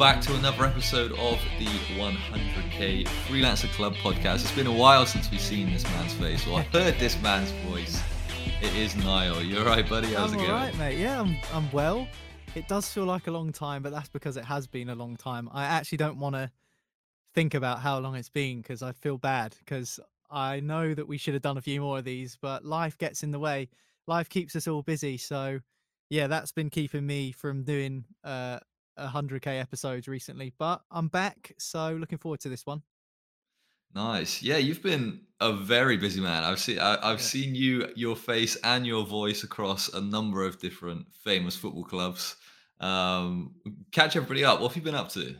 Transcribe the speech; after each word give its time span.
Back 0.00 0.22
to 0.22 0.34
another 0.34 0.64
episode 0.64 1.12
of 1.12 1.38
the 1.58 1.66
100k 1.66 3.06
Freelancer 3.28 3.70
Club 3.74 3.92
podcast. 3.96 4.36
It's 4.36 4.50
been 4.52 4.66
a 4.66 4.72
while 4.72 5.04
since 5.04 5.30
we've 5.30 5.38
seen 5.38 5.70
this 5.70 5.84
man's 5.84 6.14
face 6.14 6.46
or 6.46 6.62
heard 6.72 6.98
this 6.98 7.20
man's 7.20 7.50
voice. 7.68 8.02
It 8.62 8.74
is 8.74 8.96
Niall. 8.96 9.42
You're 9.42 9.62
right, 9.62 9.86
buddy. 9.86 10.14
How's 10.14 10.32
I'm 10.32 10.38
it 10.38 10.46
going? 10.46 10.50
alright, 10.52 10.78
mate. 10.78 10.98
Yeah, 10.98 11.20
I'm, 11.20 11.36
I'm 11.52 11.70
well. 11.70 12.08
It 12.54 12.66
does 12.66 12.90
feel 12.90 13.04
like 13.04 13.26
a 13.26 13.30
long 13.30 13.52
time, 13.52 13.82
but 13.82 13.92
that's 13.92 14.08
because 14.08 14.38
it 14.38 14.44
has 14.46 14.66
been 14.66 14.88
a 14.88 14.94
long 14.94 15.16
time. 15.16 15.50
I 15.52 15.64
actually 15.64 15.98
don't 15.98 16.18
want 16.18 16.34
to 16.34 16.50
think 17.34 17.52
about 17.52 17.80
how 17.80 17.98
long 17.98 18.16
it's 18.16 18.30
been 18.30 18.62
because 18.62 18.82
I 18.82 18.92
feel 18.92 19.18
bad 19.18 19.54
because 19.58 20.00
I 20.30 20.60
know 20.60 20.94
that 20.94 21.08
we 21.08 21.18
should 21.18 21.34
have 21.34 21.42
done 21.42 21.58
a 21.58 21.60
few 21.62 21.82
more 21.82 21.98
of 21.98 22.04
these, 22.04 22.38
but 22.40 22.64
life 22.64 22.96
gets 22.96 23.22
in 23.22 23.32
the 23.32 23.38
way. 23.38 23.68
Life 24.06 24.30
keeps 24.30 24.56
us 24.56 24.66
all 24.66 24.80
busy. 24.80 25.18
So, 25.18 25.60
yeah, 26.08 26.26
that's 26.26 26.52
been 26.52 26.70
keeping 26.70 27.06
me 27.06 27.32
from 27.32 27.64
doing 27.64 28.06
uh, 28.24 28.60
100k 29.08 29.60
episodes 29.60 30.08
recently, 30.08 30.54
but 30.58 30.82
I'm 30.90 31.08
back. 31.08 31.52
So, 31.58 31.94
looking 31.96 32.18
forward 32.18 32.40
to 32.40 32.48
this 32.48 32.66
one. 32.66 32.82
Nice. 33.94 34.40
Yeah, 34.42 34.58
you've 34.58 34.82
been 34.82 35.26
a 35.40 35.52
very 35.52 35.96
busy 35.96 36.20
man. 36.20 36.44
I've 36.44 36.60
seen 36.60 36.78
I, 36.78 36.96
I've 37.02 37.20
Yeah. 37.20 37.20
seen 37.20 37.54
you, 37.56 37.92
your 37.96 38.14
face, 38.14 38.56
and 38.62 38.86
your 38.86 39.04
voice 39.04 39.42
across 39.42 39.88
a 39.88 40.00
number 40.00 40.44
of 40.44 40.60
different 40.60 41.12
famous 41.12 41.56
football 41.56 41.84
clubs. 41.84 42.36
Um, 42.78 43.56
catch 43.90 44.14
everybody 44.16 44.44
up. 44.44 44.60
What 44.60 44.68
have 44.68 44.76
you 44.76 44.82
been 44.82 44.94
up 44.94 45.08
to? 45.10 45.36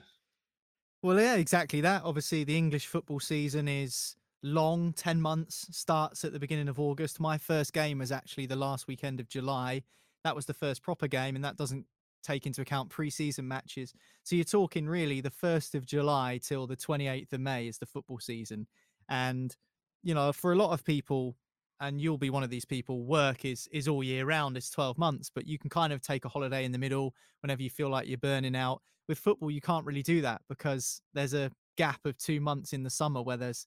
Well, 1.03 1.19
yeah, 1.19 1.37
exactly 1.37 1.81
that. 1.81 2.03
Obviously, 2.05 2.45
the 2.45 2.57
English 2.57 2.87
football 2.87 3.21
season 3.21 3.69
is 3.69 4.17
long 4.43 4.93
10 4.93 5.21
months, 5.21 5.67
starts 5.77 6.25
at 6.25 6.33
the 6.33 6.39
beginning 6.39 6.69
of 6.69 6.79
August. 6.79 7.21
My 7.21 7.39
first 7.39 7.73
game 7.73 7.99
was 7.99 8.13
actually 8.13 8.47
the 8.47 8.57
last 8.57 8.87
weekend 8.87 9.21
of 9.21 9.29
July. 9.29 9.83
That 10.25 10.37
was 10.37 10.47
the 10.47 10.55
first 10.55 10.83
proper 10.83 11.09
game, 11.09 11.37
and 11.37 11.45
that 11.45 11.57
doesn't 11.57 11.87
take 12.23 12.47
into 12.47 12.61
account 12.61 12.91
pre-season 12.91 13.47
matches. 13.47 13.93
So 14.23 14.37
you're 14.37 14.45
talking 14.45 14.87
really 14.87 15.21
the 15.21 15.31
1st 15.31 15.75
of 15.75 15.87
July 15.87 16.41
till 16.43 16.67
the 16.67 16.77
28th 16.77 17.33
of 17.33 17.41
May 17.41 17.67
is 17.67 17.79
the 17.79 17.87
football 17.87 18.19
season. 18.19 18.67
And, 19.09 19.55
you 20.03 20.15
know, 20.15 20.33
for 20.33 20.53
a 20.53 20.57
lot 20.57 20.73
of 20.73 20.85
people, 20.85 21.37
and 21.81 22.01
you'll 22.01 22.19
be 22.19 22.31
one 22.31 22.43
of 22.43 22.51
these 22.51 22.67
people, 22.67 23.05
work 23.05 23.45
is 23.45 23.69
is 23.73 23.89
all 23.89 24.05
year 24.05 24.27
round, 24.27 24.57
it's 24.57 24.71
12 24.71 24.99
months, 24.99 25.31
but 25.35 25.47
you 25.47 25.59
can 25.59 25.71
kind 25.71 25.93
of 25.93 26.03
take 26.03 26.25
a 26.25 26.29
holiday 26.29 26.65
in 26.65 26.73
the 26.73 26.79
middle 26.79 27.15
whenever 27.41 27.63
you 27.63 27.71
feel 27.71 27.89
like 27.89 28.07
you're 28.07 28.19
burning 28.19 28.55
out 28.55 28.83
with 29.11 29.19
football 29.19 29.51
you 29.51 29.61
can't 29.61 29.85
really 29.85 30.05
do 30.05 30.23
that 30.23 30.41
because 30.49 31.03
there's 31.15 31.35
a 31.35 31.51
gap 31.77 31.99
of 32.05 32.17
two 32.17 32.41
months 32.41 32.73
in 32.73 32.85
the 32.85 32.89
summer 32.89 33.21
where 33.21 33.37
there's 33.37 33.67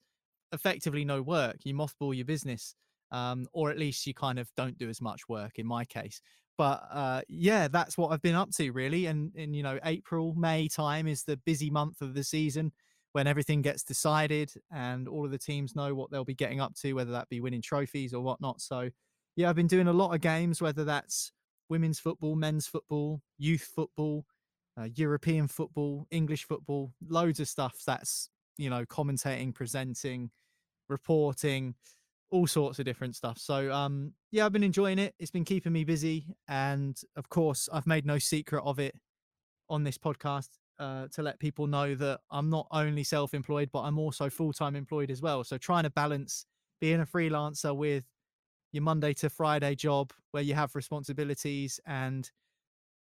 effectively 0.54 1.04
no 1.04 1.22
work 1.22 1.58
you 1.66 1.74
mothball 1.74 2.16
your 2.16 2.24
business 2.24 2.76
um, 3.12 3.46
or 3.52 3.70
at 3.70 3.78
least 3.78 4.08
you 4.08 4.14
kind 4.14 4.40
of 4.40 4.50
don't 4.56 4.78
do 4.78 4.90
as 4.90 5.02
much 5.02 5.28
work 5.28 5.60
in 5.60 5.68
my 5.68 5.84
case 5.84 6.22
but 6.58 6.84
uh, 6.92 7.22
yeah 7.28 7.68
that's 7.68 7.98
what 7.98 8.12
i've 8.12 8.22
been 8.22 8.36
up 8.36 8.52
to 8.52 8.72
really 8.72 9.06
and 9.06 9.36
in 9.36 9.54
you 9.54 9.64
know 9.64 9.80
april 9.86 10.34
may 10.36 10.68
time 10.68 11.08
is 11.08 11.24
the 11.24 11.38
busy 11.38 11.70
month 11.70 12.02
of 12.02 12.14
the 12.14 12.24
season 12.24 12.72
when 13.14 13.28
everything 13.28 13.62
gets 13.62 13.84
decided 13.84 14.52
and 14.72 15.08
all 15.08 15.26
of 15.26 15.32
the 15.32 15.38
teams 15.38 15.76
know 15.76 15.94
what 15.94 16.10
they'll 16.10 16.24
be 16.24 16.34
getting 16.34 16.60
up 16.60 16.74
to 16.74 16.94
whether 16.94 17.12
that 17.12 17.30
be 17.30 17.42
winning 17.42 17.62
trophies 17.62 18.14
or 18.14 18.22
whatnot 18.22 18.60
so 18.62 18.90
yeah 19.36 19.50
i've 19.50 19.56
been 19.56 19.68
doing 19.68 19.88
a 19.88 19.94
lot 19.94 20.14
of 20.14 20.22
games 20.22 20.62
whether 20.62 20.84
that's 20.84 21.32
women's 21.70 22.00
football 22.00 22.36
men's 22.36 22.68
football 22.68 23.22
youth 23.38 23.70
football 23.76 24.26
uh, 24.80 24.88
European 24.96 25.48
football, 25.48 26.08
English 26.12 26.46
football, 26.46 26.92
loads 27.08 27.40
of 27.40 27.48
stuff 27.48 27.76
that's, 27.86 28.30
you 28.58 28.70
know, 28.70 28.86
commentating, 28.86 29.54
presenting, 29.54 30.32
reporting, 30.90 31.76
all 32.34 32.48
sorts 32.48 32.80
of 32.80 32.86
different 32.86 33.16
stuff. 33.16 33.38
So, 33.38 33.72
um, 33.72 34.12
yeah, 34.32 34.44
I've 34.44 34.52
been 34.52 34.64
enjoying 34.64 34.98
it. 34.98 35.14
It's 35.20 35.30
been 35.30 35.46
keeping 35.46 35.72
me 35.72 35.84
busy. 35.84 36.26
And 36.48 37.00
of 37.16 37.30
course, 37.30 37.70
I've 37.72 37.86
made 37.86 38.08
no 38.08 38.18
secret 38.18 38.64
of 38.66 38.80
it 38.80 38.96
on 39.70 39.84
this 39.84 40.00
podcast 40.00 40.50
uh, 40.80 41.10
to 41.14 41.22
let 41.22 41.40
people 41.40 41.68
know 41.68 41.94
that 41.94 42.22
I'm 42.32 42.50
not 42.50 42.66
only 42.72 43.04
self 43.04 43.36
employed, 43.36 43.70
but 43.72 43.82
I'm 43.82 44.00
also 44.00 44.32
full 44.32 44.52
time 44.52 44.76
employed 44.76 45.12
as 45.12 45.22
well. 45.22 45.44
So, 45.44 45.60
trying 45.60 45.84
to 45.84 45.92
balance 45.92 46.48
being 46.82 47.02
a 47.02 47.06
freelancer 47.06 47.76
with 47.76 48.04
your 48.72 48.82
Monday 48.82 49.14
to 49.14 49.30
Friday 49.30 49.76
job 49.76 50.12
where 50.32 50.42
you 50.42 50.56
have 50.56 50.74
responsibilities 50.74 51.80
and, 51.86 52.32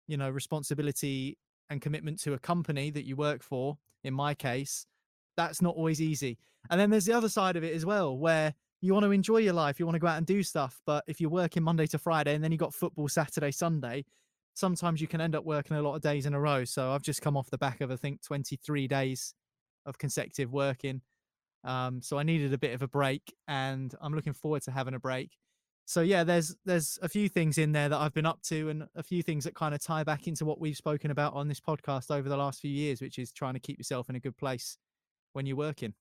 you 0.07 0.15
know, 0.15 0.29
responsibility 0.29 1.39
and 1.71 1.81
commitment 1.81 2.19
to 2.21 2.33
a 2.33 2.39
company 2.39 2.91
that 2.91 3.05
you 3.05 3.15
work 3.15 3.41
for, 3.41 3.79
in 4.03 4.13
my 4.13 4.35
case, 4.35 4.85
that's 5.35 5.59
not 5.59 5.75
always 5.75 5.99
easy. 5.99 6.37
And 6.69 6.79
then 6.79 6.91
there's 6.91 7.05
the 7.05 7.13
other 7.13 7.29
side 7.29 7.55
of 7.55 7.63
it 7.63 7.73
as 7.73 7.83
well, 7.83 8.15
where 8.15 8.53
you 8.83 8.93
want 8.93 9.05
to 9.05 9.11
enjoy 9.11 9.37
your 9.37 9.53
life, 9.53 9.79
you 9.79 9.85
want 9.85 9.95
to 9.95 9.99
go 9.99 10.07
out 10.07 10.17
and 10.17 10.25
do 10.25 10.43
stuff. 10.43 10.81
But 10.85 11.05
if 11.07 11.21
you're 11.21 11.29
working 11.29 11.63
Monday 11.63 11.87
to 11.87 11.97
Friday 11.97 12.35
and 12.35 12.43
then 12.43 12.51
you 12.51 12.57
got 12.57 12.73
football 12.73 13.07
Saturday, 13.07 13.51
Sunday, 13.51 14.03
sometimes 14.55 14.99
you 14.99 15.07
can 15.07 15.21
end 15.21 15.35
up 15.35 15.45
working 15.45 15.77
a 15.77 15.81
lot 15.81 15.95
of 15.95 16.01
days 16.01 16.25
in 16.25 16.33
a 16.33 16.39
row. 16.39 16.65
So 16.65 16.91
I've 16.91 17.01
just 17.01 17.21
come 17.21 17.37
off 17.37 17.49
the 17.49 17.57
back 17.57 17.79
of, 17.79 17.91
I 17.91 17.95
think, 17.95 18.21
23 18.23 18.87
days 18.87 19.33
of 19.85 19.97
consecutive 19.97 20.51
working. 20.51 21.01
Um, 21.63 22.01
so 22.01 22.17
I 22.17 22.23
needed 22.23 22.53
a 22.53 22.57
bit 22.57 22.73
of 22.73 22.81
a 22.81 22.87
break 22.87 23.33
and 23.47 23.93
I'm 24.01 24.13
looking 24.13 24.33
forward 24.33 24.63
to 24.63 24.71
having 24.71 24.93
a 24.93 24.99
break 24.99 25.31
so 25.85 25.99
yeah 25.99 26.23
there's 26.23 26.55
there's 26.63 26.97
a 27.01 27.09
few 27.09 27.27
things 27.27 27.57
in 27.57 27.73
there 27.73 27.89
that 27.89 27.97
i've 27.97 28.13
been 28.13 28.25
up 28.25 28.41
to 28.41 28.69
and 28.69 28.85
a 28.95 29.03
few 29.03 29.21
things 29.21 29.43
that 29.43 29.53
kind 29.53 29.75
of 29.75 29.83
tie 29.83 30.01
back 30.01 30.27
into 30.27 30.45
what 30.45 30.57
we've 30.57 30.77
spoken 30.77 31.11
about 31.11 31.33
on 31.33 31.49
this 31.49 31.59
podcast 31.59 32.09
over 32.09 32.29
the 32.29 32.37
last 32.37 32.61
few 32.61 32.71
years 32.71 33.01
which 33.01 33.19
is 33.19 33.33
trying 33.33 33.53
to 33.53 33.59
keep 33.59 33.77
yourself 33.77 34.09
in 34.09 34.15
a 34.15 34.19
good 34.19 34.37
place 34.37 34.77
when 35.33 35.45
you're 35.45 35.57
working 35.57 35.93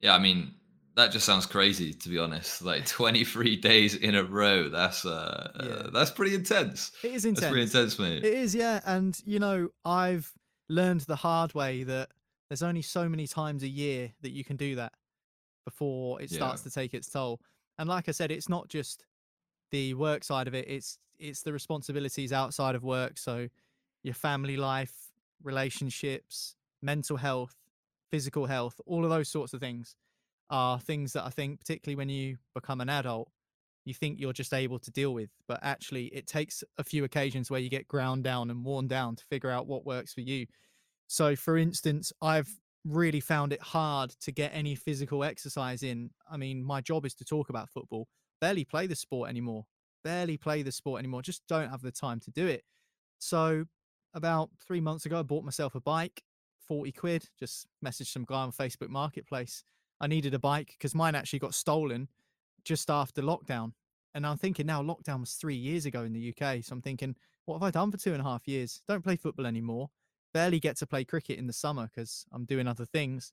Yeah, 0.00 0.14
I 0.14 0.18
mean, 0.18 0.54
that 0.96 1.10
just 1.12 1.26
sounds 1.26 1.46
crazy 1.46 1.92
to 1.92 2.08
be 2.08 2.18
honest. 2.18 2.62
Like 2.62 2.86
23 3.00 3.56
days 3.56 3.94
in 3.96 4.14
a 4.14 4.22
row. 4.24 4.68
That's 4.68 5.04
uh, 5.04 5.50
Yeah. 5.56 5.70
uh 5.70 5.90
that's 5.90 6.10
pretty 6.10 6.34
intense. 6.34 6.92
it 7.02 7.12
is 7.12 7.24
intense 7.24 7.40
That's 7.40 7.50
pretty 7.50 7.62
intense 7.62 7.94
intense, 7.94 8.22
mate. 8.22 8.24
it 8.24 8.34
is 8.34 8.54
yeah 8.54 8.80
and 8.86 9.20
you 9.24 9.38
know 9.38 9.68
i've 9.84 10.32
learned 10.68 11.00
the 11.02 11.16
hard 11.16 11.52
way 11.54 11.82
that 11.84 12.10
there's 12.48 12.62
only 12.62 12.82
so 12.82 13.08
many 13.08 13.26
times 13.26 13.62
a 13.62 13.68
year 13.68 14.12
that 14.22 14.30
you 14.30 14.44
can 14.44 14.56
do 14.56 14.76
that 14.76 14.92
before 15.64 16.20
it 16.22 16.30
Yeah. 16.30 16.36
starts 16.38 16.62
to 16.62 16.70
take 16.70 16.94
its 16.94 17.08
toll 17.10 17.40
and 17.78 17.88
like 17.88 18.08
i 18.08 18.12
said 18.12 18.30
it's 18.30 18.48
not 18.48 18.68
just 18.68 19.04
the 19.72 19.94
work 19.94 20.24
side 20.24 20.46
of 20.48 20.54
it 20.54 20.68
it's 20.68 20.98
it's 21.18 21.42
the 21.42 21.52
responsibilities 21.52 22.32
outside 22.32 22.74
of 22.74 22.82
work 22.84 23.18
so 23.18 23.48
your 24.02 24.14
family 24.14 24.56
life 24.56 24.94
relationships 25.42 26.54
mental 26.82 27.16
health 27.16 27.56
physical 28.10 28.46
health 28.46 28.80
all 28.86 29.04
of 29.04 29.10
those 29.10 29.28
sorts 29.28 29.52
of 29.54 29.60
things 29.60 29.96
are 30.50 30.78
things 30.78 31.12
that 31.12 31.24
i 31.24 31.30
think 31.30 31.58
particularly 31.58 31.96
when 31.96 32.08
you 32.08 32.36
become 32.54 32.80
an 32.80 32.88
adult 32.88 33.30
you 33.84 33.94
think 33.94 34.18
you're 34.18 34.32
just 34.32 34.54
able 34.54 34.78
to 34.78 34.90
deal 34.90 35.12
with 35.12 35.30
but 35.46 35.58
actually 35.62 36.06
it 36.06 36.26
takes 36.26 36.64
a 36.78 36.84
few 36.84 37.04
occasions 37.04 37.50
where 37.50 37.60
you 37.60 37.68
get 37.68 37.86
ground 37.86 38.24
down 38.24 38.50
and 38.50 38.64
worn 38.64 38.88
down 38.88 39.14
to 39.14 39.24
figure 39.24 39.50
out 39.50 39.66
what 39.66 39.84
works 39.84 40.14
for 40.14 40.22
you. 40.22 40.46
So 41.06 41.36
for 41.36 41.56
instance 41.56 42.12
i've 42.22 42.48
really 42.84 43.20
found 43.20 43.52
it 43.52 43.62
hard 43.62 44.10
to 44.20 44.30
get 44.30 44.50
any 44.54 44.74
physical 44.74 45.24
exercise 45.24 45.82
in. 45.82 46.10
I 46.30 46.36
mean 46.36 46.62
my 46.64 46.80
job 46.80 47.06
is 47.06 47.14
to 47.16 47.24
talk 47.24 47.48
about 47.48 47.70
football 47.70 48.08
barely 48.40 48.64
play 48.64 48.86
the 48.86 48.96
sport 48.96 49.30
anymore 49.30 49.64
barely 50.02 50.36
play 50.36 50.62
the 50.62 50.72
sport 50.72 50.98
anymore 50.98 51.22
just 51.22 51.42
don't 51.48 51.70
have 51.70 51.82
the 51.82 51.92
time 51.92 52.20
to 52.20 52.30
do 52.30 52.46
it. 52.46 52.64
So 53.18 53.64
about 54.14 54.50
three 54.66 54.80
months 54.80 55.06
ago 55.06 55.18
i 55.18 55.22
bought 55.22 55.44
myself 55.44 55.74
a 55.74 55.80
bike 55.80 56.22
40 56.68 56.92
quid 56.92 57.28
just 57.38 57.66
messaged 57.84 58.12
some 58.12 58.24
guy 58.24 58.36
on 58.36 58.52
facebook 58.52 58.88
marketplace 58.88 59.64
i 60.00 60.06
needed 60.06 60.34
a 60.34 60.38
bike 60.38 60.74
because 60.78 60.94
mine 60.94 61.14
actually 61.14 61.38
got 61.38 61.54
stolen 61.54 62.08
just 62.64 62.90
after 62.90 63.22
lockdown 63.22 63.72
and 64.14 64.26
i'm 64.26 64.36
thinking 64.36 64.66
now 64.66 64.82
lockdown 64.82 65.20
was 65.20 65.34
three 65.34 65.56
years 65.56 65.86
ago 65.86 66.02
in 66.02 66.12
the 66.12 66.34
uk 66.34 66.64
so 66.64 66.72
i'm 66.72 66.82
thinking 66.82 67.14
what 67.46 67.56
have 67.56 67.62
i 67.62 67.70
done 67.70 67.90
for 67.90 67.98
two 67.98 68.12
and 68.12 68.20
a 68.20 68.24
half 68.24 68.48
years? 68.48 68.82
Don't 68.88 69.04
play 69.04 69.16
football 69.16 69.46
anymore. 69.46 69.90
Barely 70.32 70.60
get 70.60 70.76
to 70.78 70.86
play 70.86 71.04
cricket 71.04 71.38
in 71.38 71.46
the 71.46 71.52
summer 71.52 71.88
because 71.94 72.24
i'm 72.32 72.44
doing 72.44 72.66
other 72.66 72.84
things. 72.84 73.32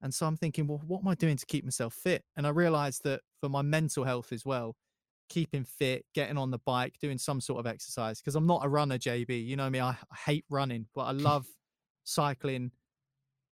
And 0.00 0.14
so 0.14 0.26
i'm 0.26 0.36
thinking 0.36 0.66
well 0.66 0.80
what 0.86 1.00
am 1.00 1.08
i 1.08 1.14
doing 1.14 1.36
to 1.36 1.46
keep 1.46 1.64
myself 1.64 1.94
fit? 1.94 2.24
And 2.36 2.46
i 2.46 2.50
realized 2.50 3.04
that 3.04 3.20
for 3.40 3.48
my 3.48 3.62
mental 3.62 4.04
health 4.04 4.32
as 4.32 4.44
well 4.44 4.76
keeping 5.28 5.64
fit 5.64 6.06
getting 6.14 6.38
on 6.38 6.50
the 6.50 6.58
bike 6.64 6.94
doing 7.02 7.18
some 7.18 7.38
sort 7.38 7.60
of 7.60 7.66
exercise 7.66 8.18
because 8.18 8.34
i'm 8.34 8.46
not 8.46 8.64
a 8.64 8.68
runner 8.68 8.96
jb 8.96 9.46
you 9.46 9.56
know 9.56 9.68
me 9.68 9.78
I, 9.78 9.90
I 9.90 10.16
hate 10.24 10.46
running 10.48 10.86
but 10.94 11.02
i 11.02 11.10
love 11.12 11.46
cycling 12.04 12.70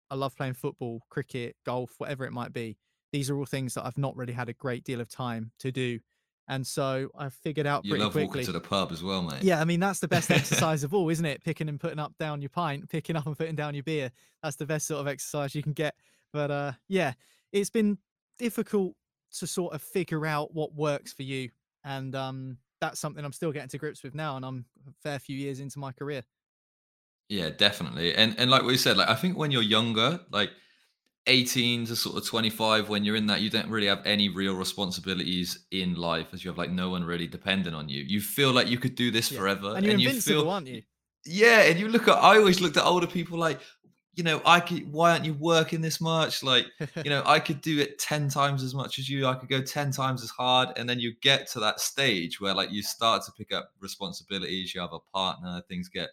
i 0.09 0.15
love 0.15 0.35
playing 0.35 0.53
football 0.53 1.01
cricket 1.09 1.55
golf 1.65 1.93
whatever 1.97 2.25
it 2.25 2.31
might 2.31 2.53
be 2.53 2.77
these 3.11 3.29
are 3.29 3.37
all 3.37 3.45
things 3.45 3.73
that 3.73 3.85
i've 3.85 3.97
not 3.97 4.15
really 4.15 4.33
had 4.33 4.49
a 4.49 4.53
great 4.53 4.83
deal 4.83 5.01
of 5.01 5.09
time 5.09 5.51
to 5.59 5.71
do 5.71 5.99
and 6.47 6.65
so 6.65 7.09
i 7.17 7.27
figured 7.29 7.65
out 7.65 7.83
You 7.83 7.91
pretty 7.91 8.03
love 8.03 8.11
quickly 8.13 8.27
walking 8.27 8.45
to 8.45 8.51
the 8.51 8.59
pub 8.59 8.91
as 8.91 9.01
well, 9.01 9.23
mate. 9.23 9.41
yeah, 9.41 9.59
I 9.59 9.65
mean 9.65 9.79
that's 9.79 9.99
the 9.99 10.07
best 10.07 10.29
exercise 10.39 10.83
of 10.83 10.93
all, 10.93 11.09
isn't 11.09 11.25
it? 11.25 11.43
Picking 11.43 11.69
and 11.69 11.79
putting 11.79 11.97
up 11.97 12.13
down 12.19 12.39
your 12.41 12.49
pint, 12.49 12.87
picking 12.87 13.15
up 13.15 13.25
and 13.25 13.35
putting 13.35 13.55
down 13.55 13.73
your 13.73 13.81
beer. 13.83 14.11
That's 14.43 14.55
the 14.55 14.67
best 14.67 14.85
sort 14.85 15.01
of 15.01 15.07
exercise 15.07 15.55
you 15.55 15.63
can 15.63 15.73
get. 15.73 15.95
But 16.31 16.51
uh 16.51 16.71
yeah, 16.87 17.13
it's 17.51 17.71
been 17.71 17.97
difficult 18.37 18.93
to 19.39 19.47
sort 19.47 19.73
of 19.73 19.81
figure 19.81 20.25
out 20.27 20.53
what 20.53 20.75
works 20.75 21.11
for 21.13 21.23
you. 21.23 21.49
And 21.83 22.13
um 22.13 22.57
that's 22.79 22.99
something 22.99 23.25
I'm 23.25 23.33
still 23.33 23.51
getting 23.51 23.69
to 23.69 23.77
grips 23.79 24.03
with 24.03 24.13
now 24.13 24.35
and 24.35 24.45
I'm 24.45 24.65
a 24.87 24.91
fair 25.01 25.17
few 25.17 25.35
years 25.35 25.59
into 25.59 25.79
my 25.79 25.91
career. 25.93 26.21
Yeah, 27.29 27.49
definitely. 27.49 28.13
And 28.15 28.35
and 28.39 28.51
like 28.51 28.61
what 28.61 28.67
we 28.67 28.77
said, 28.77 28.97
like 28.97 29.09
I 29.09 29.15
think 29.15 29.37
when 29.37 29.51
you're 29.51 29.63
younger, 29.63 30.19
like 30.29 30.51
18 31.27 31.85
to 31.87 31.95
sort 31.95 32.17
of 32.17 32.27
25, 32.27 32.87
when 32.89 33.03
you're 33.03 33.15
in 33.15 33.25
that, 33.27 33.41
you 33.41 33.49
don't 33.49 33.69
really 33.69 33.87
have 33.87 34.05
any 34.05 34.29
real 34.29 34.55
responsibilities 34.55 35.65
in 35.71 35.95
life 35.95 36.33
as 36.33 36.43
you 36.43 36.49
have 36.51 36.57
like 36.57 36.69
no 36.69 36.89
one 36.89 37.03
really 37.03 37.27
dependent 37.27 37.75
on 37.75 37.89
you. 37.89 38.03
You 38.03 38.21
feel 38.21 38.51
like 38.51 38.67
you 38.67 38.77
could 38.77 38.95
do 38.95 39.09
this 39.11 39.29
Yeah. 39.29 39.37
forever. 39.39 39.73
And 39.75 39.85
you're 39.85 39.97
you 39.97 40.09
feel 40.11 40.49
aren't 40.49 40.67
you? 40.67 40.83
Yeah, 41.25 41.61
and 41.63 41.79
you 41.79 41.87
look 41.87 42.07
at 42.07 42.17
I 42.17 42.37
always 42.37 42.61
looked 42.61 42.77
at 42.77 42.85
older 42.85 43.07
people 43.07 43.39
like, 43.39 43.59
you 44.13 44.23
know, 44.23 44.41
I 44.45 44.59
could 44.59 44.91
why 44.91 45.11
aren't 45.13 45.25
you 45.25 45.33
working 45.33 45.81
this 45.81 45.99
much? 45.99 46.43
Like, 46.43 46.67
you 47.03 47.09
know, 47.09 47.23
I 47.25 47.39
could 47.39 47.61
do 47.61 47.79
it 47.79 47.97
10 47.97 48.29
times 48.29 48.61
as 48.61 48.75
much 48.75 48.99
as 48.99 49.09
you. 49.09 49.25
I 49.25 49.33
could 49.33 49.49
go 49.49 49.61
10 49.63 49.91
times 49.91 50.23
as 50.23 50.29
hard. 50.29 50.77
And 50.77 50.87
then 50.87 50.99
you 50.99 51.15
get 51.21 51.47
to 51.53 51.59
that 51.61 51.79
stage 51.79 52.39
where 52.39 52.53
like 52.53 52.69
you 52.71 52.83
start 52.83 53.23
to 53.25 53.31
pick 53.31 53.51
up 53.51 53.71
responsibilities, 53.79 54.75
you 54.75 54.81
have 54.81 54.93
a 54.93 54.99
partner, 54.99 55.63
things 55.67 55.89
get 55.89 56.09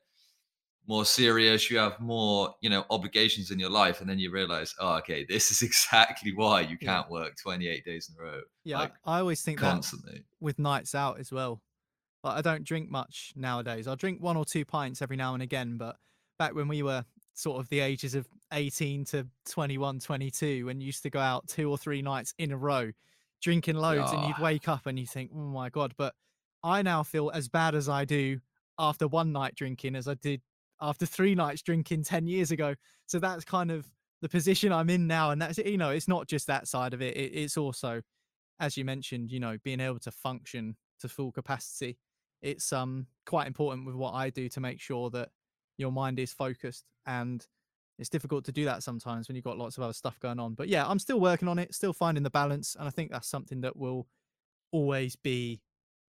more 0.87 1.05
serious, 1.05 1.71
you 1.71 1.79
have 1.79 1.99
more, 2.01 2.55
you 2.61 2.69
know, 2.69 2.85
obligations 2.91 3.51
in 3.51 3.59
your 3.59 3.71
life, 3.71 4.01
and 4.01 4.11
then 4.11 4.19
you 4.19 4.31
realize, 4.31 4.75
oh, 4.81 4.97
okay, 4.97 5.25
this 5.29 5.51
is 5.51 5.63
exactly 5.69 6.33
why 6.35 6.61
you 6.63 6.77
can't 6.79 7.09
work 7.11 7.35
28 7.41 7.85
days 7.85 8.11
in 8.11 8.21
a 8.21 8.29
row. 8.31 8.41
Yeah, 8.65 8.79
Like 8.79 8.95
I 9.05 9.17
I 9.17 9.21
always 9.21 9.43
think 9.43 9.61
that 9.61 9.71
constantly. 9.73 10.25
with 10.41 10.59
nights 10.59 10.95
out 10.95 11.19
as 11.21 11.31
well. 11.33 11.63
Like, 12.25 12.39
I 12.39 12.43
don't 12.43 12.65
drink 12.65 12.91
much 12.91 13.33
nowadays. 13.37 13.87
I'll 13.89 13.97
drink 13.97 14.21
one 14.23 14.37
or 14.37 14.45
two 14.45 14.65
pints 14.65 15.03
every 15.03 15.17
now 15.17 15.35
and 15.35 15.43
again, 15.43 15.77
but 15.77 15.97
back 16.39 16.55
when 16.55 16.69
we 16.69 16.83
were 16.83 17.05
sort 17.35 17.61
of 17.61 17.69
the 17.69 17.81
ages 17.81 18.15
of 18.15 18.29
18 18.53 19.05
to 19.07 19.27
21, 19.49 20.01
22, 20.01 20.69
and 20.69 20.83
used 20.83 21.03
to 21.05 21.11
go 21.11 21.21
out 21.21 21.49
two 21.49 21.71
or 21.71 21.79
three 21.79 22.03
nights 22.03 22.35
in 22.39 22.53
a 22.53 22.57
row, 22.57 22.91
drinking 23.41 23.77
loads, 23.77 24.13
and 24.13 24.27
you'd 24.29 24.39
wake 24.39 24.69
up 24.69 24.87
and 24.87 24.99
you 24.99 25.07
think, 25.07 25.31
oh 25.35 25.39
my 25.39 25.69
God. 25.71 25.95
But 25.97 26.15
I 26.63 26.83
now 26.83 27.03
feel 27.03 27.31
as 27.31 27.49
bad 27.49 27.75
as 27.75 27.89
I 27.89 28.05
do 28.05 28.41
after 28.79 29.09
one 29.09 29.33
night 29.33 29.55
drinking 29.55 29.97
as 29.97 30.07
I 30.09 30.15
did 30.15 30.43
after 30.83 31.07
three 31.07 31.35
nights 31.35 31.63
drinking 31.63 32.05
10 32.05 32.27
years 32.27 32.51
ago. 32.51 32.75
So 33.07 33.19
that's 33.19 33.45
kind 33.45 33.71
of 33.71 33.87
the 34.21 34.29
position 34.29 34.73
I'm 34.73 34.91
in 34.91 35.07
now. 35.07 35.31
And 35.31 35.41
that's, 35.41 35.57
you 35.59 35.79
know, 35.79 35.91
it's 35.91 36.09
not 36.09 36.29
just 36.29 36.47
that 36.49 36.69
side 36.69 36.93
of 36.93 37.01
it, 37.01 37.17
it 37.17 37.33
it's 37.35 37.57
also, 37.57 38.03
as 38.61 38.77
you 38.77 38.85
mentioned, 38.85 39.31
you 39.31 39.41
know, 39.41 39.57
being 39.65 39.81
able 39.81 40.01
to 40.01 40.11
function 40.11 40.77
to 41.01 41.09
full 41.09 41.33
capacity 41.33 41.97
it's 42.43 42.73
um 42.73 43.07
quite 43.25 43.47
important 43.47 43.87
with 43.87 43.95
what 43.95 44.13
I 44.13 44.31
do 44.31 44.49
to 44.51 44.61
make 44.61 44.81
sure 44.81 45.09
that 45.11 45.31
your 45.79 45.93
mind 45.93 46.19
is 46.19 46.33
focused 46.33 46.85
and 47.07 47.47
it's 47.99 48.09
difficult 48.09 48.45
to 48.47 48.53
do 48.53 48.65
that 48.65 48.83
sometimes 48.83 49.29
when 49.29 49.37
you've 49.37 49.45
got 49.45 49.59
lots 49.59 49.77
of 49.77 49.85
other 49.85 49.93
stuff 49.93 50.19
going 50.19 50.41
on. 50.41 50.55
But 50.55 50.69
yeah, 50.69 50.85
I'm 50.87 50.99
still 50.99 51.21
working 51.21 51.47
on 51.47 51.59
it, 51.59 51.75
still 51.75 51.93
finding 51.93 52.25
the 52.25 52.31
balance, 52.31 52.75
and 52.77 52.89
I 52.89 52.91
think 52.91 53.13
that's 53.13 53.29
something 53.29 53.61
that 53.61 53.77
will 53.77 54.09
always 54.73 55.15
be 55.15 55.61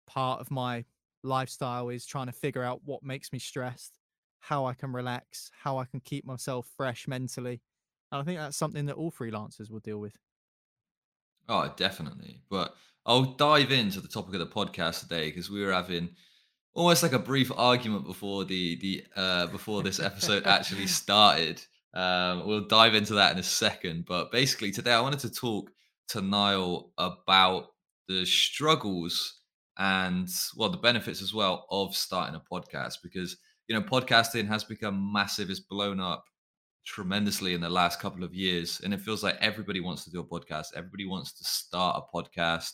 part 0.06 0.40
of 0.40 0.50
my 0.50 0.84
lifestyle 1.22 1.88
is 1.88 2.06
trying 2.06 2.26
to 2.26 2.32
figure 2.32 2.62
out 2.62 2.80
what 2.84 3.02
makes 3.02 3.32
me 3.32 3.38
stressed, 3.38 3.98
how 4.48 4.66
I 4.66 4.74
can 4.74 4.92
relax, 4.92 5.50
how 5.62 5.78
I 5.78 5.86
can 5.86 6.00
keep 6.00 6.26
myself 6.26 6.68
fresh 6.76 7.08
mentally. 7.08 7.62
And 8.12 8.20
I 8.20 8.24
think 8.24 8.38
that's 8.38 8.56
something 8.56 8.86
that 8.86 8.96
all 8.96 9.10
freelancers 9.10 9.70
will 9.70 9.80
deal 9.80 9.98
with. 9.98 10.16
oh, 11.48 11.72
definitely. 11.76 12.42
But 12.50 12.74
I'll 13.06 13.34
dive 13.34 13.72
into 13.72 14.00
the 14.00 14.08
topic 14.08 14.34
of 14.34 14.40
the 14.40 14.46
podcast 14.46 15.00
today 15.00 15.28
because 15.28 15.50
we 15.50 15.64
were 15.64 15.72
having 15.72 16.10
almost 16.74 17.02
like 17.02 17.12
a 17.12 17.18
brief 17.18 17.50
argument 17.56 18.04
before 18.04 18.44
the 18.44 18.76
the 18.80 19.04
uh 19.16 19.46
before 19.46 19.82
this 19.82 20.00
episode 20.00 20.46
actually 20.46 20.86
started. 21.02 21.62
Um, 21.94 22.46
we'll 22.46 22.66
dive 22.66 22.94
into 22.94 23.14
that 23.14 23.32
in 23.32 23.38
a 23.38 23.42
second, 23.42 24.04
but 24.06 24.32
basically 24.32 24.72
today 24.72 24.92
I 24.92 25.00
wanted 25.00 25.20
to 25.20 25.30
talk 25.30 25.70
to 26.08 26.20
Niall 26.20 26.92
about 26.98 27.68
the 28.08 28.26
struggles 28.26 29.40
and 29.78 30.28
well 30.56 30.68
the 30.68 30.76
benefits 30.76 31.22
as 31.22 31.32
well 31.32 31.66
of 31.70 31.96
starting 31.96 32.34
a 32.34 32.54
podcast 32.54 32.96
because 33.02 33.36
you 33.68 33.74
know 33.74 33.82
podcasting 33.82 34.46
has 34.48 34.64
become 34.64 35.12
massive, 35.12 35.50
it's 35.50 35.60
blown 35.60 36.00
up 36.00 36.24
tremendously 36.84 37.54
in 37.54 37.60
the 37.60 37.68
last 37.68 37.98
couple 37.98 38.22
of 38.22 38.34
years 38.34 38.80
and 38.84 38.92
it 38.92 39.00
feels 39.00 39.22
like 39.22 39.36
everybody 39.40 39.80
wants 39.80 40.04
to 40.04 40.10
do 40.10 40.20
a 40.20 40.24
podcast 40.24 40.66
everybody 40.76 41.06
wants 41.06 41.32
to 41.32 41.44
start 41.44 42.02
a 42.02 42.16
podcast 42.16 42.72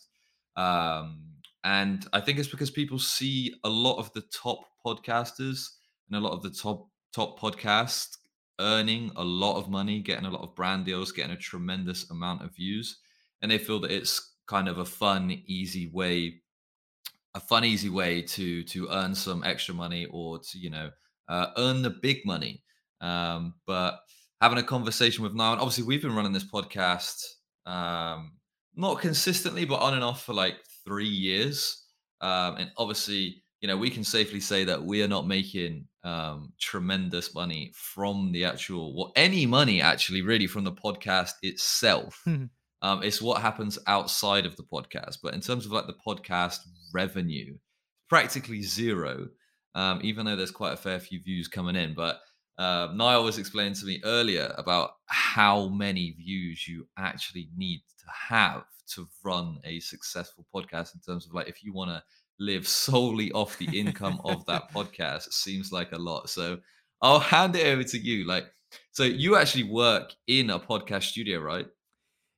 um, 0.56 1.22
and 1.64 2.08
i 2.12 2.20
think 2.20 2.38
it's 2.38 2.48
because 2.48 2.70
people 2.70 2.98
see 2.98 3.54
a 3.64 3.68
lot 3.68 3.98
of 3.98 4.12
the 4.12 4.22
top 4.32 4.64
podcasters 4.84 5.68
and 6.08 6.16
a 6.16 6.20
lot 6.20 6.32
of 6.32 6.42
the 6.42 6.50
top 6.50 6.88
top 7.14 7.38
podcasts 7.38 8.16
earning 8.60 9.10
a 9.16 9.24
lot 9.24 9.56
of 9.56 9.70
money 9.70 10.00
getting 10.00 10.26
a 10.26 10.30
lot 10.30 10.42
of 10.42 10.54
brand 10.56 10.84
deals 10.84 11.12
getting 11.12 11.32
a 11.32 11.36
tremendous 11.36 12.10
amount 12.10 12.42
of 12.42 12.54
views 12.54 12.98
and 13.42 13.50
they 13.50 13.58
feel 13.58 13.78
that 13.78 13.92
it's 13.92 14.34
kind 14.48 14.68
of 14.68 14.78
a 14.78 14.84
fun 14.84 15.40
easy 15.46 15.88
way 15.92 16.40
a 17.34 17.40
fun, 17.40 17.64
easy 17.64 17.88
way 17.88 18.22
to 18.22 18.62
to 18.64 18.88
earn 18.90 19.14
some 19.14 19.44
extra 19.44 19.74
money 19.74 20.06
or 20.10 20.38
to 20.38 20.58
you 20.58 20.70
know 20.70 20.90
uh, 21.28 21.46
earn 21.56 21.82
the 21.82 21.90
big 21.90 22.24
money. 22.24 22.62
Um, 23.00 23.54
but 23.66 24.00
having 24.40 24.58
a 24.58 24.62
conversation 24.62 25.22
with 25.22 25.34
Niall, 25.34 25.52
and 25.52 25.60
obviously 25.60 25.84
we've 25.84 26.02
been 26.02 26.14
running 26.14 26.32
this 26.32 26.50
podcast 26.50 27.24
um, 27.66 28.32
not 28.74 29.00
consistently, 29.00 29.64
but 29.64 29.80
on 29.80 29.94
and 29.94 30.04
off 30.04 30.24
for 30.24 30.34
like 30.34 30.56
three 30.84 31.08
years, 31.08 31.84
um, 32.20 32.56
and 32.56 32.70
obviously 32.76 33.42
you 33.60 33.68
know 33.68 33.76
we 33.76 33.90
can 33.90 34.04
safely 34.04 34.40
say 34.40 34.64
that 34.64 34.82
we 34.82 35.02
are 35.02 35.08
not 35.08 35.26
making 35.26 35.86
um, 36.04 36.52
tremendous 36.58 37.34
money 37.34 37.72
from 37.74 38.32
the 38.32 38.44
actual, 38.44 38.96
well, 38.96 39.12
any 39.16 39.46
money 39.46 39.80
actually 39.80 40.22
really 40.22 40.46
from 40.46 40.64
the 40.64 40.72
podcast 40.72 41.32
itself. 41.42 42.24
Um, 42.82 43.02
it's 43.02 43.20
what 43.20 43.42
happens 43.42 43.78
outside 43.86 44.46
of 44.46 44.56
the 44.56 44.62
podcast. 44.62 45.18
But 45.22 45.34
in 45.34 45.40
terms 45.40 45.66
of 45.66 45.72
like 45.72 45.86
the 45.86 45.96
podcast 46.06 46.58
revenue, 46.94 47.56
practically 48.08 48.62
zero, 48.62 49.28
um, 49.74 50.00
even 50.02 50.26
though 50.26 50.36
there's 50.36 50.50
quite 50.50 50.72
a 50.72 50.78
fair 50.78 50.98
few 50.98 51.22
views 51.22 51.48
coming 51.48 51.76
in. 51.76 51.94
But 51.94 52.20
uh, 52.58 52.88
Niall 52.94 53.24
was 53.24 53.38
explaining 53.38 53.74
to 53.74 53.86
me 53.86 54.00
earlier 54.04 54.54
about 54.58 54.92
how 55.06 55.68
many 55.68 56.12
views 56.12 56.66
you 56.66 56.86
actually 56.98 57.48
need 57.56 57.82
to 58.00 58.06
have 58.28 58.64
to 58.94 59.08
run 59.24 59.58
a 59.64 59.80
successful 59.80 60.44
podcast 60.54 60.94
in 60.94 61.00
terms 61.00 61.26
of 61.26 61.32
like 61.32 61.48
if 61.48 61.62
you 61.62 61.72
want 61.72 61.90
to 61.90 62.02
live 62.40 62.66
solely 62.66 63.30
off 63.32 63.58
the 63.58 63.78
income 63.78 64.20
of 64.24 64.44
that 64.46 64.70
podcast, 64.74 65.28
it 65.28 65.32
seems 65.32 65.70
like 65.70 65.92
a 65.92 65.98
lot. 65.98 66.28
So 66.28 66.58
I'll 67.02 67.20
hand 67.20 67.54
it 67.56 67.66
over 67.66 67.84
to 67.84 67.98
you. 67.98 68.26
Like, 68.26 68.46
so 68.92 69.04
you 69.04 69.36
actually 69.36 69.64
work 69.64 70.12
in 70.26 70.50
a 70.50 70.58
podcast 70.58 71.04
studio, 71.04 71.40
right? 71.40 71.66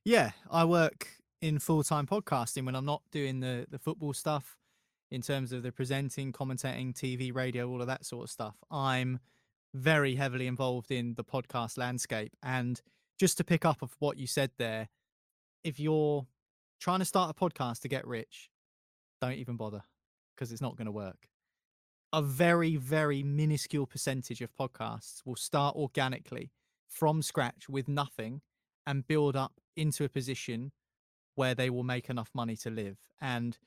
Yeah, 0.05 0.31
I 0.51 0.65
work 0.65 1.07
in 1.41 1.59
full 1.59 1.83
time 1.83 2.07
podcasting 2.07 2.65
when 2.65 2.75
I'm 2.75 2.85
not 2.85 3.03
doing 3.11 3.39
the 3.39 3.65
the 3.69 3.79
football 3.79 4.13
stuff 4.13 4.57
in 5.11 5.21
terms 5.21 5.53
of 5.53 5.63
the 5.63 5.71
presenting, 5.71 6.33
commentating, 6.33 6.93
TV, 6.93 7.33
radio, 7.33 7.69
all 7.69 7.81
of 7.81 7.87
that 7.87 8.05
sort 8.05 8.25
of 8.25 8.29
stuff. 8.29 8.55
I'm 8.69 9.19
very 9.73 10.15
heavily 10.15 10.47
involved 10.47 10.91
in 10.91 11.13
the 11.15 11.23
podcast 11.23 11.77
landscape. 11.77 12.33
And 12.41 12.81
just 13.19 13.37
to 13.37 13.43
pick 13.43 13.63
up 13.63 13.81
of 13.81 13.95
what 13.99 14.17
you 14.17 14.27
said 14.27 14.51
there, 14.57 14.89
if 15.63 15.79
you're 15.79 16.27
trying 16.81 16.99
to 16.99 17.05
start 17.05 17.29
a 17.31 17.33
podcast 17.33 17.81
to 17.81 17.87
get 17.87 18.05
rich, 18.05 18.49
don't 19.21 19.33
even 19.33 19.55
bother 19.55 19.83
because 20.35 20.51
it's 20.51 20.61
not 20.61 20.75
going 20.75 20.85
to 20.87 20.91
work. 20.91 21.29
A 22.11 22.21
very, 22.21 22.75
very 22.75 23.23
minuscule 23.23 23.87
percentage 23.87 24.41
of 24.41 24.51
podcasts 24.53 25.21
will 25.25 25.35
start 25.35 25.75
organically 25.75 26.51
from 26.87 27.21
scratch 27.21 27.69
with 27.69 27.87
nothing 27.87 28.41
and 28.85 29.07
build 29.07 29.35
up 29.35 29.53
into 29.75 30.03
a 30.03 30.09
position 30.09 30.71
where 31.35 31.55
they 31.55 31.69
will 31.69 31.83
make 31.83 32.09
enough 32.09 32.29
money 32.33 32.55
to 32.57 32.69
live. 32.69 32.97
And 33.21 33.57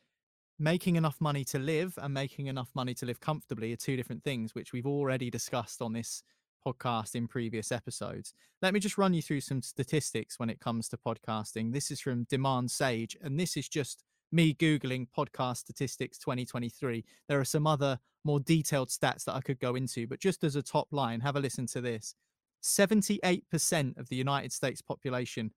making 0.58 0.96
enough 0.96 1.20
money 1.20 1.44
to 1.44 1.58
live 1.58 1.98
and 2.00 2.14
making 2.14 2.46
enough 2.46 2.70
money 2.75 2.94
to 2.94 3.04
live 3.04 3.20
comfortably 3.20 3.72
are 3.72 3.76
two 3.76 3.96
different 3.96 4.25
things, 4.25 4.54
which 4.54 4.72
we've 4.72 4.86
already 4.86 5.30
discussed 5.30 5.82
on 5.82 5.92
this 5.92 6.22
podcast 6.66 7.14
in 7.14 7.28
previous 7.28 7.70
episodes. 7.70 8.32
Let 8.62 8.75
me 8.75 8.80
just 8.80 8.98
run 8.98 9.14
you 9.14 9.22
through 9.22 9.42
some 9.42 9.62
statistics 9.62 10.38
when 10.38 10.50
it 10.50 10.60
comes 10.60 10.88
to 10.88 10.96
podcasting. 10.96 11.72
This 11.72 11.90
is 11.90 12.00
from 12.00 12.25
Demand 12.25 12.70
Sage, 12.70 13.16
and 13.22 13.38
this 13.38 13.56
is 13.56 13.68
just 13.68 14.02
me 14.32 14.54
Googling 14.54 15.06
podcast 15.16 15.58
statistics 15.58 16.18
2023. 16.18 17.04
There 17.28 17.38
are 17.38 17.44
some 17.44 17.66
other 17.66 17.98
more 18.25 18.40
detailed 18.40 18.88
stats 18.88 19.25
that 19.25 19.34
I 19.34 19.40
could 19.40 19.60
go 19.60 19.76
into, 19.76 20.06
but 20.06 20.18
just 20.18 20.42
as 20.42 20.56
a 20.56 20.62
top 20.62 20.88
line, 20.90 21.20
have 21.20 21.36
a 21.36 21.40
listen 21.40 21.66
to 21.68 21.80
this 21.80 22.14
78% 22.62 23.96
of 23.98 24.08
the 24.08 24.16
United 24.16 24.52
States 24.52 24.82
population 24.82 25.52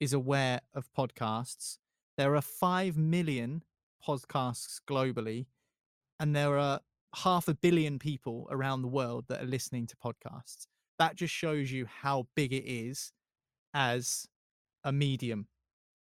is 0.00 0.12
aware 0.12 0.60
of 0.74 0.88
podcasts. 0.96 1.78
There 2.16 2.34
are 2.34 2.42
5 2.42 2.96
million 2.96 3.62
podcasts 4.06 4.80
globally, 4.88 5.46
and 6.20 6.34
there 6.34 6.58
are 6.58 6.80
half 7.14 7.48
a 7.48 7.54
billion 7.54 7.98
people 7.98 8.46
around 8.50 8.82
the 8.82 8.88
world 8.88 9.24
that 9.28 9.42
are 9.42 9.46
listening 9.46 9.86
to 9.86 9.96
podcasts. 9.96 10.66
That 10.98 11.16
just 11.16 11.34
shows 11.34 11.70
you 11.70 11.86
how 11.86 12.26
big 12.34 12.52
it 12.52 12.64
is 12.64 13.12
as 13.74 14.26
a 14.84 14.92
medium. 14.92 15.46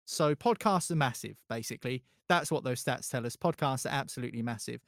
So, 0.07 0.35
podcasts 0.35 0.91
are 0.91 0.97
massive, 0.97 1.37
basically. 1.49 2.05
That's 2.29 2.51
what 2.51 2.65
those 2.65 2.85
stats 2.85 3.11
tell 3.11 3.27
us. 3.27 3.37
Podcasts 3.37 3.87
are 3.87 3.95
absolutely 3.95 4.43
massive. 4.43 4.81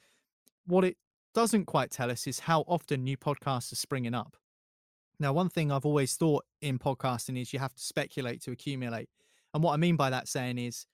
What 0.66 0.84
it 0.84 0.96
doesn't 1.34 1.66
quite 1.66 1.90
tell 1.90 2.10
us 2.10 2.26
is 2.26 2.40
how 2.40 2.62
often 2.62 3.04
new 3.04 3.16
podcasts 3.16 3.72
are 3.72 3.76
springing 3.76 4.14
up. 4.14 4.36
Now, 5.18 5.32
one 5.32 5.49
thing 5.49 5.73
I've 5.73 5.87
always 5.87 6.14
thought 6.14 6.44
in 6.61 6.78
podcasting 6.78 7.40
is 7.40 7.52
you 7.52 7.58
have 7.58 7.75
to 7.75 7.82
speculate 7.82 8.42
to 8.42 8.50
accumulate. 8.50 9.08
And 9.54 9.62
what 9.62 9.73
I 9.73 9.76
mean 9.78 9.96
by 9.96 10.11
that 10.11 10.28
saying 10.28 10.58
is 10.58 10.87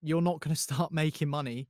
you're 0.00 0.22
not 0.22 0.40
going 0.40 0.54
to 0.54 0.60
start 0.60 0.92
making 0.92 1.28
money 1.28 1.68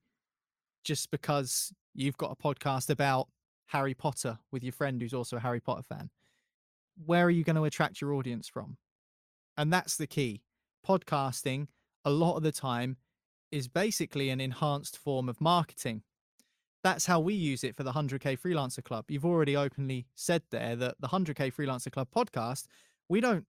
just 0.85 1.11
because 1.11 1.73
you've 1.95 2.17
got 2.17 2.31
a 2.31 2.37
podcast 2.37 2.91
about 2.91 3.29
Harry 3.67 3.95
Potter 3.95 4.39
with 4.53 4.63
your 4.63 4.73
friend 4.73 5.01
who's 5.01 5.15
also 5.15 5.37
a 5.37 5.41
Harry 5.41 5.61
Potter 5.61 5.83
fan. 5.83 6.11
Where 7.05 7.25
are 7.27 7.31
you 7.31 7.45
going 7.45 7.57
to 7.57 7.65
attract 7.65 8.01
your 8.01 8.15
audience 8.15 8.49
from? 8.49 8.77
And 9.57 9.73
that's 9.73 9.97
the 9.97 10.07
key. 10.07 10.43
Podcasting, 10.87 11.67
a 12.05 12.11
lot 12.11 12.37
of 12.37 12.43
the 12.43 12.53
time, 12.53 12.97
is 13.51 13.69
basically 13.69 14.31
an 14.31 14.41
enhanced 14.41 14.97
form 14.97 15.29
of 15.29 15.41
marketing. 15.41 16.03
That's 16.83 17.07
how 17.07 17.21
we 17.21 17.35
use 17.35 17.65
it 17.65 17.77
for 17.77 17.83
the 17.83 17.93
100k 17.93 18.39
freelancer 18.39 18.83
club. 18.83 19.07
You've 19.09 19.25
already 19.25 19.57
openly 19.57 20.07
said 20.15 20.43
there 20.51 20.77
that 20.77 20.97
the 21.01 21.09
100k 21.09 21.53
freelancer 21.55 21.91
club 21.91 22.09
podcast 22.15 22.67
we 23.09 23.21
don't 23.21 23.45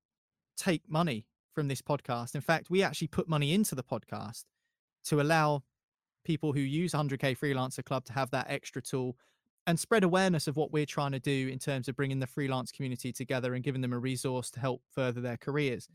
take 0.58 0.90
money 0.90 1.26
from 1.54 1.68
this 1.68 1.82
podcast. 1.82 2.36
In 2.36 2.42
fact 2.42 2.70
we 2.70 2.84
actually 2.84 3.08
put 3.08 3.28
money 3.28 3.54
into 3.54 3.76
the 3.76 3.84
podcast 3.84 4.46
to 5.06 5.22
allow 5.22 5.64
people 6.24 6.54
who 6.54 6.60
use 6.60 6.94
100k 6.94 7.38
freelancer 7.38 7.84
club 7.84 8.06
to 8.06 8.14
have 8.14 8.32
that 8.32 8.48
extra 8.50 8.82
tool 8.82 9.16
and 9.68 9.80
spread 9.80 10.04
awareness 10.04 10.48
of 10.48 10.56
what 10.56 10.72
we're 10.72 10.86
trying 10.86 11.12
to 11.12 11.20
do 11.20 11.48
in 11.48 11.60
terms 11.60 11.88
of 11.88 11.96
bringing 11.96 12.20
the 12.20 12.28
freelance 12.28 12.72
community 12.72 13.14
together 13.14 13.54
and 13.54 13.64
giving 13.64 13.82
them 13.82 13.94
a 13.94 14.00
resource 14.00 14.50
to 14.50 14.60
help 14.60 14.82
further 14.94 15.22
their 15.22 15.38
careers. 15.38 15.88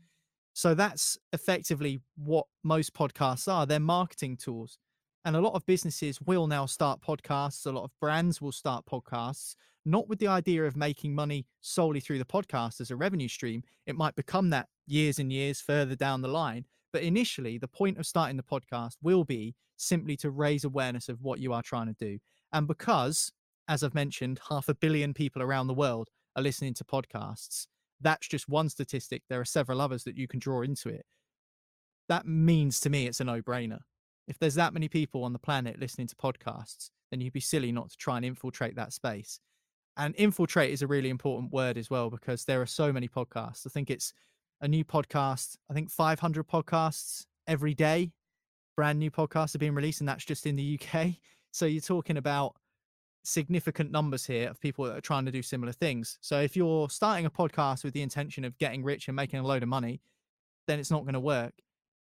So 0.53 0.73
that's 0.73 1.17
effectively 1.33 1.99
what 2.15 2.45
most 2.63 2.93
podcasts 2.93 3.51
are. 3.51 3.65
They're 3.65 3.79
marketing 3.79 4.37
tools 4.37 4.77
and 5.25 5.35
a 5.35 5.41
lot 5.41 5.55
of 5.55 5.65
businesses 5.65 6.21
will 6.21 6.45
now 6.45 6.67
start 6.67 7.01
podcasts. 7.01 7.65
A 7.65 7.71
lot 7.71 7.83
of 7.83 7.99
brands 7.99 8.39
will 8.39 8.51
start 8.51 8.85
podcasts, 8.85 9.55
not 9.83 10.07
with 10.07 10.19
the 10.19 10.27
idea 10.27 10.63
of 10.63 10.75
making 10.75 11.15
money 11.15 11.47
solely 11.61 11.99
through 11.99 12.19
the 12.19 12.25
podcast 12.25 12.79
as 12.79 12.91
a 12.91 12.95
revenue 12.95 13.27
stream. 13.27 13.63
It 13.87 13.95
might 13.95 14.15
become 14.15 14.51
that 14.51 14.67
years 14.85 15.17
and 15.17 15.33
years 15.33 15.59
further 15.59 15.95
down 15.95 16.21
the 16.21 16.27
line. 16.27 16.65
But 16.93 17.01
initially, 17.01 17.57
the 17.57 17.67
point 17.67 17.97
of 17.97 18.05
starting 18.05 18.37
the 18.37 18.43
podcast 18.43 18.97
will 19.01 19.23
be 19.23 19.55
simply 19.77 20.15
to 20.17 20.29
raise 20.29 20.63
awareness 20.63 21.09
of 21.09 21.23
what 21.23 21.39
you 21.39 21.53
are 21.53 21.63
trying 21.63 21.87
to 21.87 21.95
do. 21.99 22.19
And 22.53 22.67
because, 22.67 23.31
as 23.67 23.83
I've 23.83 23.95
mentioned, 23.95 24.39
half 24.47 24.69
a 24.69 24.75
billion 24.75 25.11
people 25.13 25.41
around 25.41 25.67
the 25.67 25.73
world 25.73 26.09
are 26.35 26.43
listening 26.43 26.75
to 26.75 26.83
podcasts, 26.83 27.65
that's 27.99 28.27
just 28.27 28.47
one 28.47 28.69
statistic. 28.69 29.23
There 29.27 29.41
are 29.41 29.45
several 29.45 29.81
others 29.81 30.03
that 30.03 30.17
you 30.17 30.27
can 30.27 30.39
draw 30.39 30.61
into 30.61 30.87
it. 30.87 31.05
That 32.09 32.27
means 32.27 32.79
to 32.81 32.91
me 32.91 33.07
it's 33.07 33.19
a 33.19 33.23
no 33.23 33.41
brainer 33.41 33.79
if 34.27 34.39
there's 34.39 34.55
that 34.55 34.73
many 34.73 34.87
people 34.87 35.23
on 35.23 35.33
the 35.33 35.39
planet 35.39 35.79
listening 35.79 36.07
to 36.07 36.15
podcasts, 36.15 36.89
then 37.11 37.21
you'd 37.21 37.33
be 37.33 37.39
silly 37.39 37.71
not 37.71 37.89
to 37.91 37.97
try 37.97 38.17
and 38.17 38.25
infiltrate 38.25 38.75
that 38.75 38.93
space. 38.93 39.39
And 39.97 40.13
infiltrate 40.17 40.71
is 40.71 40.81
a 40.81 40.87
really 40.87 41.09
important 41.09 41.53
word 41.53 41.77
as 41.77 41.89
well 41.89 42.09
because 42.09 42.43
there 42.43 42.61
are 42.61 42.65
so 42.65 42.91
many 42.91 43.07
podcasts. 43.07 43.65
I 43.65 43.69
think 43.69 43.89
it's 43.89 44.13
a 44.61 44.67
new 44.67 44.83
podcast, 44.83 45.57
I 45.69 45.73
think 45.73 45.89
500 45.89 46.47
podcasts 46.47 47.25
every 47.47 47.73
day, 47.73 48.11
brand 48.75 48.99
new 48.99 49.11
podcasts 49.11 49.55
are 49.55 49.59
being 49.59 49.75
released, 49.75 50.01
and 50.01 50.09
that's 50.09 50.25
just 50.25 50.45
in 50.45 50.55
the 50.55 50.79
UK. 50.79 51.07
So 51.51 51.65
you're 51.65 51.79
talking 51.79 52.17
about 52.17 52.57
significant 53.23 53.89
numbers 53.89 54.25
here 54.25 54.49
of 54.49 54.59
people 54.59 54.83
that 54.83 54.97
are 54.97 54.99
trying 54.99 55.23
to 55.23 55.31
do 55.31 55.41
similar 55.41 55.71
things. 55.71 56.17
So 56.19 56.41
if 56.41 56.57
you're 56.57 56.89
starting 56.89 57.25
a 57.25 57.29
podcast 57.29 57.85
with 57.85 57.93
the 57.93 58.01
intention 58.01 58.43
of 58.43 58.57
getting 58.57 58.83
rich 58.83 59.07
and 59.07 59.15
making 59.15 59.39
a 59.39 59.43
load 59.47 59.63
of 59.63 59.69
money, 59.69 60.01
then 60.67 60.79
it's 60.79 60.91
not 60.91 61.03
going 61.03 61.13
to 61.13 61.21
work 61.21 61.53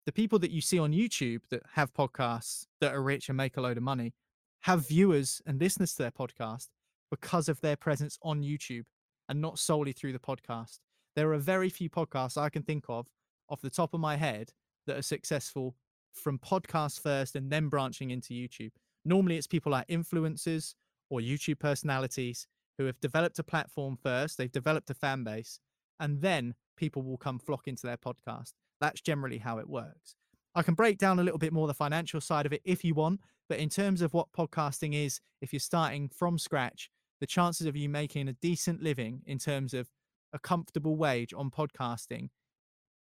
the 0.07 0.13
people 0.13 0.39
that 0.39 0.51
you 0.51 0.61
see 0.61 0.79
on 0.79 0.93
YouTube 0.93 1.41
that 1.49 1.61
have 1.73 1.93
podcasts 1.93 2.65
that 2.79 2.93
are 2.93 3.03
rich 3.03 3.27
and 3.27 3.35
make 3.35 3.57
a 3.57 3.61
load 3.61 3.75
of 3.75 3.83
money 3.83 4.13
have 4.61 4.87
viewers 4.87 5.41
and 5.45 5.59
listeners 5.59 5.93
to 5.93 6.03
their 6.03 6.11
podcast 6.11 6.69
because 7.11 7.49
of 7.49 7.59
their 7.59 7.75
presence 7.75 8.17
on 8.23 8.41
YouTube 8.41 8.85
and 9.27 9.41
not 9.41 9.59
solely 9.59 9.91
through 9.91 10.13
the 10.13 10.19
podcast. 10.19 10.79
There 11.17 11.33
are 11.33 11.37
very 11.37 11.67
few 11.67 11.89
podcasts 11.89 12.37
I 12.37 12.47
can 12.47 12.63
think 12.63 12.85
of 12.87 13.07
off 13.49 13.59
the 13.59 13.69
top 13.69 13.93
of 13.93 13.99
my 13.99 14.15
head 14.15 14.51
that 14.85 14.97
are 14.97 15.01
successful 15.01 15.75
from 16.13 16.39
podcast 16.39 17.01
first 17.01 17.35
and 17.35 17.51
then 17.51 17.67
branching 17.67 18.11
into 18.11 18.33
YouTube. 18.33 18.71
Normally, 19.03 19.35
it's 19.35 19.45
people 19.45 19.73
like 19.73 19.89
influencers 19.89 20.73
or 21.09 21.19
YouTube 21.19 21.59
personalities 21.59 22.47
who 22.77 22.85
have 22.85 22.99
developed 23.01 23.39
a 23.39 23.43
platform 23.43 23.97
first, 24.01 24.37
they've 24.37 24.51
developed 24.53 24.89
a 24.89 24.93
fan 24.93 25.25
base, 25.25 25.59
and 25.99 26.21
then 26.21 26.53
people 26.77 27.01
will 27.01 27.17
come 27.17 27.39
flock 27.39 27.67
into 27.67 27.85
their 27.85 27.97
podcast. 27.97 28.53
That's 28.81 29.01
generally 29.01 29.37
how 29.37 29.59
it 29.59 29.69
works. 29.69 30.15
I 30.55 30.63
can 30.63 30.73
break 30.73 30.97
down 30.97 31.19
a 31.19 31.23
little 31.23 31.37
bit 31.37 31.53
more 31.53 31.67
the 31.67 31.73
financial 31.73 32.19
side 32.19 32.45
of 32.45 32.53
it 32.53 32.61
if 32.65 32.83
you 32.83 32.93
want, 32.95 33.19
but 33.47 33.59
in 33.59 33.69
terms 33.69 34.01
of 34.01 34.13
what 34.13 34.31
podcasting 34.31 34.93
is, 34.93 35.19
if 35.41 35.53
you're 35.53 35.59
starting 35.59 36.09
from 36.09 36.37
scratch, 36.37 36.89
the 37.19 37.27
chances 37.27 37.67
of 37.67 37.75
you 37.75 37.89
making 37.89 38.27
a 38.27 38.33
decent 38.33 38.81
living 38.81 39.21
in 39.25 39.37
terms 39.37 39.73
of 39.73 39.87
a 40.33 40.39
comfortable 40.39 40.97
wage 40.97 41.33
on 41.33 41.49
podcasting, 41.49 42.29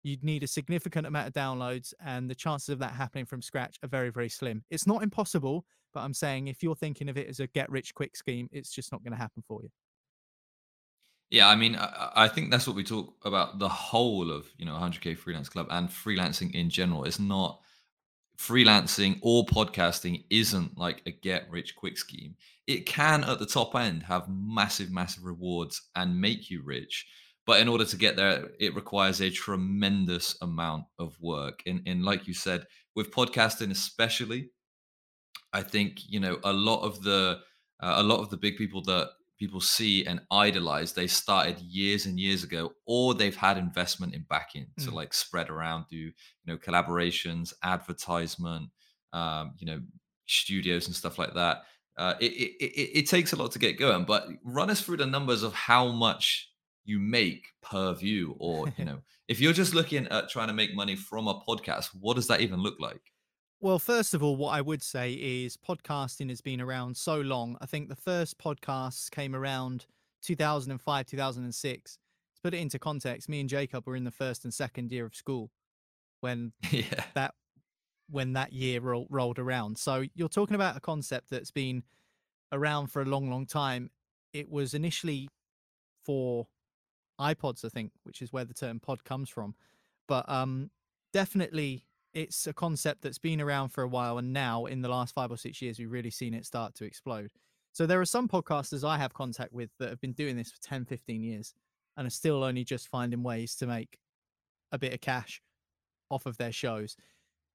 you'd 0.03 0.23
need 0.23 0.43
a 0.43 0.47
significant 0.47 1.07
amount 1.07 1.27
of 1.27 1.33
downloads, 1.33 1.93
and 2.05 2.29
the 2.29 2.35
chances 2.35 2.69
of 2.69 2.79
that 2.79 2.91
happening 2.91 3.25
from 3.25 3.41
scratch 3.41 3.77
are 3.83 3.89
very, 3.89 4.11
very 4.11 4.29
slim. 4.29 4.63
It's 4.69 4.85
not 4.85 5.01
impossible, 5.01 5.65
but 5.93 6.01
I'm 6.01 6.13
saying 6.13 6.47
if 6.47 6.61
you're 6.61 6.75
thinking 6.75 7.09
of 7.09 7.17
it 7.17 7.27
as 7.27 7.39
a 7.39 7.47
get 7.47 7.69
rich 7.71 7.95
quick 7.95 8.15
scheme, 8.15 8.47
it's 8.51 8.69
just 8.69 8.91
not 8.91 9.03
going 9.03 9.13
to 9.13 9.17
happen 9.17 9.43
for 9.47 9.63
you. 9.63 9.69
Yeah, 11.29 11.49
I 11.49 11.55
mean, 11.55 11.75
I, 11.75 12.11
I 12.15 12.27
think 12.27 12.51
that's 12.51 12.67
what 12.67 12.75
we 12.75 12.83
talk 12.83 13.13
about 13.25 13.59
the 13.59 13.69
whole 13.69 14.31
of 14.31 14.47
you 14.57 14.65
know 14.65 14.73
100k 14.73 15.17
freelance 15.17 15.49
club 15.49 15.67
and 15.69 15.89
freelancing 15.89 16.53
in 16.53 16.69
general. 16.69 17.03
It's 17.03 17.19
not 17.19 17.59
freelancing 18.37 19.19
or 19.21 19.45
podcasting 19.45 20.25
isn't 20.29 20.77
like 20.77 21.01
a 21.05 21.11
get 21.11 21.49
rich 21.49 21.75
quick 21.75 21.97
scheme. 21.97 22.35
It 22.67 22.85
can 22.85 23.23
at 23.23 23.39
the 23.39 23.45
top 23.45 23.75
end 23.75 24.03
have 24.03 24.27
massive, 24.29 24.91
massive 24.91 25.23
rewards 25.23 25.81
and 25.95 26.19
make 26.19 26.49
you 26.49 26.61
rich. 26.63 27.05
But 27.45 27.61
in 27.61 27.67
order 27.67 27.85
to 27.85 27.97
get 27.97 28.15
there, 28.15 28.49
it 28.59 28.75
requires 28.75 29.21
a 29.21 29.29
tremendous 29.29 30.35
amount 30.41 30.85
of 30.97 31.15
work. 31.21 31.61
And, 31.67 31.81
and 31.85 32.03
like 32.03 32.27
you 32.27 32.33
said, 32.33 32.65
with 32.95 33.11
podcasting 33.11 33.71
especially, 33.71 34.49
I 35.53 35.61
think 35.61 35.99
you 36.07 36.19
know 36.19 36.39
a 36.43 36.51
lot 36.51 36.81
of 36.81 37.01
the 37.01 37.39
uh, 37.79 37.93
a 37.97 38.03
lot 38.03 38.19
of 38.19 38.29
the 38.29 38.37
big 38.37 38.57
people 38.57 38.81
that 38.83 39.09
people 39.37 39.59
see 39.59 40.05
and 40.05 40.21
idolize 40.31 40.93
they 40.93 41.07
started 41.07 41.59
years 41.59 42.05
and 42.05 42.19
years 42.19 42.43
ago 42.43 42.71
or 42.85 43.13
they've 43.13 43.35
had 43.35 43.57
investment 43.57 44.13
in 44.13 44.25
backing 44.29 44.67
mm. 44.79 44.85
to 44.85 44.91
like 44.91 45.13
spread 45.13 45.49
around 45.49 45.85
do 45.89 45.97
you 45.97 46.11
know 46.45 46.57
collaborations 46.57 47.53
advertisement 47.63 48.69
um, 49.13 49.53
you 49.57 49.65
know 49.65 49.79
studios 50.27 50.87
and 50.87 50.95
stuff 50.95 51.19
like 51.19 51.33
that 51.33 51.63
uh, 51.97 52.13
it, 52.19 52.31
it, 52.33 52.63
it, 52.63 52.99
it 52.99 53.09
takes 53.09 53.31
a 53.33 53.35
lot 53.35 53.51
to 53.51 53.59
get 53.59 53.77
going 53.79 54.03
but 54.03 54.27
run 54.43 54.69
us 54.69 54.81
through 54.81 54.97
the 54.97 55.05
numbers 55.05 55.43
of 55.43 55.53
how 55.53 55.87
much 55.87 56.49
you 56.83 56.99
make 56.99 57.47
per 57.61 57.93
view 57.93 58.35
or 58.39 58.67
you 58.77 58.85
know 58.85 58.99
if 59.27 59.39
you're 59.39 59.53
just 59.53 59.73
looking 59.73 60.07
at 60.07 60.29
trying 60.29 60.47
to 60.47 60.53
make 60.53 60.75
money 60.75 60.95
from 60.95 61.27
a 61.27 61.39
podcast 61.47 61.89
what 61.99 62.15
does 62.15 62.27
that 62.27 62.41
even 62.41 62.59
look 62.59 62.75
like 62.79 63.01
well, 63.65 63.79
first 63.79 64.13
of 64.13 64.21
all, 64.21 64.35
what 64.35 64.51
I 64.51 64.61
would 64.61 64.83
say 64.83 65.13
is 65.13 65.57
podcasting 65.57 66.29
has 66.29 66.39
been 66.39 66.61
around 66.61 66.95
so 66.95 67.19
long. 67.19 67.57
I 67.61 67.65
think 67.65 67.89
the 67.89 67.95
first 67.95 68.37
podcasts 68.37 69.09
came 69.09 69.35
around 69.35 69.87
2005, 70.21 71.05
2006. 71.07 71.93
To 71.93 72.41
put 72.43 72.53
it 72.53 72.57
into 72.57 72.77
context, 72.77 73.27
me 73.27 73.39
and 73.39 73.49
Jacob 73.49 73.87
were 73.87 73.95
in 73.95 74.03
the 74.03 74.11
first 74.11 74.43
and 74.43 74.53
second 74.53 74.91
year 74.91 75.03
of 75.03 75.15
school 75.15 75.49
when 76.21 76.53
yeah. 76.69 77.05
that 77.15 77.33
when 78.07 78.33
that 78.33 78.53
year 78.53 78.81
ro- 78.81 79.07
rolled 79.09 79.39
around. 79.39 79.79
So 79.79 80.03
you're 80.13 80.29
talking 80.29 80.53
about 80.53 80.77
a 80.77 80.79
concept 80.79 81.31
that's 81.31 81.49
been 81.49 81.81
around 82.51 82.91
for 82.91 83.01
a 83.01 83.05
long, 83.05 83.31
long 83.31 83.47
time. 83.47 83.89
It 84.31 84.47
was 84.47 84.75
initially 84.75 85.27
for 86.05 86.45
iPods, 87.19 87.65
I 87.65 87.69
think, 87.69 87.93
which 88.03 88.21
is 88.21 88.31
where 88.31 88.45
the 88.45 88.53
term 88.53 88.79
pod 88.79 89.03
comes 89.03 89.27
from. 89.27 89.55
But 90.07 90.29
um, 90.29 90.69
definitely 91.13 91.84
it's 92.15 92.47
a 92.47 92.53
concept 92.53 93.01
that's 93.01 93.19
been 93.19 93.41
around 93.41 93.69
for 93.69 93.83
a 93.83 93.87
while 93.87 94.17
and 94.17 94.31
now 94.31 94.65
in 94.65 94.81
the 94.81 94.87
last 94.89 95.13
five 95.13 95.29
or 95.31 95.37
six 95.37 95.61
years 95.61 95.77
we've 95.77 95.91
really 95.91 96.09
seen 96.09 96.33
it 96.33 96.45
start 96.45 96.73
to 96.75 96.85
explode. 96.85 97.29
So 97.73 97.85
there 97.85 97.99
are 97.99 98.05
some 98.05 98.29
podcasters 98.29 98.87
i 98.87 98.97
have 98.97 99.13
contact 99.13 99.51
with 99.51 99.69
that 99.79 99.89
have 99.89 99.99
been 99.99 100.13
doing 100.13 100.37
this 100.37 100.49
for 100.49 100.61
10 100.61 100.85
15 100.85 101.21
years 101.21 101.53
and 101.97 102.07
are 102.07 102.11
still 102.11 102.43
only 102.43 102.63
just 102.63 102.87
finding 102.87 103.21
ways 103.21 103.55
to 103.57 103.67
make 103.67 103.99
a 104.71 104.79
bit 104.79 104.93
of 104.93 105.01
cash 105.01 105.41
off 106.09 106.25
of 106.25 106.37
their 106.37 106.53
shows. 106.53 106.95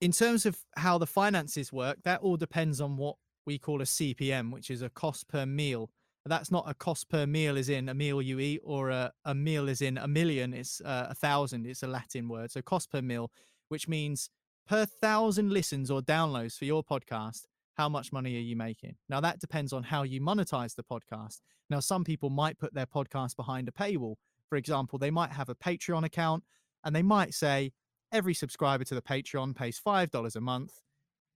In 0.02 0.12
terms 0.12 0.44
of 0.44 0.58
how 0.76 0.98
the 0.98 1.06
finances 1.06 1.72
work 1.72 1.96
that 2.04 2.20
all 2.20 2.36
depends 2.36 2.82
on 2.82 2.98
what 2.98 3.16
we 3.46 3.58
call 3.58 3.80
a 3.80 3.84
cpm 3.84 4.52
which 4.52 4.70
is 4.70 4.82
a 4.82 4.90
cost 4.90 5.26
per 5.26 5.46
meal. 5.46 5.90
That's 6.26 6.50
not 6.50 6.68
a 6.68 6.74
cost 6.74 7.08
per 7.08 7.26
meal 7.26 7.56
is 7.56 7.70
in 7.70 7.88
a 7.88 7.94
meal 7.94 8.20
you 8.20 8.40
eat 8.40 8.60
or 8.62 8.90
a, 8.90 9.10
a 9.24 9.34
meal 9.34 9.70
is 9.70 9.80
in 9.80 9.96
a 9.96 10.06
million 10.06 10.52
it's 10.52 10.82
uh, 10.82 11.06
a 11.08 11.14
thousand 11.14 11.66
it's 11.66 11.82
a 11.82 11.88
latin 11.88 12.28
word. 12.28 12.50
So 12.50 12.60
cost 12.60 12.90
per 12.90 13.00
meal 13.00 13.30
which 13.70 13.88
means 13.88 14.28
per 14.70 14.86
thousand 14.86 15.50
listens 15.50 15.90
or 15.90 16.00
downloads 16.00 16.56
for 16.56 16.64
your 16.64 16.84
podcast, 16.84 17.46
how 17.74 17.88
much 17.88 18.12
money 18.12 18.36
are 18.36 18.40
you 18.40 18.54
making? 18.54 18.94
Now, 19.08 19.20
that 19.20 19.40
depends 19.40 19.72
on 19.72 19.82
how 19.82 20.04
you 20.04 20.20
monetize 20.20 20.76
the 20.76 20.84
podcast. 20.84 21.40
Now, 21.70 21.80
some 21.80 22.04
people 22.04 22.30
might 22.30 22.56
put 22.56 22.72
their 22.72 22.86
podcast 22.86 23.34
behind 23.34 23.66
a 23.66 23.72
paywall. 23.72 24.14
For 24.48 24.54
example, 24.54 24.96
they 24.96 25.10
might 25.10 25.32
have 25.32 25.48
a 25.48 25.56
Patreon 25.56 26.04
account 26.04 26.44
and 26.84 26.94
they 26.94 27.02
might 27.02 27.34
say 27.34 27.72
every 28.12 28.32
subscriber 28.32 28.84
to 28.84 28.94
the 28.94 29.02
Patreon 29.02 29.56
pays 29.56 29.80
$5 29.84 30.36
a 30.36 30.40
month 30.40 30.74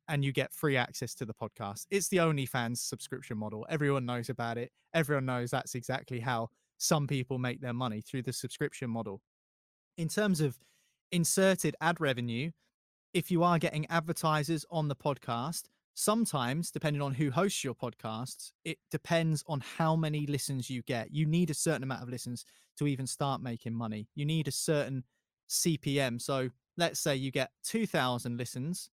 and 0.06 0.24
you 0.24 0.30
get 0.30 0.52
free 0.52 0.76
access 0.76 1.12
to 1.16 1.24
the 1.24 1.34
podcast. 1.34 1.86
It's 1.90 2.06
the 2.06 2.18
OnlyFans 2.18 2.76
subscription 2.78 3.36
model. 3.36 3.66
Everyone 3.68 4.06
knows 4.06 4.28
about 4.28 4.58
it. 4.58 4.70
Everyone 4.94 5.26
knows 5.26 5.50
that's 5.50 5.74
exactly 5.74 6.20
how 6.20 6.50
some 6.78 7.08
people 7.08 7.38
make 7.38 7.60
their 7.60 7.72
money 7.72 8.00
through 8.00 8.22
the 8.22 8.32
subscription 8.32 8.90
model. 8.90 9.22
In 9.98 10.06
terms 10.06 10.40
of 10.40 10.56
inserted 11.10 11.74
ad 11.80 12.00
revenue, 12.00 12.52
if 13.14 13.30
you 13.30 13.44
are 13.44 13.58
getting 13.60 13.86
advertisers 13.90 14.66
on 14.70 14.88
the 14.88 14.96
podcast, 14.96 15.62
sometimes, 15.94 16.72
depending 16.72 17.00
on 17.00 17.14
who 17.14 17.30
hosts 17.30 17.62
your 17.62 17.74
podcasts, 17.74 18.50
it 18.64 18.78
depends 18.90 19.44
on 19.46 19.60
how 19.60 19.94
many 19.94 20.26
listens 20.26 20.68
you 20.68 20.82
get. 20.82 21.12
You 21.12 21.24
need 21.24 21.48
a 21.48 21.54
certain 21.54 21.84
amount 21.84 22.02
of 22.02 22.08
listens 22.08 22.44
to 22.76 22.88
even 22.88 23.06
start 23.06 23.40
making 23.40 23.72
money. 23.72 24.08
You 24.16 24.26
need 24.26 24.48
a 24.48 24.52
certain 24.52 25.04
CPM. 25.48 26.20
So 26.20 26.50
let's 26.76 26.98
say 26.98 27.14
you 27.14 27.30
get 27.30 27.52
2,000 27.62 28.36
listens 28.36 28.90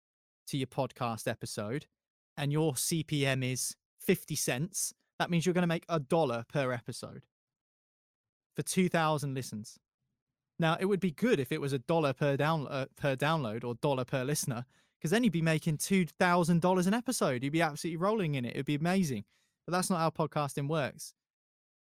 to 0.48 0.58
your 0.58 0.68
podcast 0.68 1.28
episode 1.28 1.88
and 2.38 2.52
your 2.52 2.74
CPM 2.74 3.44
is 3.44 3.76
50 4.00 4.36
cents, 4.36 4.94
that 5.20 5.32
means 5.32 5.46
you're 5.46 5.54
going 5.54 5.64
to 5.64 5.68
make 5.68 5.86
a 5.90 6.00
dollar 6.00 6.46
per 6.48 6.72
episode 6.72 7.24
for 8.56 8.62
2,000 8.62 9.34
listens. 9.34 9.78
Now, 10.62 10.78
it 10.80 10.86
would 10.86 11.00
be 11.00 11.10
good 11.10 11.40
if 11.40 11.52
it 11.52 11.60
was 11.60 11.74
a 11.74 11.80
dollar 11.80 12.14
per 12.14 12.38
down 12.38 12.68
uh, 12.68 12.86
per 12.96 13.16
download 13.16 13.64
or 13.64 13.74
dollar 13.82 14.06
per 14.06 14.24
listener, 14.24 14.64
because 15.00 15.10
then 15.10 15.24
you'd 15.24 15.34
be 15.34 15.42
making 15.42 15.78
two 15.78 16.06
thousand 16.06 16.62
dollars 16.62 16.86
an 16.86 16.94
episode. 16.94 17.44
You'd 17.44 17.52
be 17.52 17.64
absolutely 17.64 17.98
rolling 17.98 18.36
in 18.36 18.46
it. 18.46 18.52
It'd 18.52 18.68
be 18.68 18.76
amazing. 18.76 19.26
But 19.66 19.72
that's 19.72 19.90
not 19.90 19.98
how 19.98 20.12
podcasting 20.12 20.70
works. 20.70 21.16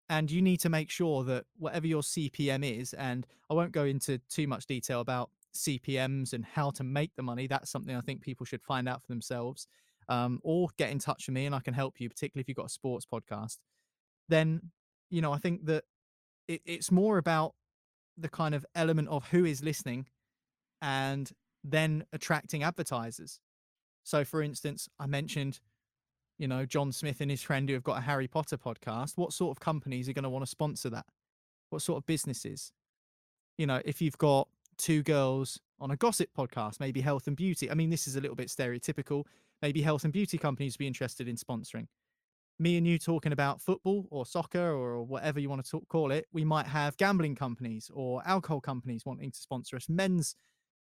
And 0.09 0.31
you 0.31 0.41
need 0.41 0.61
to 0.61 0.69
make 0.69 0.89
sure 0.89 1.23
that 1.25 1.45
whatever 1.57 1.85
your 1.85 2.01
CPM 2.01 2.79
is, 2.79 2.93
and 2.95 3.27
I 3.51 3.53
won't 3.53 3.71
go 3.71 3.85
into 3.85 4.17
too 4.29 4.47
much 4.47 4.65
detail 4.65 4.99
about 4.99 5.29
CPMs 5.53 6.33
and 6.33 6.43
how 6.43 6.71
to 6.71 6.83
make 6.83 7.15
the 7.15 7.23
money. 7.23 7.45
That's 7.45 7.69
something 7.69 7.95
I 7.95 8.01
think 8.01 8.21
people 8.21 8.47
should 8.47 8.63
find 8.63 8.89
out 8.89 9.03
for 9.03 9.07
themselves, 9.07 9.67
um, 10.09 10.39
or 10.43 10.69
get 10.77 10.89
in 10.89 10.97
touch 10.97 11.27
with 11.27 11.35
me 11.35 11.45
and 11.45 11.53
I 11.53 11.59
can 11.59 11.75
help 11.75 12.01
you, 12.01 12.09
particularly 12.09 12.41
if 12.41 12.47
you've 12.47 12.57
got 12.57 12.65
a 12.65 12.69
sports 12.69 13.05
podcast. 13.05 13.59
Then, 14.27 14.71
you 15.11 15.21
know, 15.21 15.31
I 15.31 15.37
think 15.37 15.67
that 15.67 15.83
it, 16.47 16.61
it's 16.65 16.91
more 16.91 17.19
about 17.19 17.53
the 18.17 18.29
kind 18.29 18.55
of 18.55 18.65
element 18.75 19.07
of 19.09 19.27
who 19.29 19.45
is 19.45 19.63
listening 19.63 20.05
and 20.81 21.31
then 21.63 22.05
attracting 22.13 22.63
advertisers. 22.63 23.39
So, 24.03 24.23
for 24.23 24.41
instance, 24.41 24.87
I 24.99 25.07
mentioned, 25.07 25.59
you 26.37 26.47
know, 26.47 26.65
John 26.65 26.91
Smith 26.91 27.21
and 27.21 27.31
his 27.31 27.41
friend 27.41 27.67
who 27.67 27.73
have 27.73 27.83
got 27.83 27.97
a 27.97 28.01
Harry 28.01 28.27
Potter 28.27 28.57
podcast. 28.57 29.17
What 29.17 29.33
sort 29.33 29.51
of 29.51 29.59
companies 29.59 30.07
are 30.07 30.13
going 30.13 30.23
to 30.23 30.29
want 30.29 30.43
to 30.43 30.49
sponsor 30.49 30.89
that? 30.91 31.05
What 31.69 31.81
sort 31.81 31.97
of 31.97 32.05
businesses? 32.05 32.71
You 33.57 33.65
know, 33.65 33.81
if 33.83 34.01
you've 34.01 34.17
got 34.17 34.47
two 34.77 35.01
girls 35.03 35.59
on 35.79 35.91
a 35.91 35.95
gossip 35.95 36.29
podcast, 36.37 36.79
maybe 36.79 37.01
health 37.01 37.27
and 37.27 37.35
beauty. 37.35 37.71
I 37.71 37.73
mean, 37.73 37.89
this 37.89 38.07
is 38.07 38.15
a 38.15 38.21
little 38.21 38.35
bit 38.35 38.49
stereotypical. 38.49 39.25
Maybe 39.61 39.81
health 39.81 40.03
and 40.03 40.13
beauty 40.13 40.37
companies 40.37 40.77
be 40.77 40.87
interested 40.87 41.27
in 41.27 41.35
sponsoring 41.35 41.87
me 42.59 42.77
and 42.77 42.87
you 42.87 42.97
talking 42.97 43.33
about 43.33 43.61
football 43.61 44.07
or 44.11 44.25
soccer 44.25 44.71
or 44.71 45.03
whatever 45.03 45.39
you 45.39 45.49
want 45.49 45.63
to 45.63 45.69
talk, 45.69 45.87
call 45.89 46.11
it, 46.11 46.25
we 46.31 46.45
might 46.45 46.67
have 46.67 46.95
gambling 46.97 47.35
companies 47.35 47.91
or 47.93 48.21
alcohol 48.25 48.61
companies 48.61 49.05
wanting 49.05 49.31
to 49.31 49.39
sponsor 49.39 49.75
us. 49.75 49.89
Men's 49.89 50.35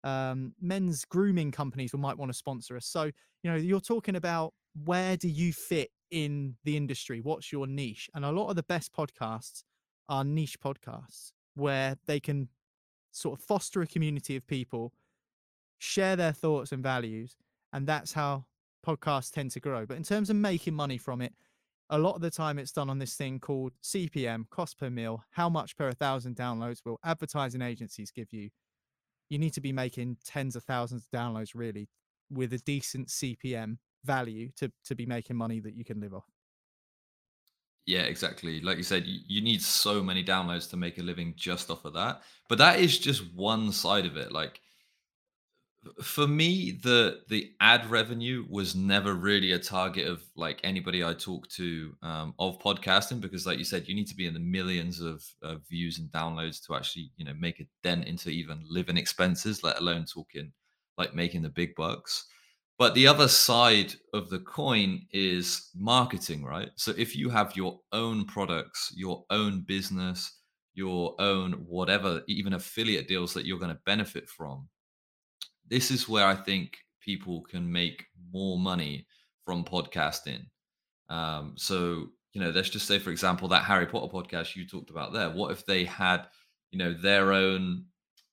um, 0.03 0.53
men's 0.61 1.03
grooming 1.03 1.51
companies 1.51 1.91
might 1.95 2.17
want 2.17 2.29
to 2.29 2.37
sponsor 2.37 2.77
us. 2.77 2.85
So 2.85 3.05
you 3.05 3.51
know, 3.51 3.55
you're 3.55 3.79
talking 3.79 4.15
about 4.15 4.53
where 4.83 5.17
do 5.17 5.27
you 5.27 5.53
fit 5.53 5.89
in 6.11 6.55
the 6.63 6.77
industry? 6.77 7.21
What's 7.21 7.51
your 7.51 7.67
niche? 7.67 8.09
And 8.13 8.25
a 8.25 8.31
lot 8.31 8.49
of 8.49 8.55
the 8.55 8.63
best 8.63 8.93
podcasts 8.93 9.63
are 10.09 10.23
niche 10.23 10.59
podcasts 10.59 11.31
where 11.55 11.97
they 12.05 12.19
can 12.19 12.49
sort 13.11 13.39
of 13.39 13.45
foster 13.45 13.81
a 13.81 13.87
community 13.87 14.35
of 14.35 14.45
people, 14.45 14.93
share 15.79 16.15
their 16.15 16.33
thoughts 16.33 16.71
and 16.71 16.83
values, 16.83 17.37
and 17.73 17.87
that's 17.87 18.13
how 18.13 18.45
podcasts 18.85 19.31
tend 19.31 19.51
to 19.51 19.59
grow. 19.59 19.85
But 19.85 19.97
in 19.97 20.03
terms 20.03 20.29
of 20.29 20.35
making 20.35 20.75
money 20.75 20.97
from 20.97 21.21
it, 21.21 21.33
a 21.89 21.97
lot 21.99 22.15
of 22.15 22.21
the 22.21 22.31
time 22.31 22.57
it's 22.57 22.71
done 22.71 22.89
on 22.89 22.99
this 22.99 23.15
thing 23.15 23.39
called 23.39 23.73
CPM, 23.83 24.49
cost 24.49 24.77
per 24.79 24.89
mil, 24.89 25.23
how 25.31 25.49
much 25.49 25.75
per 25.75 25.89
a 25.89 25.93
thousand 25.93 26.35
downloads 26.35 26.79
will 26.85 26.99
advertising 27.03 27.61
agencies 27.61 28.11
give 28.11 28.31
you. 28.31 28.49
You 29.29 29.39
need 29.39 29.53
to 29.53 29.61
be 29.61 29.71
making 29.71 30.17
tens 30.23 30.55
of 30.55 30.63
thousands 30.63 31.05
of 31.05 31.11
downloads 31.17 31.51
really 31.53 31.89
with 32.31 32.53
a 32.53 32.57
decent 32.59 33.09
CPM 33.09 33.77
value 34.03 34.51
to 34.57 34.71
to 34.85 34.95
be 34.95 35.05
making 35.05 35.35
money 35.35 35.59
that 35.59 35.75
you 35.75 35.83
can 35.83 35.99
live 35.99 36.13
off. 36.13 36.25
Yeah, 37.85 38.01
exactly. 38.01 38.61
Like 38.61 38.77
you 38.77 38.83
said, 38.83 39.03
you 39.05 39.41
need 39.41 39.61
so 39.61 40.01
many 40.01 40.23
downloads 40.23 40.69
to 40.71 40.77
make 40.77 40.97
a 40.97 41.03
living 41.03 41.33
just 41.37 41.69
off 41.69 41.85
of 41.85 41.93
that. 41.93 42.23
But 42.49 42.57
that 42.57 42.79
is 42.79 42.97
just 42.97 43.31
one 43.33 43.71
side 43.71 44.07
of 44.07 44.17
it. 44.17 44.31
Like 44.31 44.59
for 46.01 46.27
me 46.27 46.79
the 46.83 47.21
the 47.29 47.51
ad 47.59 47.89
revenue 47.89 48.45
was 48.49 48.75
never 48.75 49.13
really 49.13 49.51
a 49.51 49.59
target 49.59 50.07
of 50.07 50.23
like 50.35 50.59
anybody 50.63 51.03
i 51.03 51.13
talk 51.13 51.47
to 51.49 51.95
um, 52.01 52.33
of 52.39 52.59
podcasting 52.59 53.21
because 53.21 53.45
like 53.45 53.57
you 53.57 53.63
said 53.63 53.87
you 53.87 53.95
need 53.95 54.07
to 54.07 54.15
be 54.15 54.25
in 54.25 54.33
the 54.33 54.39
millions 54.39 54.99
of, 55.01 55.23
of 55.41 55.61
views 55.69 55.99
and 55.99 56.09
downloads 56.11 56.65
to 56.65 56.75
actually 56.75 57.11
you 57.17 57.25
know 57.25 57.33
make 57.39 57.59
a 57.59 57.67
dent 57.83 58.05
into 58.05 58.29
even 58.29 58.63
living 58.69 58.97
expenses 58.97 59.63
let 59.63 59.79
alone 59.79 60.05
talking 60.05 60.51
like 60.97 61.13
making 61.13 61.41
the 61.41 61.49
big 61.49 61.75
bucks. 61.75 62.27
But 62.77 62.93
the 62.93 63.07
other 63.07 63.27
side 63.27 63.93
of 64.13 64.29
the 64.29 64.39
coin 64.39 65.05
is 65.11 65.69
marketing 65.75 66.43
right? 66.43 66.69
So 66.75 66.93
if 66.97 67.15
you 67.15 67.29
have 67.29 67.55
your 67.55 67.79
own 67.91 68.25
products 68.25 68.91
your 68.95 69.23
own 69.29 69.61
business 69.61 70.39
your 70.73 71.15
own 71.19 71.53
whatever 71.67 72.21
even 72.27 72.53
affiliate 72.53 73.07
deals 73.07 73.33
that 73.33 73.45
you're 73.45 73.59
going 73.59 73.73
to 73.73 73.79
benefit 73.85 74.27
from 74.27 74.67
this 75.67 75.91
is 75.91 76.07
where 76.07 76.25
I 76.25 76.35
think 76.35 76.77
people 76.99 77.41
can 77.41 77.71
make 77.71 78.05
more 78.31 78.57
money 78.57 79.07
from 79.45 79.63
podcasting. 79.63 80.45
Um, 81.09 81.53
so, 81.55 82.07
you 82.33 82.41
know, 82.41 82.49
let's 82.49 82.69
just 82.69 82.87
say, 82.87 82.99
for 82.99 83.11
example, 83.11 83.47
that 83.49 83.63
Harry 83.63 83.85
Potter 83.85 84.11
podcast 84.11 84.55
you 84.55 84.67
talked 84.67 84.89
about 84.89 85.13
there. 85.13 85.29
What 85.29 85.51
if 85.51 85.65
they 85.65 85.85
had, 85.85 86.27
you 86.71 86.79
know, 86.79 86.93
their 86.93 87.31
own? 87.31 87.85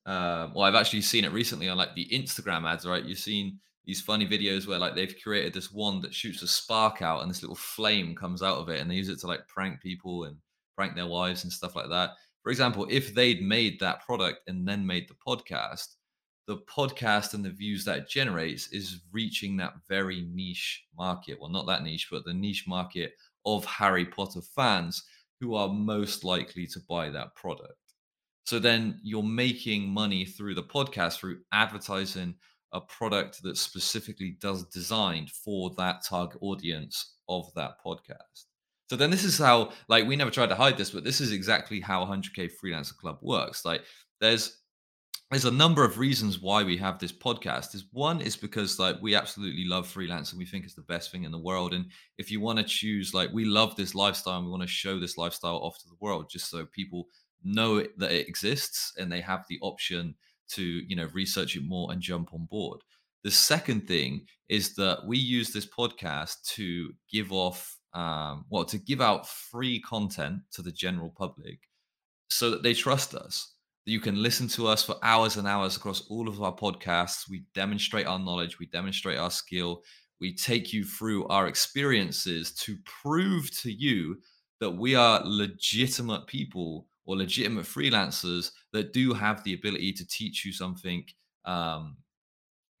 Uh, 0.05 0.49
well, 0.53 0.65
I've 0.65 0.75
actually 0.75 1.01
seen 1.01 1.23
it 1.23 1.31
recently 1.31 1.69
on 1.69 1.77
like 1.77 1.95
the 1.95 2.09
Instagram 2.11 2.69
ads, 2.69 2.85
right? 2.85 3.05
You've 3.05 3.19
seen 3.19 3.59
these 3.85 4.01
funny 4.01 4.27
videos 4.27 4.67
where 4.67 4.79
like 4.79 4.95
they've 4.95 5.15
created 5.21 5.53
this 5.53 5.71
wand 5.71 6.01
that 6.01 6.13
shoots 6.13 6.41
a 6.41 6.47
spark 6.47 7.01
out 7.01 7.21
and 7.21 7.29
this 7.29 7.41
little 7.41 7.55
flame 7.55 8.15
comes 8.15 8.41
out 8.41 8.57
of 8.57 8.69
it, 8.69 8.81
and 8.81 8.89
they 8.89 8.95
use 8.95 9.09
it 9.09 9.19
to 9.19 9.27
like 9.27 9.47
prank 9.47 9.81
people 9.81 10.25
and 10.25 10.35
prank 10.75 10.95
their 10.95 11.07
wives 11.07 11.43
and 11.43 11.53
stuff 11.53 11.75
like 11.75 11.89
that. 11.89 12.11
For 12.41 12.49
example, 12.49 12.87
if 12.89 13.13
they'd 13.13 13.41
made 13.41 13.79
that 13.79 14.05
product 14.05 14.41
and 14.47 14.67
then 14.67 14.85
made 14.85 15.07
the 15.07 15.15
podcast, 15.25 15.95
the 16.47 16.57
podcast 16.57 17.33
and 17.33 17.43
the 17.43 17.49
views 17.49 17.85
that 17.85 17.97
it 17.99 18.09
generates 18.09 18.67
is 18.67 19.01
reaching 19.11 19.57
that 19.57 19.73
very 19.87 20.27
niche 20.33 20.85
market. 20.97 21.37
Well, 21.39 21.49
not 21.49 21.67
that 21.67 21.83
niche, 21.83 22.09
but 22.11 22.25
the 22.25 22.33
niche 22.33 22.65
market 22.67 23.13
of 23.45 23.65
Harry 23.65 24.05
Potter 24.05 24.41
fans 24.55 25.03
who 25.39 25.55
are 25.55 25.69
most 25.69 26.23
likely 26.23 26.67
to 26.67 26.79
buy 26.87 27.09
that 27.09 27.35
product. 27.35 27.73
So 28.45 28.59
then 28.59 28.99
you're 29.03 29.23
making 29.23 29.87
money 29.87 30.25
through 30.25 30.55
the 30.55 30.63
podcast 30.63 31.17
through 31.17 31.39
advertising 31.53 32.35
a 32.73 32.81
product 32.81 33.41
that 33.43 33.57
specifically 33.57 34.37
does 34.41 34.65
designed 34.65 35.29
for 35.29 35.71
that 35.77 36.03
target 36.03 36.39
audience 36.41 37.15
of 37.29 37.53
that 37.55 37.75
podcast. 37.85 38.45
So 38.89 38.97
then 38.97 39.11
this 39.11 39.23
is 39.23 39.37
how 39.37 39.71
like 39.87 40.05
we 40.05 40.15
never 40.15 40.31
tried 40.31 40.49
to 40.49 40.55
hide 40.55 40.77
this, 40.77 40.91
but 40.91 41.03
this 41.03 41.21
is 41.21 41.31
exactly 41.31 41.79
how 41.79 42.05
100k 42.05 42.51
freelancer 42.63 42.97
club 42.97 43.19
works. 43.21 43.63
Like 43.63 43.83
there's 44.19 44.62
there's 45.31 45.45
a 45.45 45.51
number 45.51 45.83
of 45.83 45.97
reasons 45.97 46.39
why 46.39 46.63
we 46.63 46.77
have 46.77 46.99
this 46.99 47.11
podcast. 47.11 47.73
Is 47.73 47.85
one 47.91 48.21
is 48.21 48.35
because 48.35 48.77
like 48.77 48.97
we 49.01 49.15
absolutely 49.15 49.65
love 49.65 49.91
freelancing. 49.91 50.35
We 50.35 50.45
think 50.45 50.63
it's 50.63 50.75
the 50.75 50.81
best 50.81 51.11
thing 51.11 51.23
in 51.23 51.31
the 51.31 51.39
world. 51.39 51.73
And 51.73 51.85
if 52.17 52.29
you 52.29 52.39
want 52.39 52.59
to 52.59 52.65
choose 52.65 53.13
like 53.13 53.31
we 53.33 53.45
love 53.45 53.75
this 53.75 53.95
lifestyle 53.95 54.37
and 54.37 54.45
we 54.45 54.51
want 54.51 54.61
to 54.63 54.67
show 54.67 54.99
this 54.99 55.17
lifestyle 55.17 55.57
off 55.57 55.79
to 55.79 55.87
the 55.87 55.97
world 55.99 56.29
just 56.29 56.49
so 56.49 56.65
people 56.67 57.07
know 57.43 57.77
it, 57.77 57.97
that 57.97 58.11
it 58.11 58.27
exists 58.27 58.93
and 58.97 59.11
they 59.11 59.21
have 59.21 59.43
the 59.49 59.59
option 59.61 60.15
to 60.49 60.61
you 60.63 60.95
know 60.95 61.09
research 61.13 61.55
it 61.55 61.63
more 61.65 61.91
and 61.91 62.01
jump 62.01 62.33
on 62.33 62.45
board. 62.45 62.81
The 63.23 63.31
second 63.31 63.87
thing 63.87 64.25
is 64.49 64.75
that 64.75 64.99
we 65.07 65.17
use 65.17 65.51
this 65.51 65.65
podcast 65.65 66.43
to 66.55 66.91
give 67.11 67.31
off 67.31 67.77
um, 67.93 68.45
well 68.49 68.65
to 68.65 68.77
give 68.77 69.01
out 69.01 69.27
free 69.27 69.79
content 69.79 70.41
to 70.51 70.61
the 70.61 70.71
general 70.71 71.09
public 71.09 71.59
so 72.29 72.51
that 72.51 72.61
they 72.61 72.73
trust 72.73 73.15
us 73.15 73.52
you 73.85 73.99
can 73.99 74.21
listen 74.21 74.47
to 74.49 74.67
us 74.67 74.83
for 74.83 74.95
hours 75.03 75.37
and 75.37 75.47
hours 75.47 75.75
across 75.75 76.07
all 76.07 76.27
of 76.29 76.41
our 76.41 76.55
podcasts. 76.55 77.29
We 77.29 77.45
demonstrate 77.53 78.07
our 78.07 78.19
knowledge, 78.19 78.59
we 78.59 78.67
demonstrate 78.67 79.17
our 79.17 79.31
skill, 79.31 79.83
we 80.21 80.33
take 80.33 80.71
you 80.71 80.85
through 80.85 81.27
our 81.27 81.47
experiences 81.47 82.53
to 82.53 82.77
prove 82.85 83.51
to 83.61 83.71
you 83.71 84.17
that 84.61 84.71
we 84.71 84.95
are 84.95 85.21
legitimate 85.25 86.27
people 86.27 86.87
or 87.05 87.17
legitimate 87.17 87.65
freelancers 87.65 88.51
that 88.71 88.93
do 88.93 89.13
have 89.13 89.43
the 89.43 89.53
ability 89.53 89.91
to 89.91 90.07
teach 90.07 90.45
you 90.45 90.53
something, 90.53 91.03
um, 91.43 91.97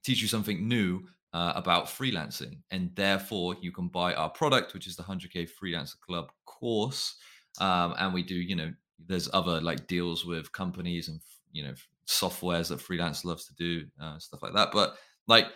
teach 0.05 0.21
you 0.21 0.27
something 0.29 0.65
new 0.65 1.01
uh, 1.33 1.51
about 1.55 1.87
freelancing, 1.87 2.59
and 2.71 2.91
therefore 2.95 3.55
you 3.61 3.71
can 3.71 3.89
buy 3.89 4.13
our 4.13 4.29
product, 4.29 4.73
which 4.73 4.87
is 4.87 4.95
the 4.95 5.03
100k 5.03 5.49
Freelancer 5.61 5.99
Club 5.99 6.31
course. 6.45 7.17
Um, 7.59 7.93
and 7.97 8.13
we 8.13 8.23
do, 8.23 8.35
you 8.35 8.55
know, 8.55 8.71
there's 9.07 9.29
other 9.33 9.61
like 9.61 9.87
deals 9.87 10.25
with 10.25 10.51
companies 10.51 11.07
and 11.07 11.19
you 11.51 11.63
know 11.63 11.73
softwares 12.07 12.69
that 12.69 12.81
freelance 12.81 13.23
loves 13.23 13.45
to 13.45 13.53
do 13.55 13.85
uh, 14.01 14.17
stuff 14.19 14.41
like 14.41 14.53
that 14.53 14.69
but 14.71 14.95
like 15.27 15.47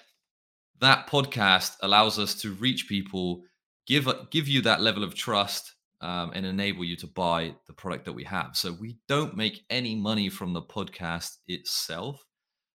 that 0.79 1.07
podcast 1.07 1.73
allows 1.81 2.19
us 2.19 2.35
to 2.35 2.53
reach 2.53 2.87
people 2.87 3.41
give 3.85 4.07
give 4.31 4.47
you 4.47 4.61
that 4.61 4.81
level 4.81 5.03
of 5.03 5.15
trust 5.15 5.73
um, 6.01 6.31
and 6.35 6.45
enable 6.45 6.83
you 6.83 6.95
to 6.95 7.07
buy 7.07 7.55
the 7.65 7.73
product 7.73 8.05
that 8.05 8.13
we 8.13 8.23
have. 8.23 8.51
So 8.53 8.71
we 8.71 8.99
don't 9.07 9.35
make 9.35 9.65
any 9.71 9.95
money 9.95 10.29
from 10.29 10.53
the 10.53 10.61
podcast 10.61 11.37
itself 11.47 12.23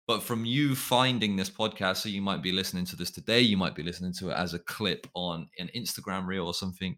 but 0.08 0.22
from 0.22 0.44
you 0.44 0.74
finding 0.74 1.36
this 1.36 1.50
podcast 1.50 1.98
so 1.98 2.08
you 2.08 2.22
might 2.22 2.42
be 2.42 2.50
listening 2.50 2.84
to 2.86 2.96
this 2.96 3.10
today 3.12 3.40
you 3.40 3.56
might 3.56 3.76
be 3.76 3.82
listening 3.84 4.12
to 4.14 4.30
it 4.30 4.34
as 4.34 4.54
a 4.54 4.58
clip 4.58 5.06
on 5.14 5.46
an 5.60 5.70
instagram 5.76 6.26
reel 6.26 6.46
or 6.46 6.54
something 6.54 6.96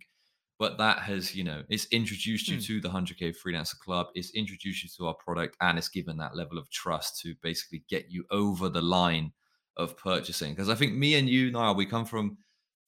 but 0.61 0.79
that 0.79 1.01
has 1.01 1.35
you 1.35 1.43
know 1.43 1.65
it's 1.69 1.87
introduced 1.87 2.47
you 2.47 2.59
mm. 2.59 2.65
to 2.65 2.81
the 2.81 2.89
100k 2.89 3.35
freelancer 3.37 3.77
club 3.81 4.07
it's 4.15 4.31
introduced 4.31 4.85
you 4.85 4.89
to 4.97 5.09
our 5.09 5.15
product 5.15 5.57
and 5.61 5.77
it's 5.77 5.89
given 5.89 6.17
that 6.17 6.37
level 6.37 6.57
of 6.57 6.71
trust 6.71 7.21
to 7.21 7.35
basically 7.43 7.83
get 7.89 8.09
you 8.09 8.25
over 8.31 8.69
the 8.69 8.81
line 8.81 9.33
of 9.77 9.97
purchasing 9.97 10.53
because 10.53 10.69
i 10.69 10.75
think 10.77 10.95
me 10.95 11.17
and 11.17 11.29
you 11.29 11.51
now 11.51 11.73
we 11.73 11.85
come 11.85 12.05
from 12.05 12.37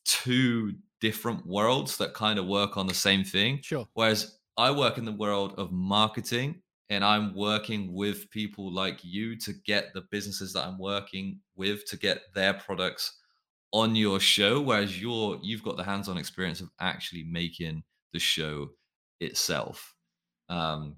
two 0.04 0.72
different 1.02 1.44
worlds 1.44 1.96
that 1.96 2.14
kind 2.14 2.38
of 2.38 2.46
work 2.46 2.76
on 2.76 2.86
the 2.86 2.94
same 2.94 3.24
thing. 3.24 3.60
Sure. 3.62 3.86
Whereas 3.94 4.38
I 4.56 4.70
work 4.70 4.98
in 4.98 5.04
the 5.04 5.12
world 5.12 5.54
of 5.58 5.72
marketing 5.72 6.62
and 6.90 7.04
I'm 7.04 7.34
working 7.34 7.92
with 7.92 8.30
people 8.30 8.72
like 8.72 9.00
you 9.02 9.36
to 9.40 9.52
get 9.66 9.92
the 9.94 10.02
businesses 10.10 10.52
that 10.52 10.64
I'm 10.64 10.78
working 10.78 11.40
with 11.56 11.84
to 11.86 11.96
get 11.96 12.20
their 12.34 12.54
products 12.54 13.18
on 13.72 13.96
your 13.96 14.20
show 14.20 14.60
whereas 14.60 15.00
you're 15.00 15.38
you've 15.42 15.62
got 15.62 15.76
the 15.76 15.82
hands-on 15.84 16.18
experience 16.18 16.60
of 16.60 16.68
actually 16.80 17.24
making 17.24 17.82
the 18.12 18.18
show 18.18 18.68
itself 19.20 19.94
um 20.48 20.96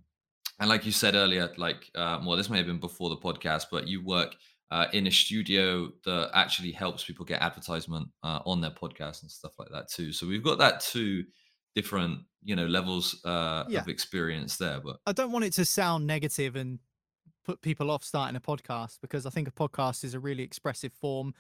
and 0.61 0.69
like 0.69 0.85
you 0.85 0.93
said 0.93 1.15
earlier 1.15 1.51
like 1.57 1.91
uh, 1.95 2.19
well 2.27 2.37
this 2.37 2.51
may 2.51 2.57
have 2.59 2.67
been 2.67 2.79
before 2.81 3.11
the 3.11 3.17
podcast 3.17 3.67
but 3.71 3.87
you 3.87 4.03
work 4.05 4.35
uh, 4.71 4.87
in 4.93 5.07
a 5.07 5.11
studio 5.11 5.89
that 6.05 6.31
actually 6.35 6.73
helps 6.73 7.05
people 7.05 7.25
get 7.25 7.41
advertisement 7.41 8.09
uh, 8.25 8.41
on 8.45 8.61
their 8.61 8.71
podcast 8.71 9.23
and 9.23 9.31
stuff 9.31 9.53
like 9.59 9.69
that 9.71 9.89
too 9.89 10.13
so 10.13 10.27
we've 10.27 10.43
got 10.43 10.59
that 10.59 10.81
two 10.81 11.23
different 11.75 12.21
you 12.43 12.57
know 12.57 12.67
levels 12.67 13.21
uh, 13.25 13.65
Yeah. 13.69 13.81
of 13.81 13.89
experience 13.89 14.57
there 14.57 14.81
but 14.81 14.97
I 15.07 15.13
don't 15.13 15.31
want 15.33 15.45
it 15.45 15.53
to 15.55 15.65
sound 15.65 16.07
negative 16.07 16.57
and 16.57 16.79
put 17.45 17.61
people 17.61 17.91
off 17.91 18.03
starting 18.03 18.37
a 18.37 18.41
podcast 18.41 18.99
because 19.03 19.27
I 19.27 19.31
think 19.31 19.47
a 19.49 19.53
podcast 19.53 20.03
is 20.03 20.15
a 20.15 20.21
really 20.21 20.43
expressive 20.43 20.93
form. 20.95 21.35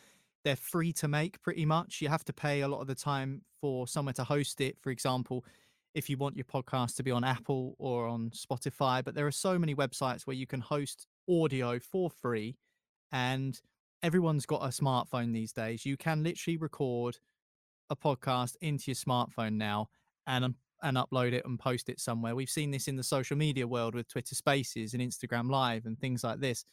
They're 0.44 0.56
free 0.56 0.92
to 0.94 1.08
make 1.08 1.40
pretty 1.42 1.64
much. 1.64 2.00
You 2.00 2.08
have 2.08 2.24
to 2.24 2.32
pay 2.32 2.60
a 2.60 2.68
lot 2.68 2.80
of 2.80 2.86
the 2.86 2.94
time 2.94 3.42
for 3.60 3.86
somewhere 3.88 4.12
to 4.14 4.24
host 4.24 4.60
it. 4.60 4.76
For 4.80 4.90
example, 4.90 5.44
if 5.94 6.10
you 6.10 6.16
want 6.16 6.36
your 6.36 6.44
podcast 6.44 6.96
to 6.96 7.02
be 7.02 7.10
on 7.10 7.24
Apple 7.24 7.74
or 7.78 8.06
on 8.06 8.30
Spotify, 8.30 9.02
but 9.02 9.14
there 9.14 9.26
are 9.26 9.32
so 9.32 9.58
many 9.58 9.74
websites 9.74 10.26
where 10.26 10.36
you 10.36 10.46
can 10.46 10.60
host 10.60 11.06
audio 11.28 11.78
for 11.78 12.10
free 12.10 12.56
and 13.12 13.60
everyone's 14.02 14.44
got 14.44 14.62
a 14.62 14.68
smartphone 14.68 15.32
these 15.32 15.52
days. 15.52 15.86
You 15.86 15.96
can 15.96 16.22
literally 16.22 16.58
record 16.58 17.18
a 17.88 17.96
podcast 17.96 18.56
into 18.60 18.84
your 18.88 18.96
smartphone 18.96 19.54
now 19.54 19.88
and 20.26 20.54
and 20.82 20.98
upload 20.98 21.32
it 21.32 21.46
and 21.46 21.58
post 21.58 21.88
it 21.88 21.98
somewhere. 21.98 22.34
We've 22.34 22.50
seen 22.50 22.70
this 22.70 22.88
in 22.88 22.96
the 22.96 23.02
social 23.02 23.38
media 23.38 23.66
world 23.66 23.94
with 23.94 24.06
Twitter 24.06 24.34
Spaces 24.34 24.92
and 24.92 25.02
Instagram 25.02 25.50
Live 25.50 25.86
and 25.86 25.98
things 25.98 26.22
like 26.22 26.40
this. 26.40 26.66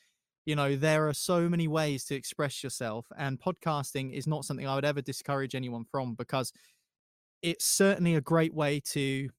You 0.46 0.56
know, 0.56 0.76
there 0.76 1.08
are 1.08 1.14
so 1.14 1.48
many 1.48 1.68
ways 1.68 2.06
to 2.06 2.16
express 2.16 2.64
yourself, 2.64 3.06
and 3.18 3.40
podcasting 3.40 4.12
is 4.12 4.26
not 4.28 4.46
something 4.46 4.68
I 4.68 4.76
would 4.76 4.86
ever 4.86 5.02
discourage 5.02 5.54
anyone 5.54 5.86
from 5.86 6.16
because 6.16 6.52
it's 7.42 7.66
certainly 7.66 8.16
a 8.16 8.22
great 8.22 8.54
way 8.54 8.80
to 8.92 9.30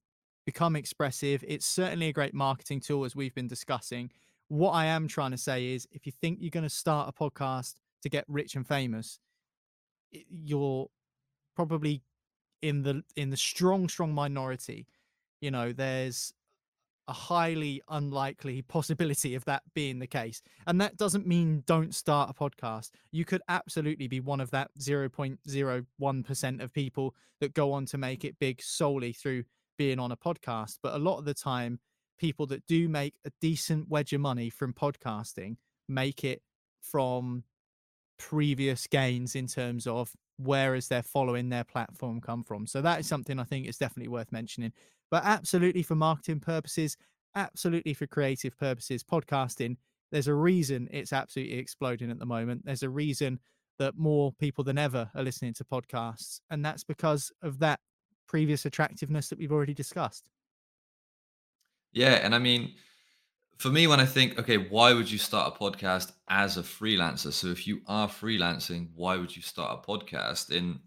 become 0.46 0.76
expressive. 0.76 1.44
It's 1.46 1.66
certainly 1.66 2.08
a 2.08 2.12
great 2.12 2.34
marketing 2.34 2.80
tool, 2.80 3.04
as 3.04 3.16
we've 3.16 3.34
been 3.34 3.48
discussing. 3.48 4.10
What 4.48 4.72
I 4.72 4.86
am 4.86 5.08
trying 5.08 5.32
to 5.32 5.38
say 5.38 5.72
is 5.72 5.88
if 5.90 6.06
you 6.06 6.12
think 6.12 6.38
you're 6.40 6.50
going 6.50 6.62
to 6.64 6.70
start 6.70 7.08
a 7.08 7.12
podcast 7.12 7.74
to 8.02 8.08
get 8.08 8.24
rich 8.28 8.54
and 8.54 8.66
famous, 8.66 9.18
you're 10.10 10.88
probably 11.56 12.02
in 12.62 12.82
the 12.82 13.02
in 13.16 13.30
the 13.30 13.36
strong 13.36 13.88
strong 13.88 14.12
minority 14.14 14.86
you 15.40 15.50
know 15.50 15.72
there's 15.72 16.32
a 17.08 17.12
highly 17.12 17.82
unlikely 17.88 18.62
possibility 18.62 19.34
of 19.34 19.44
that 19.44 19.62
being 19.74 19.98
the 19.98 20.06
case 20.06 20.40
and 20.66 20.80
that 20.80 20.96
doesn't 20.96 21.26
mean 21.26 21.62
don't 21.66 21.94
start 21.94 22.30
a 22.30 22.34
podcast 22.34 22.90
you 23.10 23.24
could 23.24 23.42
absolutely 23.48 24.06
be 24.06 24.20
one 24.20 24.40
of 24.40 24.50
that 24.50 24.70
0.01% 24.78 26.62
of 26.62 26.72
people 26.72 27.14
that 27.40 27.54
go 27.54 27.72
on 27.72 27.84
to 27.84 27.98
make 27.98 28.24
it 28.24 28.38
big 28.38 28.62
solely 28.62 29.12
through 29.12 29.42
being 29.76 29.98
on 29.98 30.12
a 30.12 30.16
podcast 30.16 30.78
but 30.82 30.94
a 30.94 30.98
lot 30.98 31.18
of 31.18 31.24
the 31.24 31.34
time 31.34 31.78
people 32.18 32.46
that 32.46 32.64
do 32.66 32.88
make 32.88 33.14
a 33.24 33.30
decent 33.40 33.88
wedge 33.88 34.12
of 34.12 34.20
money 34.20 34.48
from 34.48 34.72
podcasting 34.72 35.56
make 35.88 36.24
it 36.24 36.40
from 36.80 37.42
previous 38.18 38.86
gains 38.86 39.34
in 39.34 39.48
terms 39.48 39.86
of 39.86 40.12
where 40.36 40.74
is 40.74 40.88
their 40.88 41.02
following 41.02 41.48
their 41.48 41.64
platform 41.64 42.20
come 42.20 42.42
from. 42.42 42.66
So 42.66 42.80
that 42.82 43.00
is 43.00 43.06
something 43.06 43.38
I 43.38 43.44
think 43.44 43.66
is 43.66 43.78
definitely 43.78 44.08
worth 44.08 44.32
mentioning. 44.32 44.72
But 45.12 45.24
absolutely 45.24 45.82
for 45.82 45.94
marketing 45.94 46.40
purposes, 46.40 46.96
absolutely 47.36 47.92
for 47.92 48.06
creative 48.06 48.58
purposes, 48.58 49.04
podcasting, 49.04 49.76
there's 50.10 50.26
a 50.26 50.34
reason 50.34 50.88
it's 50.90 51.12
absolutely 51.12 51.58
exploding 51.58 52.10
at 52.10 52.18
the 52.18 52.24
moment. 52.24 52.62
There's 52.64 52.82
a 52.82 52.88
reason 52.88 53.38
that 53.78 53.98
more 53.98 54.32
people 54.32 54.64
than 54.64 54.78
ever 54.78 55.10
are 55.14 55.22
listening 55.22 55.52
to 55.54 55.64
podcasts. 55.64 56.40
And 56.48 56.64
that's 56.64 56.82
because 56.82 57.30
of 57.42 57.58
that 57.58 57.80
previous 58.26 58.64
attractiveness 58.64 59.28
that 59.28 59.38
we've 59.38 59.52
already 59.52 59.74
discussed. 59.74 60.30
Yeah, 61.92 62.14
and 62.22 62.34
I 62.34 62.38
mean, 62.38 62.72
for 63.58 63.68
me, 63.68 63.86
when 63.86 64.00
I 64.00 64.06
think, 64.06 64.38
okay, 64.38 64.56
why 64.56 64.94
would 64.94 65.10
you 65.10 65.18
start 65.18 65.54
a 65.54 65.58
podcast 65.58 66.12
as 66.28 66.56
a 66.56 66.62
freelancer? 66.62 67.34
So 67.34 67.48
if 67.48 67.66
you 67.66 67.82
are 67.86 68.08
freelancing, 68.08 68.88
why 68.94 69.18
would 69.18 69.36
you 69.36 69.42
start 69.42 69.78
a 69.78 69.86
podcast? 69.86 70.50
In 70.50 70.80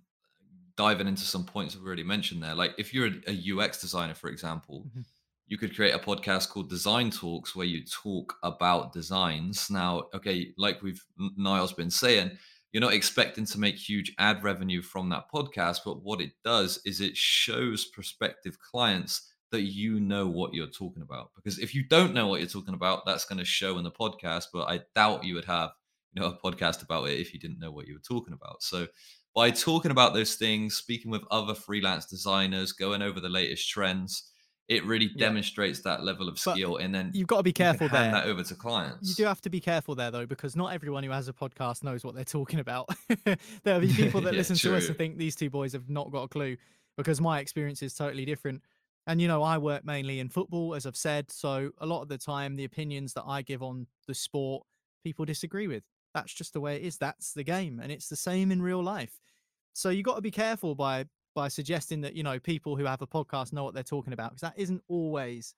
diving 0.77 1.07
into 1.07 1.23
some 1.23 1.45
points 1.45 1.75
I've 1.75 1.83
already 1.85 2.03
mentioned 2.03 2.43
there, 2.43 2.55
like 2.55 2.73
if 2.77 2.93
you're 2.93 3.09
a, 3.27 3.31
UX 3.33 3.79
designer, 3.81 4.13
for 4.13 4.29
example, 4.29 4.85
Mhm. 4.95 5.05
you 5.47 5.57
could 5.57 5.75
create 5.75 5.93
a 5.93 5.99
podcast 5.99 6.49
called 6.49 6.69
Design 6.69 7.11
Talks 7.11 7.55
where 7.55 7.65
you 7.67 7.85
talk 7.85 8.35
about 8.43 8.91
designs. 8.93 9.69
Now, 9.69 10.09
okay, 10.13 10.53
like 10.57 10.81
we've 10.81 11.03
Niall's 11.37 11.73
been 11.73 11.91
saying, 11.91 12.37
you're 12.73 12.81
not 12.81 12.93
expecting 12.93 13.45
to 13.45 13.59
make 13.59 13.77
huge 13.77 14.13
ad 14.17 14.43
revenue 14.43 14.81
from 14.81 15.07
that 15.09 15.31
podcast, 15.33 15.79
but 15.85 16.01
what 16.03 16.19
it 16.19 16.31
does 16.43 16.79
is 16.83 16.99
it 16.99 17.15
shows 17.15 17.85
prospective 17.85 18.59
clients 18.59 19.31
that 19.51 19.61
you 19.61 20.01
know 20.01 20.27
what 20.27 20.53
you're 20.53 20.67
talking 20.67 21.03
about. 21.03 21.31
Because 21.35 21.57
if 21.59 21.73
you 21.73 21.83
don't 21.87 22.13
know 22.13 22.27
what 22.27 22.41
you're 22.41 22.49
talking 22.49 22.73
about, 22.73 23.05
that's 23.05 23.23
going 23.23 23.37
to 23.39 23.45
show 23.45 23.77
in 23.77 23.85
the 23.85 23.91
podcast. 23.91 24.47
But 24.51 24.67
I 24.67 24.81
doubt 24.93 25.23
you 25.23 25.35
would 25.35 25.45
have, 25.45 25.71
you 26.13 26.21
know, 26.21 26.27
a 26.27 26.37
podcast 26.37 26.83
about 26.83 27.07
it 27.07 27.19
if 27.19 27.33
you 27.33 27.39
didn't 27.39 27.59
know 27.59 27.71
what 27.71 27.87
you 27.87 27.93
were 27.93 27.99
talking 28.01 28.33
about. 28.33 28.61
So 28.61 28.87
by 29.35 29.51
talking 29.51 29.91
about 29.91 30.13
those 30.13 30.35
things, 30.35 30.75
speaking 30.75 31.11
with 31.11 31.23
other 31.29 31.53
freelance 31.55 32.05
designers, 32.05 32.71
going 32.71 33.01
over 33.01 33.19
the 33.19 33.29
latest 33.29 33.69
trends, 33.69 34.31
it 34.67 34.83
really 34.85 35.09
Yeah. 35.13 35.27
demonstrates 35.27 35.81
that 35.83 36.03
level 36.03 36.27
of 36.27 36.39
But 36.43 36.53
skill. 36.53 36.77
And 36.77 36.95
then 36.95 37.11
You've 37.13 37.27
got 37.27 37.37
to 37.37 37.43
be 37.43 37.53
careful 37.53 37.87
hand 37.87 38.13
there. 38.13 38.21
that 38.21 38.25
over 38.27 38.43
to 38.43 38.55
clients. 38.55 39.09
You 39.09 39.15
do 39.15 39.25
have 39.25 39.41
to 39.41 39.49
be 39.49 39.59
careful 39.59 39.93
there, 39.93 40.09
though, 40.09 40.25
because 40.25 40.55
not 40.55 40.73
everyone 40.73 41.03
who 41.03 41.11
has 41.11 41.27
a 41.27 41.33
podcast 41.33 41.83
knows 41.83 42.03
what 42.03 42.15
they're 42.15 42.23
talking 42.23 42.59
about. 42.59 42.89
There'll 43.63 43.81
be 43.81 43.93
people 43.93 44.21
that 44.21 44.33
Yeah, 44.33 44.37
listen 44.39 44.55
to 44.57 44.75
us 44.75 44.87
and 44.87 44.97
think 44.97 45.17
these 45.17 45.35
two 45.35 45.49
boys 45.49 45.73
have 45.73 45.89
not 45.89 46.11
got 46.11 46.23
a 46.23 46.27
clue 46.27 46.57
because 46.97 47.19
my 47.21 47.39
experience 47.39 47.83
is 47.83 47.93
totally 47.93 48.25
different. 48.25 48.63
And, 49.05 49.21
you 49.21 49.27
know, 49.27 49.43
I 49.43 49.57
work 49.59 49.85
mainly 49.85 50.19
in 50.19 50.29
football, 50.29 50.73
as 50.73 50.85
I've 50.87 50.95
said. 50.95 51.29
So 51.29 51.71
a 51.77 51.85
lot 51.85 52.01
of 52.01 52.07
the 52.07 52.17
time, 52.17 52.55
the 52.55 52.63
opinions 52.63 53.13
that 53.13 53.23
I 53.27 53.43
give 53.43 53.61
on 53.61 53.85
the 54.07 54.15
sport, 54.15 54.65
people 55.03 55.25
disagree 55.25 55.67
with. 55.67 55.83
That's 56.15 56.33
just 56.33 56.53
the 56.53 56.61
way 56.61 56.77
it 56.77 56.83
is. 56.83 56.97
That's 56.97 57.33
the 57.33 57.43
game. 57.43 57.81
And 57.83 57.91
it's 57.91 58.07
the 58.07 58.15
same 58.15 58.49
in 58.49 58.61
real 58.61 58.81
life. 58.81 59.19
So 59.73 59.89
you 59.89 60.01
got 60.01 60.15
to 60.15 60.21
be 60.21 60.31
careful 60.31 60.73
by 60.73 61.05
by 61.35 61.49
suggesting 61.49 61.99
that, 61.99 62.15
you 62.15 62.23
know, 62.23 62.39
people 62.39 62.77
who 62.77 62.85
have 62.85 63.01
a 63.01 63.07
podcast 63.07 63.51
know 63.51 63.65
what 63.65 63.73
they're 63.73 63.83
talking 63.83 64.13
about 64.13 64.31
because 64.31 64.41
that 64.41 64.57
isn't 64.57 64.81
always 64.87 65.53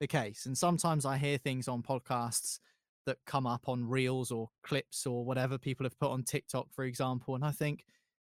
the 0.00 0.06
case. 0.06 0.46
And 0.46 0.56
sometimes 0.56 1.04
I 1.04 1.18
hear 1.18 1.36
things 1.36 1.68
on 1.68 1.82
podcasts 1.82 2.60
that 3.04 3.18
come 3.26 3.46
up 3.46 3.68
on 3.68 3.86
reels 3.86 4.30
or 4.30 4.48
clips 4.62 5.04
or 5.04 5.26
whatever 5.26 5.58
people 5.58 5.84
have 5.84 5.98
put 5.98 6.10
on 6.10 6.22
TikTok, 6.22 6.68
for 6.72 6.84
example. 6.84 7.34
And 7.34 7.44
I 7.44 7.50
think 7.50 7.84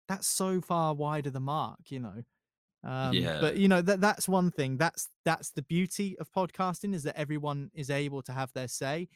that's 0.08 0.26
so 0.26 0.62
far 0.62 0.94
wide 0.94 1.26
of 1.26 1.34
the 1.34 1.40
mark, 1.40 1.90
you 1.90 2.00
know. 2.00 2.22
Um, 2.82 3.12
Yeah. 3.12 3.40
But 3.42 3.58
you 3.58 3.68
know 3.68 3.82
that 3.82 4.00
that's 4.00 4.26
one 4.28 4.50
thing. 4.50 4.78
That's 4.78 5.10
that's 5.26 5.50
the 5.50 5.62
beauty 5.62 6.16
of 6.18 6.32
podcasting 6.32 6.94
is 6.94 7.02
that 7.02 7.18
everyone 7.18 7.70
is 7.74 7.90
able 7.90 8.22
to 8.22 8.32
have 8.32 8.50
their 8.54 8.68
say. 8.68 9.08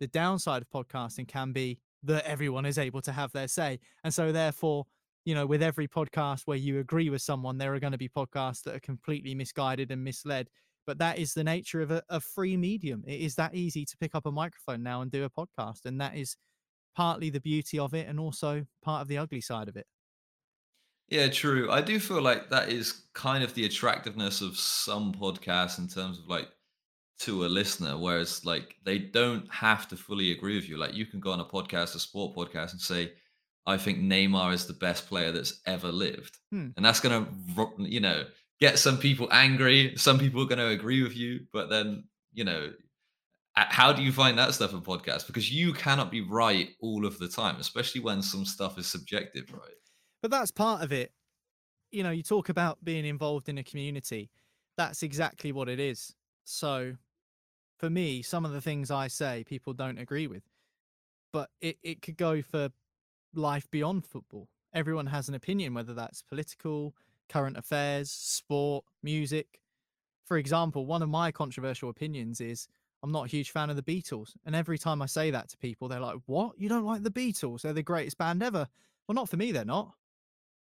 The 0.00 0.06
downside 0.06 0.62
of 0.62 0.70
podcasting 0.70 1.28
can 1.28 1.52
be 1.52 1.78
that 2.08 2.26
everyone 2.26 2.66
is 2.66 2.78
able 2.78 3.00
to 3.02 3.12
have 3.12 3.32
their 3.32 3.48
say, 3.48 3.78
and 4.04 4.12
so 4.12 4.32
therefore, 4.32 4.84
you 5.24 5.34
know, 5.34 5.46
with 5.46 5.62
every 5.62 5.88
podcast 5.88 6.42
where 6.46 6.56
you 6.56 6.78
agree 6.78 7.10
with 7.10 7.22
someone, 7.22 7.58
there 7.58 7.74
are 7.74 7.80
going 7.80 7.92
to 7.92 7.98
be 7.98 8.08
podcasts 8.08 8.62
that 8.64 8.74
are 8.74 8.80
completely 8.80 9.34
misguided 9.34 9.90
and 9.90 10.02
misled 10.02 10.48
but 10.88 10.96
that 10.96 11.18
is 11.18 11.34
the 11.34 11.44
nature 11.44 11.82
of 11.82 11.90
a, 11.90 12.02
a 12.08 12.18
free 12.18 12.56
medium. 12.56 13.04
It 13.06 13.20
is 13.20 13.34
that 13.34 13.54
easy 13.54 13.84
to 13.84 13.96
pick 13.98 14.14
up 14.14 14.24
a 14.24 14.32
microphone 14.32 14.82
now 14.82 15.02
and 15.02 15.10
do 15.10 15.22
a 15.22 15.28
podcast, 15.28 15.84
and 15.84 16.00
that 16.00 16.16
is 16.16 16.34
partly 16.96 17.28
the 17.28 17.42
beauty 17.42 17.78
of 17.78 17.92
it, 17.92 18.08
and 18.08 18.18
also 18.18 18.64
part 18.82 19.02
of 19.02 19.08
the 19.08 19.18
ugly 19.18 19.42
side 19.42 19.68
of 19.68 19.76
it. 19.76 19.86
Yeah, 21.08 21.28
true. 21.28 21.70
I 21.70 21.82
do 21.82 22.00
feel 22.00 22.22
like 22.22 22.48
that 22.48 22.70
is 22.70 23.02
kind 23.12 23.44
of 23.44 23.52
the 23.52 23.66
attractiveness 23.66 24.40
of 24.40 24.56
some 24.56 25.12
podcasts 25.12 25.78
in 25.78 25.88
terms 25.88 26.20
of 26.20 26.26
like 26.26 26.48
to 27.20 27.44
a 27.44 27.48
listener, 27.48 27.98
whereas 27.98 28.44
like 28.44 28.76
they 28.84 28.98
don't 28.98 29.50
have 29.52 29.88
to 29.88 29.96
fully 29.96 30.32
agree 30.32 30.56
with 30.56 30.68
you. 30.68 30.76
Like 30.76 30.94
you 30.94 31.06
can 31.06 31.20
go 31.20 31.32
on 31.32 31.40
a 31.40 31.44
podcast, 31.44 31.94
a 31.94 31.98
sport 31.98 32.36
podcast, 32.36 32.72
and 32.72 32.80
say, 32.80 33.12
"I 33.66 33.76
think 33.76 33.98
Neymar 33.98 34.52
is 34.52 34.66
the 34.66 34.72
best 34.74 35.06
player 35.08 35.32
that's 35.32 35.60
ever 35.66 35.90
lived," 35.90 36.38
Hmm. 36.50 36.68
and 36.76 36.84
that's 36.84 37.00
gonna, 37.00 37.26
you 37.78 38.00
know, 38.00 38.26
get 38.60 38.78
some 38.78 38.98
people 38.98 39.28
angry. 39.32 39.96
Some 39.96 40.18
people 40.18 40.42
are 40.42 40.46
gonna 40.46 40.68
agree 40.68 41.02
with 41.02 41.16
you, 41.16 41.46
but 41.52 41.68
then 41.68 42.04
you 42.32 42.44
know, 42.44 42.72
how 43.56 43.92
do 43.92 44.02
you 44.02 44.12
find 44.12 44.38
that 44.38 44.54
stuff 44.54 44.72
in 44.72 44.80
podcasts? 44.80 45.26
Because 45.26 45.50
you 45.52 45.72
cannot 45.72 46.10
be 46.10 46.20
right 46.20 46.70
all 46.80 47.04
of 47.04 47.18
the 47.18 47.28
time, 47.28 47.56
especially 47.56 48.00
when 48.00 48.22
some 48.22 48.44
stuff 48.44 48.78
is 48.78 48.86
subjective, 48.86 49.52
right? 49.52 49.74
But 50.22 50.30
that's 50.30 50.50
part 50.50 50.82
of 50.82 50.92
it. 50.92 51.12
You 51.90 52.02
know, 52.02 52.10
you 52.10 52.22
talk 52.22 52.48
about 52.48 52.84
being 52.84 53.04
involved 53.04 53.48
in 53.48 53.58
a 53.58 53.64
community. 53.64 54.30
That's 54.76 55.02
exactly 55.02 55.50
what 55.52 55.68
it 55.68 55.80
is. 55.80 56.14
So, 56.44 56.94
for 57.78 57.88
me, 57.88 58.22
some 58.22 58.44
of 58.44 58.52
the 58.52 58.60
things 58.60 58.90
I 58.90 59.08
say, 59.08 59.44
people 59.44 59.72
don't 59.72 59.98
agree 59.98 60.26
with, 60.26 60.42
but 61.32 61.50
it, 61.60 61.78
it 61.82 62.02
could 62.02 62.16
go 62.16 62.42
for 62.42 62.70
life 63.34 63.70
beyond 63.70 64.04
football. 64.04 64.48
Everyone 64.74 65.06
has 65.06 65.28
an 65.28 65.34
opinion, 65.34 65.74
whether 65.74 65.94
that's 65.94 66.22
political, 66.22 66.94
current 67.28 67.56
affairs, 67.56 68.10
sport, 68.10 68.84
music. 69.02 69.60
For 70.26 70.36
example, 70.36 70.86
one 70.86 71.02
of 71.02 71.08
my 71.08 71.30
controversial 71.30 71.88
opinions 71.88 72.40
is 72.40 72.68
I'm 73.02 73.12
not 73.12 73.26
a 73.26 73.30
huge 73.30 73.50
fan 73.50 73.70
of 73.70 73.76
the 73.76 73.82
Beatles. 73.82 74.32
And 74.44 74.56
every 74.56 74.76
time 74.76 75.00
I 75.00 75.06
say 75.06 75.30
that 75.30 75.48
to 75.50 75.56
people, 75.56 75.88
they're 75.88 76.00
like, 76.00 76.18
What? 76.26 76.58
You 76.58 76.68
don't 76.68 76.84
like 76.84 77.02
the 77.02 77.10
Beatles? 77.10 77.62
They're 77.62 77.72
the 77.72 77.82
greatest 77.82 78.18
band 78.18 78.42
ever. 78.42 78.66
Well, 79.06 79.14
not 79.14 79.28
for 79.28 79.36
me, 79.36 79.52
they're 79.52 79.64
not. 79.64 79.94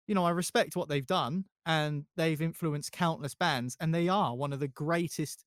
You 0.09 0.15
know, 0.15 0.25
I 0.25 0.31
respect 0.31 0.75
what 0.75 0.89
they've 0.89 1.07
done 1.07 1.45
and 1.65 2.07
they've 2.17 2.43
influenced 2.43 2.91
countless 2.91 3.37
bands, 3.37 3.77
and 3.81 3.95
they 3.95 4.09
are 4.09 4.35
one 4.35 4.53
of 4.53 4.59
the 4.59 4.67
greatest 4.69 5.45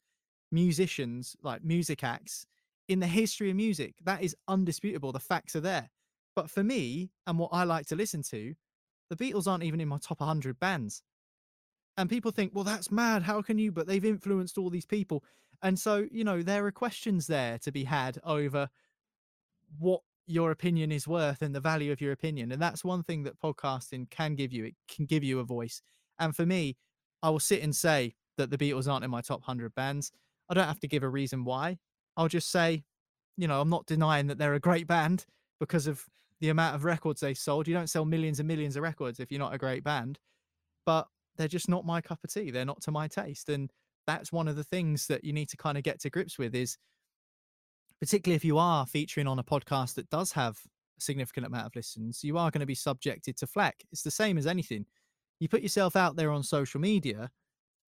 musicians, 0.56 1.36
like 1.44 1.64
music 1.64 2.04
acts 2.04 2.48
in 2.88 3.00
the 3.00 3.08
history 3.08 3.52
of 3.52 3.56
music. 3.56 3.94
That 4.04 4.24
is 4.24 4.36
undisputable. 4.48 5.12
The 5.12 5.20
facts 5.20 5.56
are 5.56 5.62
there. 5.62 5.90
But 6.36 6.50
for 6.50 6.64
me 6.64 7.12
and 7.28 7.38
what 7.38 7.52
I 7.54 7.64
like 7.64 7.86
to 7.88 7.96
listen 7.96 8.24
to, 8.24 8.56
the 9.10 9.16
Beatles 9.16 9.48
aren't 9.48 9.64
even 9.64 9.80
in 9.80 9.88
my 9.88 10.00
top 10.00 10.20
100 10.20 10.60
bands. 10.60 11.04
And 11.98 12.10
people 12.10 12.32
think, 12.32 12.52
well, 12.54 12.64
that's 12.64 12.92
mad. 12.92 13.24
How 13.24 13.42
can 13.42 13.58
you? 13.58 13.72
But 13.72 13.88
they've 13.88 14.04
influenced 14.04 14.58
all 14.58 14.70
these 14.70 14.86
people. 14.86 15.24
And 15.62 15.80
so, 15.80 16.08
you 16.12 16.24
know, 16.24 16.42
there 16.42 16.66
are 16.66 16.72
questions 16.72 17.28
there 17.28 17.58
to 17.60 17.72
be 17.72 17.84
had 17.84 18.18
over 18.24 18.68
what 19.80 20.02
your 20.28 20.52
opinion 20.52 20.92
is 20.92 21.08
worth 21.08 21.42
and 21.42 21.54
the 21.54 21.60
value 21.60 21.92
of 21.92 22.02
your 22.02 22.12
opinion. 22.12 22.52
And 22.52 22.62
that's 22.62 22.84
one 22.84 23.04
thing 23.04 23.24
that 23.24 23.40
podcasting 23.40 24.10
can 24.10 24.36
give 24.36 24.52
you. 24.52 24.66
It 24.66 24.76
can 24.90 25.06
give 25.06 25.24
you 25.24 25.40
a 25.40 25.44
voice. 25.44 25.82
And 26.20 26.36
for 26.36 26.46
me, 26.46 26.78
I 27.24 27.30
will 27.30 27.40
sit 27.40 27.62
and 27.62 27.76
say 27.76 28.16
that 28.38 28.50
the 28.50 28.58
Beatles 28.58 28.92
aren't 28.92 29.06
in 29.06 29.12
my 29.12 29.22
top 29.22 29.40
100 29.40 29.74
bands. 29.76 30.12
I 30.50 30.54
don't 30.54 30.68
have 30.68 30.80
to 30.82 30.88
give 30.88 31.04
a 31.04 31.10
reason 31.10 31.44
why. 31.44 31.78
I'll 32.18 32.28
just 32.28 32.52
say, 32.52 32.84
you 33.38 33.48
know, 33.48 33.60
I'm 33.60 33.70
not 33.70 33.86
denying 33.86 34.28
that 34.28 34.38
they're 34.38 34.54
a 34.54 34.60
great 34.60 34.88
band 34.88 35.26
because 35.60 35.88
of 35.88 36.06
the 36.40 36.50
amount 36.50 36.76
of 36.76 36.84
records 36.84 37.22
they 37.22 37.34
sold. 37.34 37.68
You 37.68 37.74
don't 37.74 37.90
sell 37.90 38.06
millions 38.06 38.40
and 38.40 38.48
millions 38.48 38.76
of 38.76 38.84
records 38.84 39.20
if 39.20 39.32
you're 39.32 39.40
not 39.40 39.54
a 39.54 39.58
great 39.58 39.84
band, 39.84 40.20
but 40.86 41.08
they're 41.38 41.48
just 41.48 41.70
not 41.70 41.86
my 41.86 42.02
cup 42.02 42.20
of 42.24 42.32
tea. 42.32 42.52
They're 42.52 42.66
not 42.66 42.82
to 42.84 42.92
my 42.92 43.08
taste. 43.08 43.50
And 43.50 43.72
that's 44.08 44.32
one 44.32 44.48
of 44.48 44.56
the 44.56 44.64
things 44.64 45.08
that 45.08 45.24
you 45.24 45.34
need 45.34 45.50
to 45.50 45.58
kind 45.58 45.78
of 45.78 45.84
get 45.84 46.00
to 46.02 46.10
grips 46.10 46.38
with 46.38 46.56
is 46.56 46.78
particularly 48.00 48.36
if 48.36 48.46
you 48.46 48.58
are 48.58 48.86
featuring 48.86 49.28
on 49.28 49.40
a 49.40 49.44
podcast 49.44 49.96
that 49.96 50.10
does 50.10 50.32
have 50.34 50.58
a 50.98 51.02
significant 51.02 51.46
amount 51.46 51.66
of 51.66 51.76
listens, 51.76 52.24
you 52.24 52.38
are 52.38 52.52
going 52.52 52.60
to 52.60 52.66
be 52.66 52.76
subjected 52.76 53.38
to 53.38 53.48
flack. 53.48 53.84
It's 53.92 54.04
the 54.04 54.12
same 54.12 54.38
as 54.38 54.48
anything. 54.48 54.86
You 55.40 55.50
put 55.50 55.62
yourself 55.62 55.96
out 55.96 56.16
there 56.16 56.32
on 56.32 56.44
social 56.44 56.80
media 56.80 57.30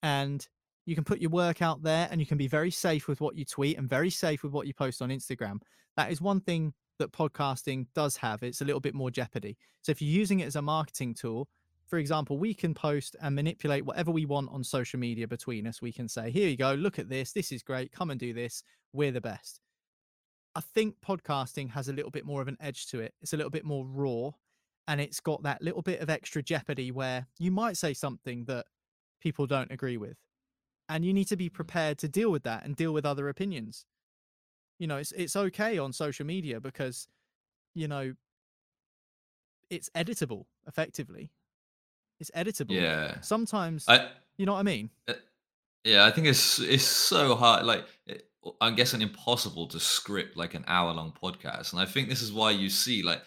and 0.04 0.46
you 0.88 0.96
can 0.96 1.04
put 1.04 1.20
your 1.20 1.30
work 1.30 1.62
out 1.62 1.84
there 1.84 2.08
and 2.10 2.22
you 2.22 2.26
can 2.26 2.38
be 2.38 2.48
very 2.48 2.72
safe 2.72 3.10
with 3.10 3.20
what 3.20 3.36
you 3.36 3.44
tweet 3.44 3.78
and 3.78 3.90
very 3.90 4.10
safe 4.10 4.42
with 4.42 4.54
what 4.54 4.68
you 4.68 4.74
post 4.74 5.02
on 5.02 5.10
Instagram. 5.10 5.60
That 5.98 6.12
is 6.12 6.22
one 6.22 6.40
thing 6.40 6.74
that 6.98 7.12
podcasting 7.12 7.88
does 7.94 8.16
have. 8.16 8.42
It's 8.42 8.62
a 8.62 8.66
little 8.66 8.80
bit 8.80 8.96
more 8.96 9.12
jeopardy. 9.12 9.58
So 9.82 9.92
if 9.92 10.02
you're 10.02 10.10
using 10.10 10.40
it 10.40 10.46
as 10.46 10.56
a 10.56 10.62
marketing 10.62 11.14
tool, 11.14 11.50
for 11.88 12.00
example, 12.00 12.38
we 12.38 12.54
can 12.54 12.74
post 12.74 13.18
and 13.22 13.36
manipulate 13.36 13.86
whatever 13.86 14.12
we 14.12 14.26
want 14.26 14.50
on 14.50 14.64
social 14.64 14.98
media 14.98 15.28
between 15.28 15.68
us. 15.68 15.82
We 15.82 15.92
can 15.92 16.08
say, 16.08 16.32
here 16.32 16.48
you 16.48 16.56
go, 16.56 16.74
look 16.74 17.00
at 17.00 17.10
this. 17.10 17.34
This 17.34 17.52
is 17.52 17.62
great. 17.64 17.92
Come 17.92 18.10
and 18.10 18.20
do 18.20 18.34
this. 18.34 18.64
We're 18.94 19.12
the 19.12 19.22
best. 19.22 19.60
I 20.56 20.62
think 20.74 20.96
podcasting 21.06 21.70
has 21.72 21.90
a 21.90 21.94
little 21.94 22.12
bit 22.12 22.26
more 22.26 22.42
of 22.42 22.48
an 22.48 22.58
edge 22.62 22.88
to 22.88 23.02
it. 23.02 23.14
It's 23.22 23.34
a 23.34 23.38
little 23.38 23.52
bit 23.52 23.66
more 23.66 23.86
raw 23.86 24.32
and 24.88 25.02
it's 25.02 25.20
got 25.20 25.44
that 25.44 25.62
little 25.62 25.82
bit 25.82 26.00
of 26.00 26.10
extra 26.10 26.42
jeopardy 26.42 26.92
where 26.92 27.28
you 27.40 27.52
might 27.52 27.76
say 27.76 27.94
something 27.94 28.46
that 28.46 28.66
people 29.22 29.46
don't 29.46 29.72
agree 29.72 29.98
with. 29.98 30.16
And 30.90 31.04
you 31.04 31.14
need 31.14 31.28
to 31.28 31.36
be 31.36 31.50
prepared 31.50 31.98
to 32.00 32.08
deal 32.08 32.32
with 32.32 32.44
that 32.44 32.64
and 32.64 32.76
deal 32.76 32.94
with 32.94 33.06
other 33.06 33.28
opinions 33.30 33.86
you 34.80 34.88
know 34.88 34.98
it's 34.98 35.12
it's 35.14 35.36
okay 35.36 35.78
on 35.78 35.92
social 35.92 36.26
media 36.26 36.60
because 36.60 37.08
you 37.74 37.88
know 37.88 38.14
it's 39.70 39.90
editable 39.96 40.46
effectively 40.68 41.30
it's 42.20 42.32
editable 42.36 42.80
Yeah. 42.80 43.20
sometimes 43.22 43.86
I 43.88 44.10
you 44.38 44.46
know 44.46 44.54
what 44.54 44.60
i 44.60 44.64
mean 44.64 44.90
uh, 45.08 45.14
yeah, 45.84 46.06
I 46.06 46.12
think 46.12 46.28
it's 46.28 46.60
it's 46.60 46.84
so 46.84 47.34
hard. 47.36 47.66
Like 47.66 47.86
it, 48.08 48.28
I'm 48.60 48.76
guessing 48.76 49.02
impossible 49.02 49.68
to 49.68 49.80
script 49.80 50.36
like 50.36 50.54
an 50.54 50.66
hour 50.68 50.92
long 50.94 51.14
podcast, 51.14 51.72
and 51.72 51.82
I 51.82 51.86
think 51.86 52.10
this 52.10 52.22
is 52.22 52.34
why 52.34 52.52
you 52.52 52.70
see 52.70 53.04
like 53.04 53.22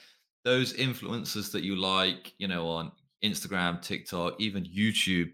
those 0.44 0.74
influencers 0.74 1.52
that 1.52 1.62
you 1.62 1.76
like, 1.76 2.34
you 2.38 2.48
know, 2.48 2.68
on 2.68 2.92
Instagram, 3.24 3.80
TikTok, 3.80 4.34
even 4.38 4.64
YouTube. 4.64 5.32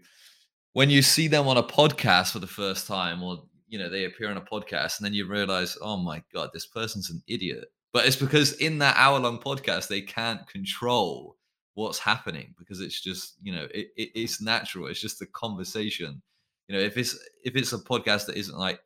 When 0.77 0.91
you 0.91 1.01
see 1.01 1.27
them 1.27 1.47
on 1.47 1.57
a 1.57 1.63
podcast 1.63 2.33
for 2.33 2.37
the 2.37 2.45
first 2.45 2.85
time, 2.85 3.23
or 3.23 3.41
you 3.67 3.79
know 3.79 3.89
they 3.89 4.05
appear 4.05 4.29
on 4.29 4.37
a 4.37 4.41
podcast 4.41 4.99
and 4.99 5.05
then 5.07 5.13
you 5.15 5.25
realize 5.25 5.75
oh 5.81 5.97
my 5.97 6.21
god 6.31 6.51
this 6.53 6.67
person's 6.67 7.09
an 7.09 7.23
idiot. 7.25 7.65
But 7.93 8.05
it's 8.05 8.15
because 8.15 8.53
in 8.53 8.77
that 8.77 8.95
hour 8.95 9.19
long 9.19 9.39
podcast 9.39 9.87
they 9.87 10.01
can't 10.01 10.47
control 10.47 11.35
what's 11.73 11.97
happening 11.97 12.53
because 12.59 12.79
it's 12.79 13.01
just 13.01 13.37
you 13.41 13.55
know 13.55 13.63
it, 13.73 13.87
it, 13.97 14.09
it's 14.13 14.39
natural. 14.39 14.85
It's 14.85 15.01
just 15.01 15.19
a 15.23 15.25
conversation. 15.25 16.21
You 16.67 16.77
know 16.77 16.83
if 16.83 16.95
it's 16.95 17.17
if 17.43 17.55
it's 17.55 17.73
a 17.73 17.79
podcast 17.79 18.27
that 18.27 18.37
isn't 18.37 18.59
like 18.59 18.79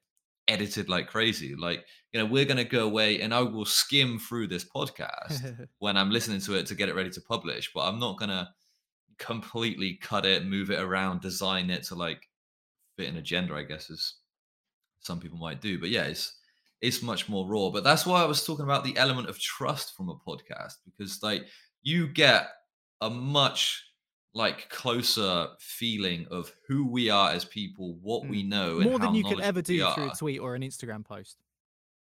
edited 0.47 0.88
like 0.88 1.08
crazy 1.08 1.56
like 1.56 1.86
you 2.13 2.19
know 2.21 2.25
we're 2.25 2.45
going 2.45 2.58
to 2.58 2.63
go 2.63 2.86
away 2.86 3.21
and 3.21 3.32
i 3.32 3.39
will 3.39 3.63
skim 3.63 4.17
through 4.17 4.47
this 4.47 4.65
podcast 4.65 5.67
when 5.80 5.95
i'm 5.95 6.10
listening 6.10 6.41
to 6.41 6.56
it 6.56 6.65
to 6.65 6.73
get 6.73 6.89
it 6.89 6.95
ready 6.95 7.12
to 7.12 7.21
publish 7.21 7.71
but 7.73 7.82
i'm 7.82 7.99
not 7.99 8.17
going 8.17 8.27
to 8.27 8.49
completely 9.21 9.93
cut 10.01 10.25
it 10.25 10.45
move 10.45 10.71
it 10.71 10.79
around 10.79 11.21
design 11.21 11.69
it 11.69 11.84
to 11.84 11.95
like 11.95 12.27
fit 12.97 13.07
an 13.10 13.17
agenda 13.17 13.53
i 13.53 13.63
guess 13.63 13.89
is 13.89 14.15
some 15.03 15.19
people 15.19 15.38
might 15.39 15.62
do. 15.62 15.79
But 15.79 15.89
yeah, 15.89 16.03
it's 16.03 16.38
it's 16.79 17.01
much 17.01 17.27
more 17.27 17.47
raw. 17.47 17.69
But 17.71 17.84
that's 17.84 18.05
why 18.05 18.21
I 18.21 18.25
was 18.25 18.45
talking 18.45 18.65
about 18.65 18.84
the 18.84 18.95
element 18.97 19.29
of 19.29 19.39
trust 19.39 19.95
from 19.95 20.10
a 20.10 20.15
podcast 20.15 20.73
because 20.86 21.23
like 21.23 21.43
you 21.81 22.07
get 22.07 22.49
a 23.01 23.10
much 23.10 23.84
like 24.36 24.69
closer 24.69 25.47
feeling 25.60 26.27
of 26.29 26.51
who 26.67 26.88
we 26.88 27.10
are 27.10 27.31
as 27.31 27.45
people, 27.45 27.97
what 28.03 28.27
we 28.27 28.43
Mm. 28.43 28.47
know, 28.49 28.79
and 28.79 28.89
more 28.91 28.99
than 28.99 29.15
you 29.15 29.23
could 29.23 29.39
ever 29.41 29.62
do 29.63 29.79
through 29.93 30.12
a 30.12 30.15
tweet 30.15 30.39
or 30.39 30.53
an 30.55 30.62
instagram 30.62 31.03
post 31.03 31.38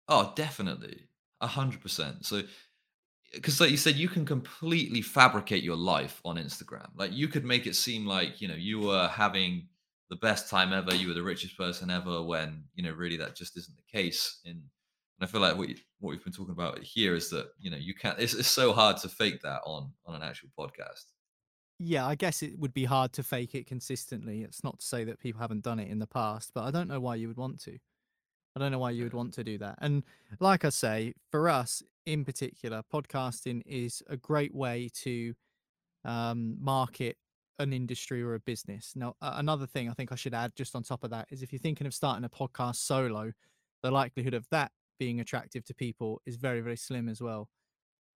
Oh, 0.08 0.32
definitely, 0.36 1.10
a 1.42 1.48
hundred 1.48 1.82
percent. 1.82 2.26
So 2.26 2.44
because 3.36 3.60
like 3.60 3.72
you 3.72 3.78
said 3.78 3.96
you 3.96 4.08
can 4.08 4.26
completely 4.26 5.02
fabricate 5.02 5.64
your 5.64 5.76
life 5.76 6.22
on 6.26 6.38
instagram. 6.38 6.88
Like 6.96 7.14
you 7.14 7.28
could 7.28 7.46
make 7.46 7.68
it 7.68 7.76
seem 7.76 8.06
like 8.06 8.42
you 8.42 8.48
know 8.48 8.56
you 8.56 8.80
were 8.80 9.08
having 9.08 9.68
the 10.10 10.16
best 10.16 10.50
time 10.50 10.74
ever 10.74 10.96
you 10.96 11.08
were 11.08 11.14
the 11.14 11.24
richest 11.24 11.58
person 11.58 11.90
ever 11.90 12.22
when 12.22 12.64
you 12.74 12.84
know 12.84 12.92
really 12.92 13.18
that 13.18 13.36
just 13.36 13.58
isn't 13.58 13.76
the 13.76 13.98
case. 13.98 14.40
In 14.46 14.64
and 15.20 15.28
i 15.28 15.32
feel 15.32 15.42
like 15.42 15.58
what, 15.58 15.70
you, 15.70 15.76
what 16.00 16.12
we've 16.12 16.24
been 16.24 16.34
talking 16.34 16.54
about 16.54 16.80
here 16.80 17.16
is 17.16 17.30
that 17.30 17.48
you 17.60 17.72
know 17.72 17.78
you 17.78 17.94
can't 17.94 18.20
it's, 18.20 18.34
it's 18.34 18.50
so 18.50 18.74
hard 18.74 18.98
to 18.98 19.10
fake 19.10 19.42
that 19.44 19.62
on 19.66 19.92
on 20.06 20.16
an 20.16 20.24
actual 20.24 20.50
podcast. 20.58 21.06
Yeah 21.80 22.06
i 22.06 22.16
guess 22.16 22.42
it 22.42 22.58
would 22.60 22.74
be 22.74 22.86
hard 22.86 23.14
to 23.14 23.24
fake 23.24 23.56
it 23.56 23.68
consistently. 23.68 24.42
It's 24.42 24.64
not 24.64 24.80
to 24.80 24.86
say 24.86 25.04
that 25.06 25.20
people 25.20 25.42
haven't 25.42 25.64
done 25.64 25.80
it 25.80 25.90
in 25.90 26.00
the 26.00 26.08
past 26.08 26.52
but 26.54 26.64
i 26.64 26.72
don't 26.72 26.88
know 26.88 27.00
why 27.00 27.16
you 27.16 27.28
would 27.28 27.38
want 27.38 27.62
to. 27.64 27.78
I 28.56 28.62
don't 28.62 28.72
know 28.72 28.80
why 28.80 28.92
you 28.92 29.04
would 29.04 29.14
want 29.14 29.34
to 29.34 29.44
do 29.44 29.58
that. 29.58 29.78
And 29.82 30.04
like 30.40 30.64
I 30.64 30.70
say, 30.70 31.14
for 31.30 31.50
us 31.50 31.84
in 32.06 32.26
particular, 32.26 32.82
podcasting 32.94 33.62
is 33.66 34.04
a 34.10 34.18
great 34.18 34.54
way 34.54 34.90
to 35.04 35.34
um, 36.04 36.58
market 36.60 37.18
an 37.60 37.74
industry 37.74 38.22
or 38.22 38.34
a 38.34 38.40
business. 38.40 38.94
Now, 38.96 39.16
another 39.22 39.66
thing 39.66 39.90
I 39.90 39.94
think 39.94 40.12
I 40.12 40.16
should 40.16 40.34
add 40.34 40.56
just 40.56 40.76
on 40.76 40.84
top 40.84 41.04
of 41.04 41.10
that 41.12 41.28
is 41.32 41.42
if 41.42 41.54
you're 41.54 41.60
thinking 41.60 41.88
of 41.88 41.94
starting 41.94 42.26
a 42.26 42.30
podcast 42.30 42.76
solo, 42.78 43.32
the 43.82 43.92
likelihood 43.92 44.34
of 44.34 44.48
that 44.52 44.72
being 45.00 45.20
attractive 45.20 45.64
to 45.66 45.74
people 45.74 46.22
is 46.26 46.36
very, 46.36 46.62
very 46.62 46.78
slim 46.78 47.08
as 47.08 47.22
well. 47.22 47.50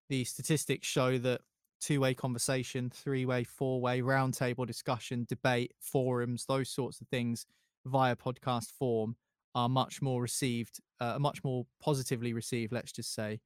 The 0.10 0.24
statistics 0.24 0.88
show 0.88 1.18
that 1.20 1.42
two 1.80 2.02
way 2.02 2.14
conversation, 2.14 2.90
three 2.90 3.26
way, 3.26 3.44
four 3.44 3.80
way, 3.80 4.02
roundtable 4.02 4.68
discussion, 4.68 5.26
debate, 5.30 5.74
forums, 5.80 6.46
those 6.46 6.70
sorts 6.70 7.00
of 7.00 7.08
things 7.08 7.46
via 7.86 8.16
podcast 8.16 8.72
form 8.72 9.16
are 9.56 9.70
much 9.70 10.02
more 10.02 10.22
received, 10.22 10.80
uh, 11.00 11.18
much 11.20 11.44
more 11.44 11.66
positively 11.82 12.34
received, 12.34 12.72
let's 12.72 12.92
just 12.92 13.14
say, 13.14 13.40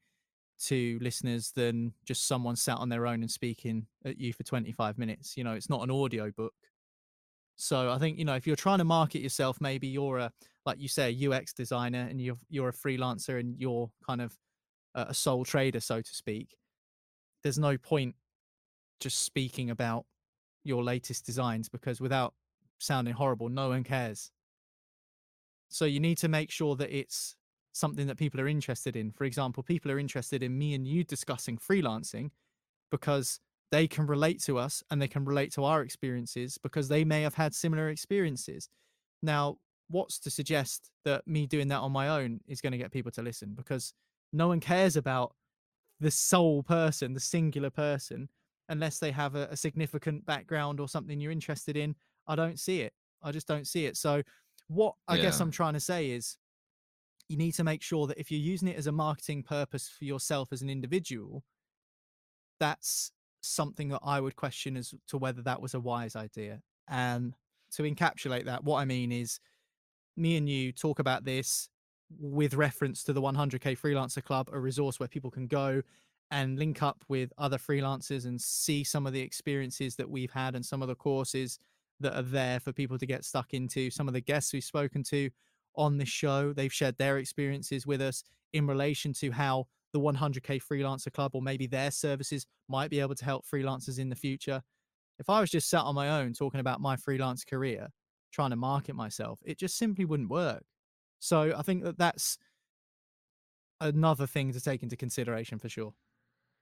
to 0.61 0.97
listeners 1.01 1.51
than 1.51 1.93
just 2.05 2.27
someone 2.27 2.55
sat 2.55 2.77
on 2.77 2.89
their 2.89 3.05
own 3.05 3.21
and 3.21 3.31
speaking 3.31 3.87
at 4.05 4.19
you 4.19 4.33
for 4.33 4.43
25 4.43 4.97
minutes. 4.97 5.35
You 5.35 5.43
know, 5.43 5.53
it's 5.53 5.69
not 5.69 5.83
an 5.83 5.91
audio 5.91 6.31
book. 6.31 6.53
So 7.55 7.91
I 7.91 7.97
think, 7.99 8.17
you 8.17 8.25
know, 8.25 8.35
if 8.35 8.47
you're 8.47 8.55
trying 8.55 8.79
to 8.79 8.85
market 8.85 9.21
yourself, 9.21 9.61
maybe 9.61 9.87
you're 9.87 10.17
a, 10.17 10.31
like 10.65 10.79
you 10.79 10.87
say, 10.87 11.15
a 11.15 11.29
UX 11.29 11.53
designer 11.53 12.07
and 12.09 12.19
you're, 12.19 12.37
you're 12.49 12.69
a 12.69 12.73
freelancer 12.73 13.39
and 13.39 13.55
you're 13.59 13.91
kind 14.05 14.21
of 14.21 14.35
a 14.95 15.13
sole 15.13 15.43
trader, 15.43 15.79
so 15.79 16.01
to 16.01 16.15
speak. 16.15 16.55
There's 17.43 17.59
no 17.59 17.77
point 17.77 18.15
just 18.99 19.23
speaking 19.23 19.69
about 19.69 20.05
your 20.63 20.83
latest 20.83 21.25
designs 21.25 21.67
because 21.69 21.99
without 21.99 22.33
sounding 22.79 23.13
horrible, 23.13 23.49
no 23.49 23.69
one 23.69 23.83
cares. 23.83 24.31
So 25.69 25.85
you 25.85 25.99
need 25.99 26.17
to 26.19 26.27
make 26.27 26.51
sure 26.51 26.75
that 26.75 26.95
it's 26.95 27.35
something 27.73 28.07
that 28.07 28.17
people 28.17 28.39
are 28.39 28.47
interested 28.47 28.95
in. 28.95 29.12
For 29.12 29.25
example, 29.25 29.62
people 29.63 29.91
are 29.91 29.99
interested 29.99 30.41
in 30.41 30.57
me 30.57 30.73
and 30.73 30.88
you 30.88 31.03
discussing 31.03 31.57
freelancing 31.57 32.29
because 32.91 33.39
they 33.71 33.88
can 33.88 34.05
relate 34.07 34.41
to 34.43 34.57
us 34.57 34.83
and 34.89 35.01
they 35.01 35.07
can 35.07 35.25
relate 35.25 35.51
to 35.53 35.63
our 35.65 35.81
experiences 35.81 36.57
because 36.57 36.88
they 36.88 37.03
may 37.03 37.23
have 37.23 37.33
had 37.33 37.53
similar 37.53 37.89
experiences. 37.89 38.69
Now, 39.21 39.57
what's 39.89 40.19
to 40.19 40.29
suggest 40.29 40.91
that 41.03 41.27
me 41.27 41.47
doing 41.47 41.67
that 41.69 41.79
on 41.79 41.91
my 41.91 42.07
own 42.09 42.39
is 42.47 42.62
going 42.62 42.71
to 42.71 42.77
get 42.77 42.91
people 42.91 43.12
to 43.12 43.21
listen 43.21 43.53
because 43.55 43.93
no 44.31 44.47
one 44.47 44.59
cares 44.59 44.95
about 44.95 45.36
the 45.99 46.12
sole 46.12 46.63
person, 46.63 47.13
the 47.13 47.19
singular 47.19 47.69
person. 47.69 48.29
unless 48.69 48.99
they 48.99 49.12
have 49.12 49.36
a, 49.36 49.47
a 49.51 49.57
significant 49.57 50.25
background 50.25 50.79
or 50.79 50.88
something 50.88 51.19
you're 51.19 51.31
interested 51.31 51.75
in. 51.75 51.95
I 52.27 52.36
don't 52.36 52.59
see 52.59 52.81
it. 52.81 52.93
I 53.21 53.31
just 53.31 53.47
don't 53.47 53.67
see 53.67 53.86
it. 53.86 53.97
So, 53.97 54.21
what 54.67 54.95
I 55.07 55.17
guess 55.17 55.39
I'm 55.39 55.51
trying 55.51 55.73
to 55.73 55.79
say 55.79 56.12
is 56.12 56.38
you 57.29 57.38
need 57.38 57.53
to 57.53 57.63
make 57.63 57.81
sure 57.81 58.07
that 58.07 58.19
if 58.19 58.31
you're 58.31 58.39
using 58.39 58.67
it 58.67 58.77
as 58.77 58.88
a 58.88 58.91
marketing 58.91 59.43
purpose 59.43 59.89
for 59.89 60.05
yourself 60.05 60.49
as 60.51 60.62
an 60.62 60.69
individual, 60.69 61.43
that's 62.59 63.12
something 63.41 63.89
that 63.89 64.01
I 64.03 64.19
would 64.19 64.36
question 64.36 64.77
as 64.77 64.93
to 65.07 65.17
whether 65.17 65.41
that 65.41 65.62
was 65.62 65.73
a 65.73 65.79
wise 65.79 66.15
idea. 66.15 66.62
And 66.88 67.33
to 67.71 67.83
encapsulate 67.83 68.45
that, 68.45 68.63
what 68.63 68.79
I 68.79 68.86
mean 68.86 69.12
is 69.12 69.39
me 70.15 70.38
and 70.38 70.47
you 70.47 70.71
talk 70.71 70.99
about 70.99 71.25
this 71.25 71.69
with 72.19 72.53
reference 72.53 73.03
to 73.03 73.13
the 73.13 73.21
100k 73.21 73.77
freelancer 73.79 74.23
club, 74.23 74.49
a 74.51 74.59
resource 74.59 74.99
where 74.99 75.09
people 75.09 75.31
can 75.31 75.47
go 75.47 75.81
and 76.31 76.57
link 76.57 76.81
up 76.81 77.03
with 77.07 77.31
other 77.38 77.57
freelancers 77.57 78.25
and 78.25 78.39
see 78.39 78.83
some 78.83 79.05
of 79.05 79.13
the 79.13 79.21
experiences 79.21 79.95
that 79.95 80.09
we've 80.09 80.31
had 80.31 80.55
and 80.55 80.65
some 80.65 80.81
of 80.81 80.88
the 80.88 80.95
courses 80.95 81.59
that 81.99 82.17
are 82.17 82.23
there 82.23 82.59
for 82.59 82.71
people 82.71 82.97
to 82.97 83.05
get 83.05 83.23
stuck 83.23 83.53
into. 83.53 83.89
Some 83.89 84.07
of 84.07 84.13
the 84.13 84.21
guests 84.21 84.53
we've 84.53 84.63
spoken 84.63 85.03
to 85.03 85.29
on 85.75 85.97
this 85.97 86.09
show, 86.09 86.53
they've 86.53 86.73
shared 86.73 86.97
their 86.97 87.17
experiences 87.17 87.86
with 87.86 88.01
us 88.01 88.23
in 88.53 88.67
relation 88.67 89.13
to 89.13 89.31
how 89.31 89.67
the 89.93 89.99
100k 89.99 90.62
freelancer 90.62 91.12
club 91.12 91.31
or 91.33 91.41
maybe 91.41 91.67
their 91.67 91.91
services 91.91 92.45
might 92.67 92.89
be 92.89 92.99
able 92.99 93.15
to 93.15 93.25
help 93.25 93.45
freelancers 93.45 93.99
in 93.99 94.09
the 94.09 94.15
future. 94.15 94.62
If 95.19 95.29
I 95.29 95.39
was 95.39 95.51
just 95.51 95.69
sat 95.69 95.81
on 95.81 95.95
my 95.95 96.21
own 96.21 96.33
talking 96.33 96.59
about 96.59 96.81
my 96.81 96.95
freelance 96.95 97.43
career, 97.43 97.89
trying 98.31 98.49
to 98.49 98.55
market 98.55 98.95
myself, 98.95 99.39
it 99.45 99.59
just 99.59 99.77
simply 99.77 100.05
wouldn't 100.05 100.29
work. 100.29 100.63
So 101.19 101.53
I 101.55 101.62
think 101.62 101.83
that 101.83 101.97
that's 101.97 102.38
another 103.79 104.27
thing 104.27 104.51
to 104.51 104.59
take 104.59 104.83
into 104.83 104.97
consideration 104.97 105.59
for 105.59 105.69
sure. 105.69 105.93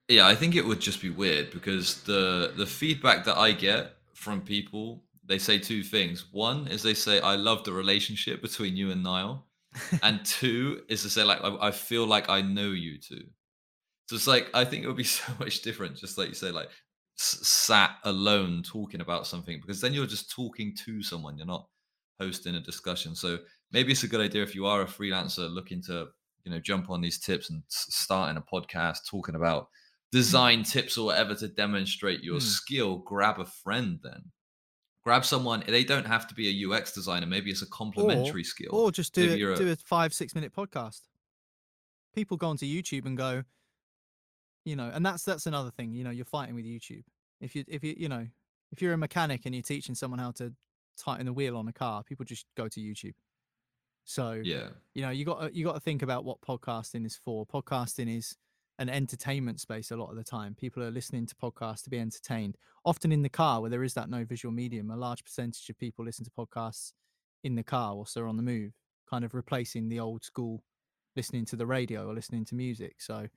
Yeah, 0.08 0.28
I 0.28 0.36
think 0.36 0.56
it 0.56 0.65
would 0.65 0.82
just 0.82 1.02
be 1.02 1.10
weird 1.10 1.52
because 1.52 2.04
the 2.04 2.54
the 2.56 2.65
feedback 2.65 3.24
that 3.26 3.38
I 3.38 3.54
get 3.54 3.95
from 4.13 4.41
people, 4.41 5.04
they 5.24 5.38
say 5.40 5.60
two 5.60 5.84
things. 5.84 6.26
One 6.32 6.68
is 6.68 6.82
they 6.84 6.94
say 6.94 7.20
I 7.20 7.36
love 7.36 7.64
the 7.64 7.74
relationship 7.74 8.42
between 8.42 8.76
you 8.76 8.92
and 8.92 9.04
Niall, 9.04 9.48
and 10.04 10.24
two 10.26 10.82
is 10.90 11.02
to 11.04 11.10
say 11.10 11.24
like 11.24 11.42
I, 11.44 11.68
I 11.68 11.72
feel 11.72 12.06
like 12.06 12.30
I 12.30 12.42
know 12.42 12.70
you 12.72 12.98
two. 13.00 13.24
So 14.10 14.16
it's 14.16 14.28
like 14.28 14.50
I 14.54 14.66
think 14.66 14.84
it 14.84 14.88
would 14.88 14.98
be 14.98 15.04
so 15.20 15.32
much 15.40 15.62
different, 15.62 15.96
just 15.98 16.18
like 16.18 16.30
you 16.30 16.34
say, 16.36 16.52
like 16.52 16.70
s- 17.20 17.40
sat 17.48 17.92
alone 18.04 18.64
talking 18.64 19.02
about 19.02 19.28
something 19.28 19.60
because 19.62 19.80
then 19.82 19.94
you're 19.94 20.06
just 20.08 20.32
talking 20.32 20.76
to 20.86 21.02
someone. 21.04 21.38
You're 21.38 21.48
not 21.48 21.68
hosting 22.20 22.56
a 22.56 22.60
discussion. 22.62 23.16
So 23.16 23.40
maybe 23.72 23.92
it's 23.92 24.04
a 24.04 24.08
good 24.08 24.22
idea 24.22 24.44
if 24.44 24.54
you 24.56 24.66
are 24.66 24.82
a 24.82 24.86
freelancer 24.86 25.50
looking 25.54 25.82
to 25.84 26.08
you 26.44 26.52
know 26.52 26.60
jump 26.60 26.90
on 26.90 27.02
these 27.02 27.20
tips 27.20 27.50
and 27.52 27.62
s- 27.70 27.88
starting 27.90 28.38
a 28.38 28.42
podcast 28.42 29.06
talking 29.10 29.36
about 29.36 29.68
design 30.12 30.64
tips 30.64 30.98
or 30.98 31.06
whatever 31.06 31.36
to 31.36 31.48
demonstrate 31.48 32.22
your 32.24 32.40
Mm. 32.40 32.42
skill. 32.42 32.98
Grab 32.98 33.40
a 33.40 33.46
friend 33.46 34.00
then. 34.04 34.24
Grab 35.04 35.26
someone. 35.26 35.64
They 35.68 35.84
don't 35.84 36.06
have 36.06 36.28
to 36.28 36.36
be 36.36 36.48
a 36.50 36.70
UX 36.70 36.92
designer. 36.94 37.26
Maybe 37.26 37.50
it's 37.50 37.64
a 37.64 37.70
complementary 37.70 38.44
skill. 38.44 38.70
Or 38.72 38.92
just 38.92 39.14
do 39.14 39.24
it, 39.24 39.42
a- 39.42 39.56
do 39.56 39.72
a 39.72 39.76
five 39.76 40.14
six 40.14 40.36
minute 40.36 40.54
podcast. 40.54 41.02
People 42.14 42.38
go 42.38 42.48
onto 42.48 42.66
YouTube 42.66 43.06
and 43.06 43.18
go, 43.18 43.44
you 44.66 44.76
know, 44.76 44.92
and 44.94 45.06
that's 45.06 45.24
that's 45.24 45.48
another 45.48 45.72
thing. 45.72 45.94
You 45.94 46.04
know, 46.04 46.12
you're 46.12 46.26
fighting 46.26 46.56
with 46.56 46.66
YouTube. 46.66 47.04
If 47.40 47.56
you 47.56 47.66
if 47.68 47.84
you 47.84 47.96
you 47.98 48.10
know 48.10 48.28
if 48.72 48.82
you're 48.82 48.94
a 48.94 48.98
mechanic 48.98 49.46
and 49.46 49.56
you're 49.56 49.64
teaching 49.64 49.96
someone 49.96 50.20
how 50.20 50.32
to 50.32 50.54
tighten 50.98 51.26
the 51.26 51.34
wheel 51.34 51.58
on 51.58 51.68
a 51.68 51.74
car, 51.74 52.04
people 52.04 52.26
just 52.26 52.46
go 52.56 52.68
to 52.68 52.80
YouTube. 52.80 53.16
So 54.04 54.40
yeah. 54.44 54.70
you 54.94 55.02
know 55.02 55.10
you 55.10 55.26
got 55.26 55.54
you 55.56 55.66
got 55.66 55.74
to 55.74 55.80
think 55.80 56.04
about 56.04 56.26
what 56.26 56.42
podcasting 56.42 57.06
is 57.06 57.16
for. 57.16 57.46
Podcasting 57.46 58.16
is 58.16 58.36
an 58.80 58.90
entertainment 58.90 59.60
space 59.60 59.92
a 59.92 59.96
lot 59.96 60.10
of 60.10 60.16
the 60.16 60.24
time. 60.24 60.56
People 60.56 60.84
are 60.84 60.92
listening 60.92 61.26
to 61.28 61.36
podcasts 61.36 61.84
to 61.84 61.90
be 61.90 62.00
entertained. 62.00 62.58
Often 62.84 63.12
in 63.12 63.22
the 63.22 63.30
car 63.30 63.62
where 63.62 63.70
there 63.70 63.84
is 63.84 63.94
that 63.94 64.10
no 64.10 64.26
visual 64.26 64.54
medium, 64.54 64.90
a 64.90 64.96
large 64.96 65.24
percentage 65.24 65.70
of 65.70 65.78
people 65.78 66.04
listen 66.04 66.26
to 66.26 66.32
podcasts 66.32 66.94
in 67.44 67.56
the 67.56 67.64
car 67.64 67.96
whilst 67.96 68.16
they're 68.16 68.28
on 68.28 68.38
the 68.38 68.44
move, 68.44 68.74
kind 69.10 69.24
of 69.24 69.34
replacing 69.34 69.90
the 69.90 70.00
old 70.00 70.24
school 70.24 70.64
listening 71.16 71.46
to 71.46 71.56
the 71.56 71.66
radio 71.66 72.08
or 72.08 72.14
listening 72.14 72.46
to 72.46 72.56
music. 72.56 72.96
So 73.00 73.28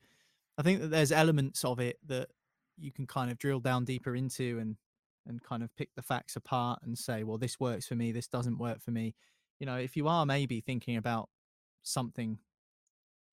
I 0.57 0.63
think 0.63 0.81
that 0.81 0.91
there's 0.91 1.13
elements 1.13 1.65
of 1.65 1.81
it 1.81 1.99
that 2.07 2.29
you 2.79 2.93
can 2.93 3.07
kind 3.07 3.31
of 3.31 3.39
drill 3.39 3.61
down 3.61 3.85
deeper 3.85 4.15
into 4.15 4.59
and 4.59 4.77
and 5.27 5.43
kind 5.43 5.63
of 5.63 5.75
pick 5.77 5.89
the 5.95 6.03
facts 6.03 6.37
apart 6.37 6.81
and 6.83 6.99
say, 6.99 7.25
well, 7.25 7.39
this 7.39 7.59
works 7.59 7.87
for 7.87 7.95
me, 7.95 8.13
this 8.13 8.29
doesn't 8.29 8.59
work 8.59 8.83
for 8.83 8.91
me. 8.91 9.15
You 9.59 9.67
know, 9.67 9.77
if 9.77 9.97
you 9.97 10.07
are 10.07 10.27
maybe 10.27 10.61
thinking 10.61 10.97
about 10.97 11.31
something, 11.83 12.39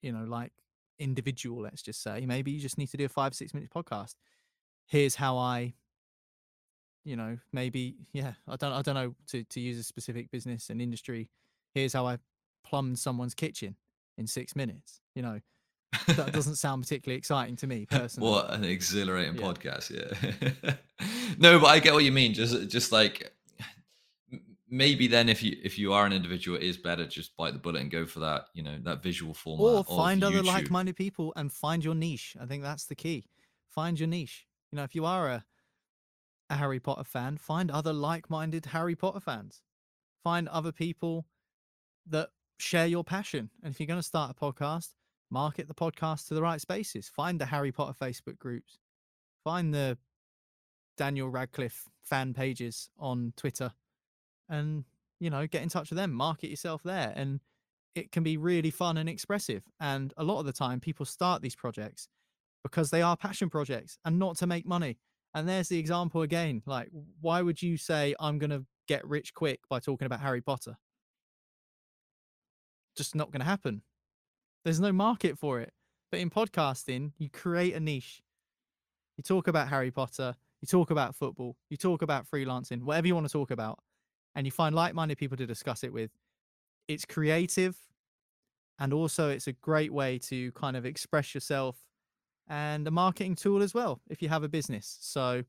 you 0.01 0.13
know, 0.13 0.23
like 0.23 0.53
individual, 1.01 1.61
let's 1.63 1.81
just 1.81 2.01
say, 2.03 2.25
maybe 2.25 2.51
you 2.51 2.59
just 2.59 2.77
need 2.77 2.87
to 2.91 2.97
do 2.97 3.05
a 3.05 3.09
five, 3.09 3.33
six 3.33 3.53
minute 3.53 3.69
podcast. 3.69 4.15
Here's 4.87 5.15
how 5.15 5.37
I, 5.37 5.73
you 7.03 7.15
know, 7.15 7.37
maybe, 7.51 7.95
yeah, 8.13 8.33
I 8.47 8.55
don't 8.55 8.73
I 8.73 8.81
don't 8.81 8.95
know 8.95 9.15
to, 9.31 9.43
to 9.43 9.59
use 9.59 9.77
a 9.79 9.83
specific 9.83 10.31
business 10.31 10.69
and 10.69 10.81
industry. 10.81 11.29
Here's 11.73 11.93
how 11.93 12.05
I 12.05 12.17
plumbed 12.63 12.99
someone's 12.99 13.33
kitchen 13.33 13.75
in 14.17 14.27
six 14.27 14.55
minutes. 14.55 15.01
You 15.15 15.21
know, 15.23 15.39
that 16.07 16.31
doesn't 16.33 16.55
sound 16.55 16.83
particularly 16.83 17.17
exciting 17.17 17.55
to 17.57 17.67
me 17.67 17.85
personally. 17.89 18.29
What 18.29 18.51
an 18.53 18.63
exhilarating 18.63 19.35
Yeah. 19.35 19.41
podcast, 19.41 19.89
yeah. 19.89 20.73
no, 21.39 21.59
but 21.59 21.67
I 21.67 21.79
get 21.79 21.93
what 21.93 22.03
you 22.03 22.11
mean. 22.11 22.33
Just 22.33 22.67
just 22.69 22.91
like 22.91 23.31
maybe 24.71 25.05
then 25.05 25.29
if 25.29 25.43
you 25.43 25.57
if 25.61 25.77
you 25.77 25.93
are 25.93 26.05
an 26.05 26.13
individual, 26.13 26.57
it 26.57 26.63
is 26.63 26.77
better 26.77 27.05
just 27.05 27.35
bite 27.37 27.53
the 27.53 27.59
bullet 27.59 27.81
and 27.81 27.91
go 27.91 28.05
for 28.05 28.19
that, 28.21 28.45
you 28.55 28.63
know, 28.63 28.77
that 28.83 29.03
visual 29.03 29.33
format. 29.33 29.61
or 29.61 29.83
find 29.83 30.23
other 30.23 30.41
YouTube. 30.41 30.45
like-minded 30.45 30.95
people 30.95 31.33
and 31.35 31.51
find 31.51 31.83
your 31.83 31.93
niche. 31.93 32.35
I 32.41 32.45
think 32.45 32.63
that's 32.63 32.85
the 32.85 32.95
key. 32.95 33.27
Find 33.69 33.99
your 33.99 34.07
niche. 34.07 34.47
You 34.71 34.77
know 34.77 34.83
if 34.83 34.95
you 34.95 35.05
are 35.05 35.27
a, 35.27 35.45
a 36.49 36.55
harry 36.55 36.79
potter 36.79 37.03
fan 37.03 37.37
find 37.37 37.69
other 37.69 37.93
like-minded 37.93 38.65
harry 38.67 38.95
potter 38.95 39.19
fans. 39.19 39.61
Find 40.23 40.47
other 40.47 40.71
people 40.71 41.27
that 42.07 42.29
share 42.59 42.87
your 42.87 43.03
passion. 43.03 43.49
And 43.63 43.73
if 43.73 43.79
you're 43.79 43.87
going 43.87 43.99
to 43.99 44.03
start 44.03 44.31
a 44.31 44.33
podcast 44.33 44.89
market 45.29 45.67
the 45.67 45.73
podcast 45.73 46.27
to 46.27 46.33
the 46.33 46.41
right 46.41 46.59
spaces. 46.59 47.09
Find 47.09 47.39
the 47.39 47.45
harry 47.45 47.71
potter 47.71 47.95
facebook 47.99 48.37
groups. 48.39 48.79
Find 49.43 49.73
the 49.73 49.97
daniel 50.97 51.29
radcliffe 51.29 51.85
fan 52.03 52.33
pages 52.33 52.89
on 52.99 53.33
twitter 53.37 53.71
and 54.51 54.83
you 55.19 55.31
know 55.31 55.47
get 55.47 55.63
in 55.63 55.69
touch 55.69 55.89
with 55.89 55.97
them 55.97 56.11
market 56.11 56.51
yourself 56.51 56.83
there 56.83 57.11
and 57.15 57.39
it 57.95 58.11
can 58.11 58.23
be 58.23 58.37
really 58.37 58.71
fun 58.71 58.97
and 58.97 59.09
expressive. 59.09 59.63
And 59.79 60.13
a 60.17 60.23
lot 60.23 60.39
of 60.39 60.45
the 60.45 60.53
time, 60.53 60.79
people 60.79 61.05
start 61.05 61.41
these 61.41 61.55
projects 61.55 62.07
because 62.63 62.89
they 62.89 63.01
are 63.01 63.17
passion 63.17 63.49
projects 63.49 63.97
and 64.05 64.19
not 64.19 64.37
to 64.37 64.47
make 64.47 64.65
money. 64.65 64.97
And 65.33 65.47
there's 65.47 65.69
the 65.69 65.79
example 65.79 66.21
again. 66.21 66.61
Like, 66.65 66.89
why 67.19 67.41
would 67.41 67.61
you 67.61 67.77
say, 67.77 68.15
I'm 68.19 68.37
going 68.37 68.49
to 68.49 68.65
get 68.87 69.05
rich 69.07 69.33
quick 69.33 69.61
by 69.69 69.79
talking 69.79 70.05
about 70.05 70.21
Harry 70.21 70.41
Potter? 70.41 70.77
Just 72.95 73.15
not 73.15 73.31
going 73.31 73.39
to 73.39 73.45
happen. 73.45 73.81
There's 74.63 74.79
no 74.79 74.91
market 74.91 75.37
for 75.37 75.59
it. 75.59 75.71
But 76.11 76.19
in 76.19 76.29
podcasting, 76.29 77.13
you 77.17 77.29
create 77.29 77.73
a 77.73 77.79
niche. 77.79 78.21
You 79.17 79.23
talk 79.23 79.47
about 79.47 79.69
Harry 79.69 79.91
Potter, 79.91 80.35
you 80.61 80.67
talk 80.67 80.91
about 80.91 81.15
football, 81.15 81.55
you 81.69 81.77
talk 81.77 82.01
about 82.01 82.25
freelancing, 82.27 82.81
whatever 82.81 83.07
you 83.07 83.15
want 83.15 83.27
to 83.27 83.31
talk 83.31 83.51
about, 83.51 83.79
and 84.35 84.45
you 84.45 84.51
find 84.51 84.75
like 84.75 84.93
minded 84.93 85.17
people 85.17 85.37
to 85.37 85.45
discuss 85.45 85.83
it 85.83 85.91
with 85.91 86.11
it's 86.87 87.05
creative 87.05 87.77
and 88.79 88.93
also 88.93 89.29
it's 89.29 89.47
a 89.47 89.53
great 89.53 89.93
way 89.93 90.17
to 90.17 90.51
kind 90.53 90.75
of 90.75 90.85
express 90.85 91.33
yourself 91.33 91.77
and 92.49 92.87
a 92.87 92.91
marketing 92.91 93.35
tool 93.35 93.61
as 93.61 93.73
well 93.73 94.01
if 94.09 94.21
you 94.21 94.29
have 94.29 94.43
a 94.43 94.49
business. 94.49 94.97
So 95.01 95.43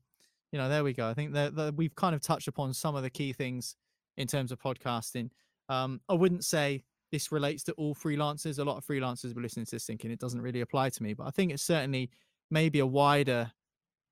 you 0.51 0.59
know 0.59 0.69
there 0.69 0.83
we 0.83 0.93
go. 0.93 1.09
I 1.09 1.13
think 1.13 1.33
that, 1.33 1.55
that 1.55 1.75
we've 1.75 1.95
kind 1.95 2.13
of 2.13 2.21
touched 2.21 2.47
upon 2.47 2.73
some 2.73 2.95
of 2.95 3.03
the 3.03 3.09
key 3.09 3.33
things 3.33 3.75
in 4.17 4.27
terms 4.27 4.51
of 4.51 4.59
podcasting. 4.59 5.29
Um, 5.69 6.01
i 6.09 6.13
wouldn't 6.13 6.45
say 6.45 6.83
this 7.11 7.31
relates 7.31 7.63
to 7.63 7.71
all 7.73 7.95
freelancers. 7.95 8.59
A 8.59 8.63
lot 8.63 8.77
of 8.77 8.85
freelancers 8.85 9.35
were 9.35 9.41
listening 9.41 9.65
to 9.65 9.71
this 9.71 9.85
thinking 9.85 10.11
it 10.11 10.19
doesn't 10.19 10.41
really 10.41 10.61
apply 10.61 10.89
to 10.89 11.03
me 11.03 11.13
but 11.13 11.25
i 11.25 11.31
think 11.31 11.51
it's 11.51 11.63
certainly 11.63 12.09
maybe 12.51 12.79
a 12.79 12.85
wider 12.85 13.51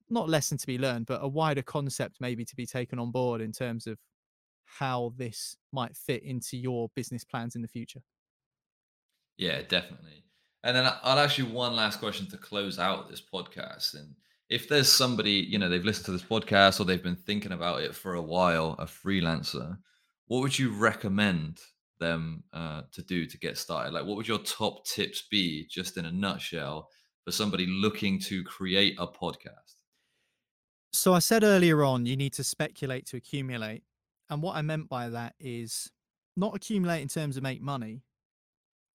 not 0.09 0.29
lesson 0.29 0.57
to 0.57 0.67
be 0.67 0.77
learned 0.77 1.05
but 1.05 1.19
a 1.21 1.27
wider 1.27 1.61
concept 1.61 2.17
maybe 2.19 2.45
to 2.45 2.55
be 2.55 2.65
taken 2.65 2.99
on 2.99 3.11
board 3.11 3.41
in 3.41 3.51
terms 3.51 3.85
of 3.85 3.97
how 4.79 5.13
this 5.17 5.57
might 5.71 5.95
fit 5.95 6.23
into 6.23 6.57
your 6.57 6.89
business 6.95 7.23
plans 7.23 7.55
in 7.55 7.61
the 7.61 7.67
future. 7.67 8.01
Yeah, 9.37 9.61
definitely. 9.61 10.23
And 10.63 10.75
then 10.75 10.85
I'll 11.03 11.19
ask 11.19 11.37
you 11.37 11.45
one 11.45 11.75
last 11.75 11.99
question 11.99 12.27
to 12.27 12.37
close 12.37 12.77
out 12.77 13.09
this 13.09 13.21
podcast. 13.21 13.95
And 13.95 14.13
if 14.49 14.69
there's 14.69 14.91
somebody, 14.91 15.31
you 15.31 15.57
know, 15.57 15.69
they've 15.69 15.83
listened 15.83 16.05
to 16.05 16.11
this 16.11 16.23
podcast 16.23 16.79
or 16.79 16.83
they've 16.83 17.01
been 17.01 17.15
thinking 17.15 17.51
about 17.51 17.81
it 17.81 17.95
for 17.95 18.13
a 18.13 18.21
while, 18.21 18.75
a 18.77 18.85
freelancer, 18.85 19.77
what 20.27 20.41
would 20.41 20.57
you 20.57 20.71
recommend 20.71 21.59
them 21.99 22.43
uh, 22.53 22.83
to 22.91 23.01
do 23.01 23.25
to 23.25 23.37
get 23.37 23.57
started? 23.57 23.93
Like, 23.93 24.05
what 24.05 24.17
would 24.17 24.27
your 24.27 24.39
top 24.39 24.85
tips 24.85 25.23
be, 25.29 25.67
just 25.69 25.97
in 25.97 26.05
a 26.05 26.11
nutshell, 26.11 26.89
for 27.25 27.31
somebody 27.31 27.65
looking 27.65 28.19
to 28.21 28.43
create 28.43 28.95
a 28.99 29.07
podcast? 29.07 29.75
So 30.93 31.13
I 31.13 31.19
said 31.19 31.43
earlier 31.43 31.83
on, 31.83 32.05
you 32.05 32.17
need 32.17 32.33
to 32.33 32.43
speculate 32.43 33.05
to 33.07 33.17
accumulate. 33.17 33.83
And 34.31 34.41
what 34.41 34.55
I 34.55 34.61
meant 34.61 34.87
by 34.87 35.09
that 35.09 35.35
is 35.39 35.91
not 36.37 36.55
accumulate 36.55 37.01
in 37.01 37.09
terms 37.09 37.35
of 37.35 37.43
make 37.43 37.61
money, 37.61 38.05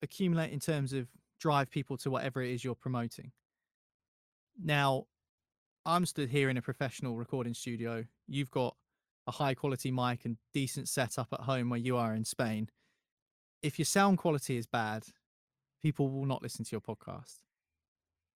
accumulate 0.00 0.52
in 0.52 0.60
terms 0.60 0.92
of 0.92 1.08
drive 1.40 1.70
people 1.70 1.96
to 1.98 2.10
whatever 2.10 2.40
it 2.40 2.52
is 2.52 2.62
you're 2.62 2.76
promoting. 2.76 3.32
Now, 4.62 5.06
I'm 5.84 6.06
stood 6.06 6.30
here 6.30 6.48
in 6.48 6.56
a 6.56 6.62
professional 6.62 7.16
recording 7.16 7.52
studio. 7.52 8.04
You've 8.28 8.52
got 8.52 8.76
a 9.26 9.32
high 9.32 9.54
quality 9.54 9.90
mic 9.90 10.24
and 10.24 10.36
decent 10.52 10.88
setup 10.88 11.28
at 11.32 11.40
home 11.40 11.68
where 11.68 11.80
you 11.80 11.96
are 11.96 12.14
in 12.14 12.24
Spain. 12.24 12.70
If 13.60 13.76
your 13.76 13.86
sound 13.86 14.18
quality 14.18 14.56
is 14.56 14.66
bad, 14.66 15.04
people 15.82 16.10
will 16.10 16.26
not 16.26 16.42
listen 16.42 16.64
to 16.64 16.70
your 16.70 16.80
podcast. 16.80 17.40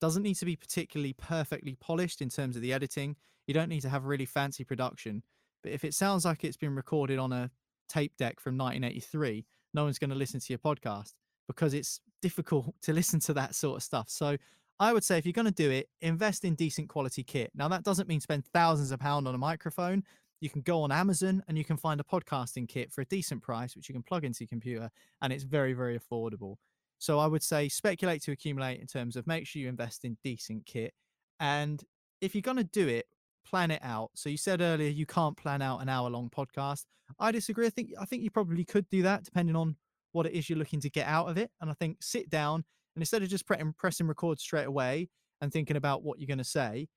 Doesn't 0.00 0.24
need 0.24 0.34
to 0.36 0.44
be 0.44 0.56
particularly 0.56 1.12
perfectly 1.12 1.76
polished 1.76 2.20
in 2.20 2.28
terms 2.28 2.56
of 2.56 2.62
the 2.62 2.72
editing. 2.72 3.14
You 3.46 3.54
don't 3.54 3.68
need 3.68 3.82
to 3.82 3.88
have 3.88 4.04
really 4.04 4.26
fancy 4.26 4.64
production. 4.64 5.22
But 5.62 5.72
if 5.72 5.84
it 5.84 5.94
sounds 5.94 6.24
like 6.24 6.44
it's 6.44 6.56
been 6.56 6.74
recorded 6.74 7.18
on 7.18 7.32
a 7.32 7.50
tape 7.88 8.16
deck 8.16 8.40
from 8.40 8.56
1983, 8.56 9.44
no 9.74 9.84
one's 9.84 9.98
going 9.98 10.10
to 10.10 10.16
listen 10.16 10.40
to 10.40 10.46
your 10.50 10.58
podcast 10.58 11.14
because 11.46 11.74
it's 11.74 12.00
difficult 12.22 12.74
to 12.82 12.92
listen 12.92 13.20
to 13.20 13.34
that 13.34 13.54
sort 13.54 13.76
of 13.76 13.82
stuff. 13.82 14.08
So 14.08 14.36
I 14.80 14.92
would 14.92 15.04
say 15.04 15.18
if 15.18 15.26
you're 15.26 15.32
going 15.32 15.46
to 15.46 15.52
do 15.52 15.70
it, 15.70 15.88
invest 16.00 16.44
in 16.44 16.54
decent 16.54 16.88
quality 16.88 17.24
kit. 17.24 17.50
Now 17.54 17.68
that 17.68 17.82
doesn't 17.82 18.08
mean 18.08 18.20
spend 18.20 18.44
thousands 18.46 18.92
of 18.92 19.00
pounds 19.00 19.26
on 19.26 19.34
a 19.34 19.38
microphone. 19.38 20.04
You 20.40 20.48
can 20.48 20.62
go 20.62 20.82
on 20.82 20.92
Amazon 20.92 21.42
and 21.48 21.58
you 21.58 21.64
can 21.64 21.76
find 21.76 22.00
a 22.00 22.04
podcasting 22.04 22.68
kit 22.68 22.92
for 22.92 23.00
a 23.00 23.06
decent 23.06 23.42
price, 23.42 23.74
which 23.74 23.88
you 23.88 23.92
can 23.92 24.04
plug 24.04 24.24
into 24.24 24.44
your 24.44 24.48
computer, 24.48 24.88
and 25.20 25.32
it's 25.32 25.42
very, 25.42 25.72
very 25.72 25.98
affordable. 25.98 26.56
So 26.98 27.18
I 27.18 27.26
would 27.26 27.42
say 27.42 27.68
speculate 27.68 28.22
to 28.22 28.32
accumulate 28.32 28.80
in 28.80 28.86
terms 28.86 29.16
of 29.16 29.26
make 29.26 29.46
sure 29.46 29.62
you 29.62 29.68
invest 29.68 30.04
in 30.04 30.16
decent 30.22 30.64
kit. 30.66 30.94
And 31.40 31.82
if 32.20 32.34
you're 32.34 32.42
going 32.42 32.56
to 32.56 32.64
do 32.64 32.86
it, 32.86 33.06
plan 33.48 33.70
it 33.70 33.80
out. 33.82 34.10
So 34.14 34.28
you 34.28 34.36
said 34.36 34.60
earlier 34.60 34.90
you 34.90 35.06
can't 35.06 35.36
plan 35.36 35.62
out 35.62 35.80
an 35.80 35.88
hour 35.88 36.10
long 36.10 36.30
podcast. 36.30 36.84
I 37.18 37.32
disagree. 37.32 37.66
I 37.66 37.70
think 37.70 37.90
I 38.00 38.04
think 38.04 38.22
you 38.22 38.30
probably 38.30 38.64
could 38.64 38.88
do 38.90 39.02
that 39.02 39.24
depending 39.24 39.56
on 39.56 39.76
what 40.12 40.26
it 40.26 40.32
is 40.32 40.48
you're 40.48 40.58
looking 40.58 40.80
to 40.80 40.90
get 40.90 41.06
out 41.06 41.28
of 41.28 41.38
it. 41.38 41.50
And 41.60 41.70
I 41.70 41.74
think 41.74 41.98
sit 42.02 42.30
down 42.30 42.64
and 42.94 43.02
instead 43.02 43.22
of 43.22 43.28
just 43.28 43.46
pressing 43.46 44.06
record 44.06 44.40
straight 44.40 44.66
away 44.66 45.08
and 45.40 45.52
thinking 45.52 45.76
about 45.76 46.02
what 46.02 46.18
you're 46.18 46.26
going 46.26 46.38
to 46.38 46.44
say, 46.44 46.88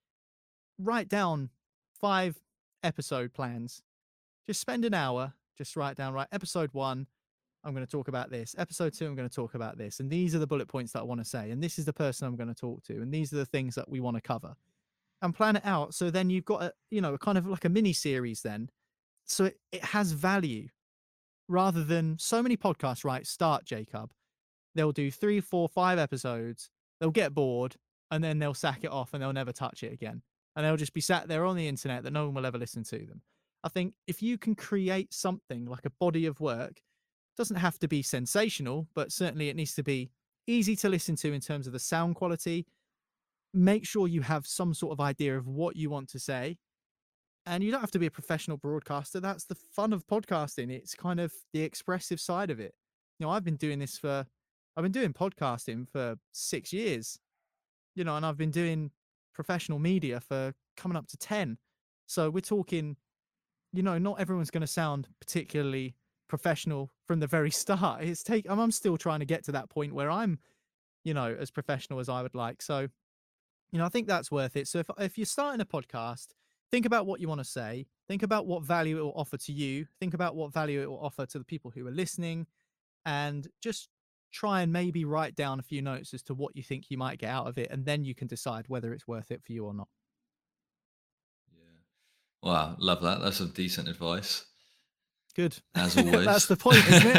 write 0.79 1.09
down 1.09 1.49
five 1.99 2.37
episode 2.83 3.33
plans. 3.33 3.81
Just 4.47 4.59
spend 4.59 4.85
an 4.85 4.93
hour, 4.93 5.33
just 5.57 5.75
write 5.75 5.97
down 5.97 6.13
right 6.13 6.27
episode 6.31 6.69
1 6.73 7.05
I'm 7.63 7.75
going 7.75 7.85
to 7.85 7.91
talk 7.91 8.07
about 8.07 8.31
this. 8.31 8.55
Episode 8.57 8.91
2 8.91 9.05
I'm 9.05 9.15
going 9.15 9.29
to 9.29 9.35
talk 9.35 9.53
about 9.53 9.77
this. 9.77 9.99
And 9.99 10.09
these 10.09 10.33
are 10.33 10.39
the 10.39 10.47
bullet 10.47 10.67
points 10.67 10.93
that 10.93 11.01
I 11.01 11.03
want 11.03 11.21
to 11.21 11.25
say 11.25 11.51
and 11.51 11.63
this 11.63 11.77
is 11.77 11.85
the 11.85 11.93
person 11.93 12.27
I'm 12.27 12.35
going 12.35 12.49
to 12.49 12.59
talk 12.59 12.83
to 12.85 12.93
and 13.01 13.13
these 13.13 13.31
are 13.31 13.37
the 13.37 13.45
things 13.45 13.75
that 13.75 13.87
we 13.87 13.99
want 13.99 14.17
to 14.17 14.21
cover 14.21 14.55
and 15.21 15.35
plan 15.35 15.55
it 15.55 15.65
out. 15.65 15.93
So 15.93 16.09
then 16.09 16.29
you've 16.29 16.45
got 16.45 16.63
a, 16.63 16.73
you 16.89 17.01
know, 17.01 17.13
a 17.13 17.17
kind 17.17 17.37
of 17.37 17.47
like 17.47 17.65
a 17.65 17.69
mini 17.69 17.93
series 17.93 18.41
then. 18.41 18.69
So 19.25 19.45
it, 19.45 19.59
it 19.71 19.83
has 19.83 20.11
value 20.11 20.67
rather 21.47 21.83
than 21.83 22.17
so 22.19 22.41
many 22.41 22.57
podcasts, 22.57 23.03
right? 23.03 23.25
Start 23.25 23.65
Jacob. 23.65 24.11
They'll 24.75 24.91
do 24.91 25.11
three, 25.11 25.41
four, 25.41 25.67
five 25.67 25.99
episodes. 25.99 26.69
They'll 26.99 27.11
get 27.11 27.33
bored 27.33 27.75
and 28.09 28.23
then 28.23 28.39
they'll 28.39 28.53
sack 28.53 28.83
it 28.83 28.91
off 28.91 29.13
and 29.13 29.21
they'll 29.21 29.33
never 29.33 29.51
touch 29.51 29.83
it 29.83 29.93
again. 29.93 30.21
And 30.55 30.65
they'll 30.65 30.77
just 30.77 30.93
be 30.93 31.01
sat 31.01 31.27
there 31.27 31.45
on 31.45 31.55
the 31.55 31.67
internet 31.67 32.03
that 32.03 32.11
no 32.11 32.25
one 32.25 32.35
will 32.35 32.45
ever 32.45 32.57
listen 32.57 32.83
to 32.85 32.97
them. 32.97 33.21
I 33.63 33.69
think 33.69 33.93
if 34.07 34.21
you 34.21 34.37
can 34.37 34.55
create 34.55 35.13
something 35.13 35.65
like 35.65 35.85
a 35.85 35.91
body 35.91 36.25
of 36.25 36.39
work, 36.39 36.81
doesn't 37.37 37.57
have 37.57 37.79
to 37.79 37.87
be 37.87 38.01
sensational, 38.01 38.87
but 38.93 39.11
certainly 39.11 39.49
it 39.49 39.55
needs 39.55 39.75
to 39.75 39.83
be 39.83 40.11
easy 40.47 40.75
to 40.75 40.89
listen 40.89 41.15
to 41.17 41.31
in 41.31 41.41
terms 41.41 41.67
of 41.67 41.73
the 41.73 41.79
sound 41.79 42.15
quality, 42.15 42.65
make 43.53 43.85
sure 43.85 44.07
you 44.07 44.21
have 44.21 44.47
some 44.47 44.73
sort 44.73 44.93
of 44.93 44.99
idea 44.99 45.37
of 45.37 45.47
what 45.47 45.75
you 45.75 45.89
want 45.89 46.09
to 46.09 46.19
say. 46.19 46.57
And 47.45 47.63
you 47.63 47.71
don't 47.71 47.81
have 47.81 47.91
to 47.91 47.99
be 47.99 48.05
a 48.05 48.11
professional 48.11 48.57
broadcaster. 48.57 49.19
That's 49.19 49.45
the 49.45 49.55
fun 49.55 49.93
of 49.93 50.05
podcasting. 50.05 50.69
It's 50.69 50.93
kind 50.93 51.19
of 51.19 51.33
the 51.53 51.61
expressive 51.61 52.19
side 52.19 52.51
of 52.51 52.59
it. 52.59 52.73
You 53.19 53.25
know, 53.25 53.31
I've 53.31 53.43
been 53.43 53.55
doing 53.55 53.79
this 53.79 53.97
for, 53.97 54.25
I've 54.77 54.83
been 54.83 54.91
doing 54.91 55.13
podcasting 55.13 55.89
for 55.89 56.15
six 56.31 56.71
years, 56.71 57.17
you 57.95 58.03
know, 58.03 58.15
and 58.15 58.25
I've 58.25 58.37
been 58.37 58.51
doing 58.51 58.91
professional 59.33 59.79
media 59.79 60.19
for 60.19 60.53
coming 60.77 60.95
up 60.95 61.07
to 61.07 61.17
10. 61.17 61.57
So 62.05 62.29
we're 62.29 62.41
talking, 62.41 62.95
you 63.73 63.81
know, 63.81 63.97
not 63.97 64.19
everyone's 64.19 64.51
going 64.51 64.61
to 64.61 64.67
sound 64.67 65.07
particularly 65.19 65.95
professional 66.27 66.91
from 67.07 67.19
the 67.19 67.27
very 67.27 67.51
start. 67.63 68.03
It's 68.03 68.23
take, 68.23 68.45
I'm 68.47 68.71
still 68.71 68.97
trying 68.97 69.19
to 69.19 69.25
get 69.25 69.43
to 69.45 69.51
that 69.53 69.69
point 69.69 69.93
where 69.93 70.11
I'm, 70.11 70.37
you 71.03 71.15
know, 71.15 71.35
as 71.39 71.49
professional 71.49 71.99
as 71.99 72.07
I 72.07 72.21
would 72.21 72.35
like. 72.35 72.61
So 72.61 72.87
you 73.71 73.79
know, 73.79 73.85
I 73.85 73.89
think 73.89 74.07
that's 74.07 74.31
worth 74.31 74.55
it. 74.55 74.67
So 74.67 74.79
if 74.79 74.89
if 74.99 75.17
you're 75.17 75.25
starting 75.25 75.61
a 75.61 75.65
podcast, 75.65 76.29
think 76.71 76.85
about 76.85 77.05
what 77.05 77.19
you 77.19 77.27
want 77.27 77.39
to 77.39 77.45
say. 77.45 77.87
Think 78.07 78.23
about 78.23 78.45
what 78.45 78.63
value 78.63 78.97
it 78.97 79.01
will 79.01 79.13
offer 79.15 79.37
to 79.37 79.51
you. 79.53 79.87
Think 79.99 80.13
about 80.13 80.35
what 80.35 80.53
value 80.53 80.81
it 80.81 80.89
will 80.89 80.99
offer 81.03 81.25
to 81.25 81.39
the 81.39 81.45
people 81.45 81.71
who 81.71 81.87
are 81.87 81.91
listening, 81.91 82.47
and 83.05 83.47
just 83.61 83.89
try 84.31 84.61
and 84.61 84.73
maybe 84.73 85.05
write 85.05 85.35
down 85.35 85.59
a 85.59 85.63
few 85.63 85.81
notes 85.81 86.13
as 86.13 86.23
to 86.23 86.33
what 86.33 86.55
you 86.55 86.63
think 86.63 86.89
you 86.89 86.97
might 86.97 87.19
get 87.19 87.29
out 87.29 87.47
of 87.47 87.57
it, 87.57 87.71
and 87.71 87.85
then 87.85 88.03
you 88.05 88.15
can 88.15 88.27
decide 88.27 88.67
whether 88.69 88.93
it's 88.93 89.07
worth 89.07 89.31
it 89.31 89.43
for 89.43 89.53
you 89.53 89.65
or 89.65 89.73
not. 89.73 89.89
Yeah. 91.51 91.81
Wow, 92.43 92.77
love 92.79 93.01
that. 93.03 93.21
That's 93.21 93.37
some 93.37 93.51
decent 93.51 93.87
advice. 93.89 94.50
Good. 95.31 95.57
As 95.75 95.97
always. 95.97 96.25
That's 96.25 96.47
the 96.47 96.55
point, 96.55 96.85
isn't 96.87 97.15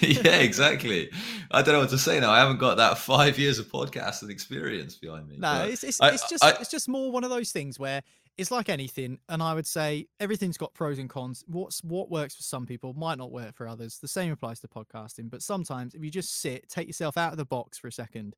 it? 0.00 0.24
yeah, 0.24 0.36
exactly. 0.38 1.10
I 1.50 1.62
don't 1.62 1.74
know 1.74 1.80
what 1.80 1.90
to 1.90 1.98
say 1.98 2.20
now. 2.20 2.30
I 2.30 2.38
haven't 2.40 2.58
got 2.58 2.76
that 2.76 2.98
five 2.98 3.38
years 3.38 3.58
of 3.58 3.66
podcasting 3.66 4.30
experience 4.30 4.96
behind 4.96 5.28
me. 5.28 5.36
No, 5.38 5.64
it's 5.64 5.84
it's, 5.84 6.00
I, 6.00 6.10
it's 6.10 6.28
just 6.28 6.44
I, 6.44 6.50
it's 6.60 6.70
just 6.70 6.88
more 6.88 7.10
one 7.10 7.24
of 7.24 7.30
those 7.30 7.52
things 7.52 7.78
where 7.78 8.02
it's 8.36 8.50
like 8.50 8.68
anything, 8.68 9.18
and 9.28 9.42
I 9.42 9.54
would 9.54 9.66
say 9.66 10.08
everything's 10.20 10.58
got 10.58 10.74
pros 10.74 10.98
and 10.98 11.08
cons. 11.08 11.44
What's 11.46 11.82
what 11.82 12.10
works 12.10 12.36
for 12.36 12.42
some 12.42 12.66
people 12.66 12.92
might 12.94 13.18
not 13.18 13.32
work 13.32 13.54
for 13.54 13.66
others. 13.66 13.98
The 13.98 14.08
same 14.08 14.32
applies 14.32 14.60
to 14.60 14.68
podcasting. 14.68 15.30
But 15.30 15.42
sometimes 15.42 15.94
if 15.94 16.04
you 16.04 16.10
just 16.10 16.40
sit, 16.40 16.68
take 16.68 16.86
yourself 16.86 17.16
out 17.16 17.32
of 17.32 17.38
the 17.38 17.46
box 17.46 17.78
for 17.78 17.88
a 17.88 17.92
second, 17.92 18.36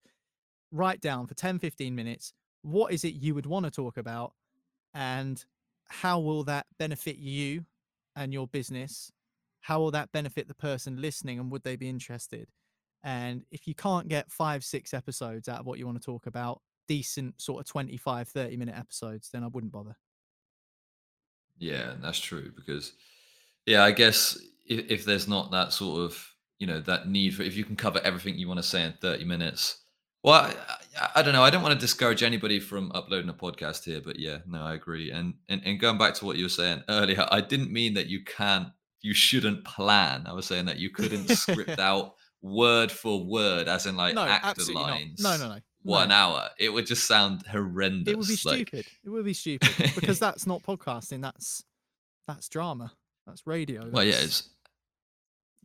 write 0.71 1.01
down 1.01 1.27
for 1.27 1.35
10, 1.35 1.59
15 1.59 1.95
minutes, 1.95 2.33
what 2.63 2.93
is 2.93 3.05
it 3.05 3.15
you 3.15 3.35
would 3.35 3.47
want 3.47 3.65
to 3.65 3.71
talk 3.71 3.97
about 3.97 4.33
and 4.95 5.45
how 5.89 6.21
will 6.21 6.45
that 6.45 6.67
benefit 6.79 7.17
you 7.17 7.65
and 8.19 8.33
your 8.33 8.47
business 8.47 9.11
how 9.61 9.81
will 9.81 9.91
that 9.91 10.13
benefit 10.13 10.49
the 10.49 10.55
person 10.55 11.01
listening 11.01 11.39
and 11.39 11.51
would 11.51 11.63
they 11.63 11.77
be 11.77 11.89
interested? 11.89 12.49
And 13.05 13.43
if 13.51 13.67
you 13.67 13.75
can't 13.75 14.09
get 14.09 14.31
five 14.31 14.65
six 14.65 14.95
episodes 14.95 15.49
out 15.49 15.61
of 15.61 15.67
what 15.67 15.79
you 15.79 15.87
want 15.87 16.01
to 16.01 16.05
talk 16.05 16.27
about 16.27 16.61
decent 16.89 17.39
sort 17.39 17.61
of 17.61 17.67
25 17.67 18.29
30 18.29 18.57
minute 18.57 18.75
episodes 18.75 19.29
then 19.31 19.45
i 19.45 19.47
wouldn't 19.47 19.71
bother. 19.71 19.95
Yeah 21.59 21.97
that's 22.01 22.19
true 22.19 22.51
because 22.57 22.95
yeah 23.67 23.85
i 23.85 23.91
guess 23.91 24.39
if, 24.67 24.91
if 24.91 25.05
there's 25.05 25.29
not 25.29 25.51
that 25.51 25.75
sort 25.75 26.01
of 26.01 26.35
you 26.59 26.67
know 26.67 26.81
that 26.81 27.07
need 27.07 27.35
for 27.35 27.43
if 27.43 27.59
you 27.59 27.65
can 27.65 27.77
cover 27.77 28.01
everything 28.05 28.39
you 28.39 28.49
want 28.49 28.57
to 28.57 28.63
say 28.63 28.83
in 28.83 28.95
30 29.03 29.27
minutes 29.27 29.85
well, 30.23 30.53
I, 31.01 31.09
I, 31.17 31.23
don't 31.23 31.33
know. 31.33 31.43
I 31.43 31.51
don't 31.51 31.63
want 31.63 31.75
to 31.75 31.81
discourage 31.81 32.23
anybody 32.23 32.61
from 32.61 32.91
uploading 32.95 33.31
a 33.31 33.35
podcast 33.35 33.85
here, 33.85 34.01
but 34.05 34.19
yeah, 34.19 34.39
no, 34.47 34.63
I 34.63 34.75
agree. 34.75 35.11
And, 35.11 35.35
and 35.49 35.63
and 35.65 35.79
going 35.79 35.99
back 35.99 36.15
to 36.15 36.25
what 36.25 36.37
you 36.37 36.45
were 36.45 36.51
saying 36.51 36.83
earlier, 36.89 37.27
I 37.31 37.41
didn't 37.41 37.73
mean 37.73 37.95
that 37.95 38.07
you 38.07 38.25
can't, 38.25 38.69
you 39.01 39.15
shouldn't 39.15 39.65
plan. 39.65 40.27
I 40.27 40.33
was 40.33 40.47
saying 40.47 40.67
that 40.67 40.79
you 40.79 40.91
couldn't 40.91 41.29
script 41.29 41.79
out 41.79 42.15
word 42.43 42.91
for 42.91 43.25
word, 43.25 43.69
as 43.69 43.87
in 43.87 43.97
like 43.97 44.15
no, 44.15 44.23
actor 44.23 44.73
lines. 44.73 45.21
Not. 45.21 45.41
No, 45.41 45.49
no, 45.49 45.55
no. 45.55 45.61
One 45.83 46.09
no. 46.09 46.15
hour. 46.15 46.49
It 46.59 46.71
would 46.71 46.87
just 46.87 47.07
sound 47.07 47.47
horrendous. 47.47 48.13
It 48.13 48.19
would 48.19 48.29
be 48.29 48.37
stupid. 48.37 48.87
It 49.05 49.11
would 49.11 49.25
be 49.25 49.35
stupid 49.35 49.93
because 49.95 50.19
that's 50.19 50.47
not 50.47 50.63
podcasting. 50.63 51.23
That's 51.23 51.65
that's 52.27 52.49
drama. 52.49 52.93
That's 53.27 53.47
radio. 53.47 53.83
That's, 53.83 53.93
well, 53.93 54.05
yeah, 54.05 54.15
it's, 54.15 54.51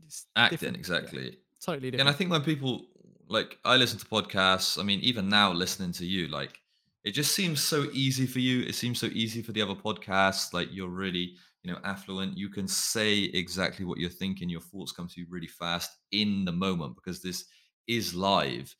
it's 0.05 0.27
acting 0.35 0.75
exactly. 0.75 1.23
Yeah, 1.23 1.35
totally 1.65 1.91
different. 1.91 2.07
And 2.07 2.09
I 2.09 2.17
think 2.17 2.31
when 2.31 2.41
people 2.41 2.85
like 3.27 3.57
I 3.65 3.75
listen 3.75 3.99
to 3.99 4.05
podcasts. 4.05 4.79
I 4.79 4.83
mean, 4.83 4.99
even 5.01 5.29
now 5.29 5.51
listening 5.51 5.91
to 5.93 6.05
you, 6.05 6.27
like 6.27 6.59
it 7.03 7.11
just 7.11 7.33
seems 7.33 7.61
so 7.61 7.87
easy 7.93 8.25
for 8.25 8.39
you. 8.39 8.61
It 8.61 8.75
seems 8.75 8.99
so 8.99 9.07
easy 9.07 9.41
for 9.41 9.51
the 9.51 9.61
other 9.61 9.75
podcasts. 9.75 10.53
Like 10.53 10.69
you're 10.71 10.89
really, 10.89 11.35
you 11.63 11.71
know, 11.71 11.79
affluent. 11.83 12.37
You 12.37 12.49
can 12.49 12.67
say 12.67 13.23
exactly 13.33 13.85
what 13.85 13.97
you're 13.97 14.09
thinking. 14.09 14.49
Your 14.49 14.61
thoughts 14.61 14.91
come 14.91 15.07
to 15.07 15.19
you 15.19 15.27
really 15.29 15.47
fast 15.47 15.91
in 16.11 16.45
the 16.45 16.51
moment 16.51 16.95
because 16.95 17.21
this 17.21 17.45
is 17.87 18.13
live. 18.13 18.73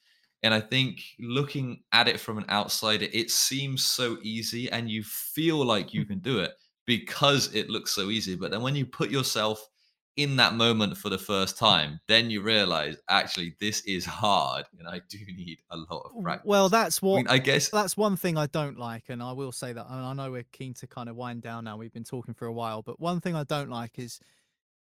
And 0.44 0.54
I 0.54 0.60
think 0.60 1.02
looking 1.20 1.84
at 1.94 2.08
it 2.08 2.20
from 2.20 2.38
an 2.38 2.46
outsider, 2.50 3.08
it 3.14 3.32
seems 3.32 3.84
so 3.84 4.18
easy 4.22 4.70
and 4.72 4.90
you 4.90 5.04
feel 5.04 5.66
like 5.66 5.94
you 5.94 6.04
hmm. 6.04 6.10
can 6.10 6.20
do 6.20 6.40
it 6.40 6.52
because 6.86 7.54
it 7.56 7.70
looks 7.70 7.92
so 7.92 8.10
easy. 8.10 8.36
But 8.36 8.52
then 8.52 8.62
when 8.62 8.76
you 8.76 8.86
put 8.86 9.10
yourself 9.10 9.70
in 10.16 10.36
that 10.36 10.54
moment 10.54 10.98
for 10.98 11.10
the 11.10 11.18
first 11.18 11.58
time, 11.58 12.00
then 12.08 12.30
you 12.30 12.42
realize 12.42 12.98
actually 13.10 13.56
this 13.60 13.82
is 13.82 14.06
hard 14.06 14.66
and 14.78 14.88
I 14.88 15.02
do 15.10 15.18
need 15.36 15.60
a 15.72 15.78
lot 15.78 16.04
of 16.06 16.24
practice. 16.24 16.48
Well, 16.48 16.70
that's 16.70 17.02
what 17.02 17.16
I, 17.16 17.18
mean, 17.18 17.28
I 17.30 17.38
guess 17.40 17.70
that's 17.70 17.98
one 17.98 18.16
thing 18.16 18.38
I 18.38 18.46
don't 18.48 18.78
like, 18.78 19.06
and 19.10 19.24
I 19.24 19.32
will 19.32 19.52
say 19.52 19.74
that. 19.74 19.88
I 19.90 20.14
know 20.14 20.32
we're 20.32 20.46
keen 20.52 20.74
to 20.76 20.88
kind 20.88 21.10
of 21.10 21.16
wind 21.16 21.42
down 21.42 21.64
now. 21.64 21.78
We've 21.78 21.94
been 21.94 22.04
talking 22.04 22.34
for 22.34 22.46
a 22.46 22.54
while, 22.54 22.84
but 22.84 23.00
one 23.00 23.22
thing 23.22 23.36
I 23.36 23.44
don't 23.44 23.70
like 23.70 23.98
is 23.98 24.20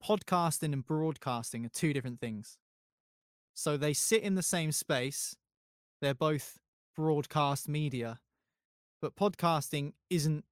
podcasting 0.05 0.73
and 0.73 0.85
broadcasting 0.85 1.65
are 1.65 1.69
two 1.69 1.91
different 1.91 2.21
things. 2.21 2.57
So 3.53 3.75
they 3.75 3.93
sit 3.93 4.23
in 4.23 4.35
the 4.35 4.43
same 4.43 4.71
space. 4.71 5.35
They're 6.01 6.13
both 6.13 6.57
broadcast 6.95 7.67
media, 7.67 8.19
but 9.01 9.15
podcasting 9.15 9.93
isn't 10.09 10.45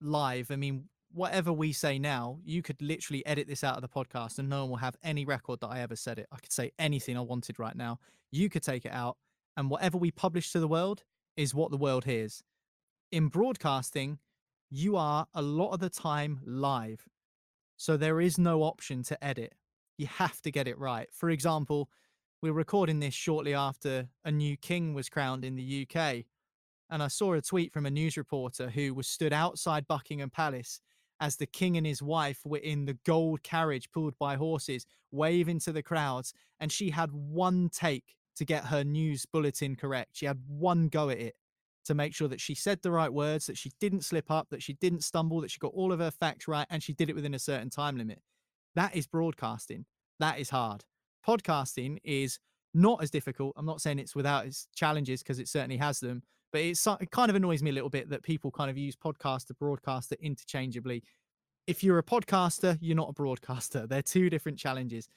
live. 0.00 0.50
I 0.50 0.56
mean, 0.56 0.88
whatever 1.12 1.52
we 1.52 1.72
say 1.72 1.98
now, 1.98 2.38
you 2.44 2.62
could 2.62 2.80
literally 2.80 3.24
edit 3.26 3.48
this 3.48 3.64
out 3.64 3.76
of 3.76 3.82
the 3.82 3.88
podcast 3.88 4.38
and 4.38 4.48
no 4.48 4.60
one 4.60 4.70
will 4.70 4.76
have 4.76 4.96
any 5.02 5.24
record 5.24 5.60
that 5.60 5.68
I 5.68 5.80
ever 5.80 5.96
said 5.96 6.18
it. 6.18 6.26
I 6.32 6.36
could 6.36 6.52
say 6.52 6.72
anything 6.78 7.16
I 7.16 7.22
wanted 7.22 7.58
right 7.58 7.76
now. 7.76 7.98
You 8.30 8.48
could 8.48 8.62
take 8.62 8.84
it 8.84 8.92
out, 8.92 9.16
and 9.56 9.68
whatever 9.68 9.98
we 9.98 10.10
publish 10.10 10.52
to 10.52 10.60
the 10.60 10.68
world 10.68 11.02
is 11.36 11.54
what 11.54 11.70
the 11.70 11.76
world 11.76 12.04
hears. 12.04 12.42
In 13.10 13.28
broadcasting, 13.28 14.18
you 14.70 14.96
are 14.96 15.26
a 15.34 15.42
lot 15.42 15.72
of 15.72 15.80
the 15.80 15.90
time 15.90 16.40
live. 16.44 17.08
So 17.76 17.96
there 17.96 18.20
is 18.20 18.38
no 18.38 18.62
option 18.62 19.02
to 19.04 19.24
edit. 19.24 19.54
You 19.98 20.06
have 20.06 20.40
to 20.42 20.50
get 20.50 20.68
it 20.68 20.78
right. 20.78 21.08
For 21.12 21.30
example, 21.30 21.90
we're 22.40 22.52
recording 22.52 23.00
this 23.00 23.14
shortly 23.14 23.52
after 23.52 24.08
a 24.24 24.30
new 24.30 24.56
king 24.56 24.94
was 24.94 25.08
crowned 25.08 25.44
in 25.44 25.56
the 25.56 25.86
UK. 25.86 26.24
And 26.88 27.02
I 27.02 27.08
saw 27.08 27.34
a 27.34 27.42
tweet 27.42 27.72
from 27.72 27.86
a 27.86 27.90
news 27.90 28.16
reporter 28.16 28.70
who 28.70 28.94
was 28.94 29.08
stood 29.08 29.32
outside 29.32 29.88
Buckingham 29.88 30.30
Palace 30.30 30.80
as 31.20 31.36
the 31.36 31.46
king 31.46 31.76
and 31.76 31.86
his 31.86 32.02
wife 32.02 32.40
were 32.44 32.58
in 32.58 32.84
the 32.86 32.98
gold 33.04 33.42
carriage 33.42 33.90
pulled 33.92 34.18
by 34.18 34.36
horses, 34.36 34.86
waving 35.10 35.60
to 35.60 35.72
the 35.72 35.82
crowds. 35.82 36.32
And 36.60 36.72
she 36.72 36.90
had 36.90 37.12
one 37.12 37.68
take 37.68 38.16
to 38.36 38.44
get 38.44 38.64
her 38.64 38.84
news 38.84 39.26
bulletin 39.26 39.76
correct. 39.76 40.10
She 40.12 40.26
had 40.26 40.38
one 40.46 40.88
go 40.88 41.10
at 41.10 41.18
it 41.18 41.34
to 41.84 41.94
make 41.94 42.14
sure 42.14 42.28
that 42.28 42.40
she 42.40 42.54
said 42.54 42.80
the 42.82 42.90
right 42.90 43.12
words, 43.12 43.46
that 43.46 43.58
she 43.58 43.70
didn't 43.80 44.04
slip 44.04 44.30
up, 44.30 44.48
that 44.50 44.62
she 44.62 44.74
didn't 44.74 45.04
stumble, 45.04 45.40
that 45.40 45.50
she 45.50 45.58
got 45.58 45.72
all 45.74 45.92
of 45.92 46.00
her 46.00 46.10
facts 46.10 46.46
right, 46.46 46.66
and 46.70 46.82
she 46.82 46.92
did 46.92 47.08
it 47.08 47.14
within 47.14 47.34
a 47.34 47.38
certain 47.38 47.70
time 47.70 47.96
limit. 47.96 48.20
That 48.74 48.94
is 48.94 49.06
broadcasting. 49.06 49.86
That 50.18 50.38
is 50.38 50.50
hard. 50.50 50.84
Podcasting 51.26 51.98
is 52.04 52.38
not 52.74 53.02
as 53.02 53.10
difficult. 53.10 53.54
I'm 53.56 53.66
not 53.66 53.80
saying 53.80 53.98
it's 53.98 54.14
without 54.14 54.46
its 54.46 54.68
challenges 54.74 55.22
because 55.22 55.38
it 55.38 55.48
certainly 55.48 55.78
has 55.78 56.00
them, 56.00 56.22
but 56.52 56.60
it's 56.60 56.86
it 56.86 57.10
kind 57.10 57.30
of 57.30 57.36
annoys 57.36 57.62
me 57.62 57.70
a 57.70 57.72
little 57.72 57.90
bit 57.90 58.10
that 58.10 58.22
people 58.22 58.50
kind 58.50 58.70
of 58.70 58.78
use 58.78 58.96
podcast 58.96 59.46
to 59.46 59.54
broadcaster 59.54 60.16
interchangeably. 60.20 61.02
If 61.66 61.84
you're 61.84 61.98
a 61.98 62.02
podcaster, 62.02 62.78
you're 62.80 62.96
not 62.96 63.10
a 63.10 63.12
broadcaster. 63.12 63.86
They're 63.88 64.02
two 64.02 64.30
different 64.30 64.58
challenges. 64.58 65.08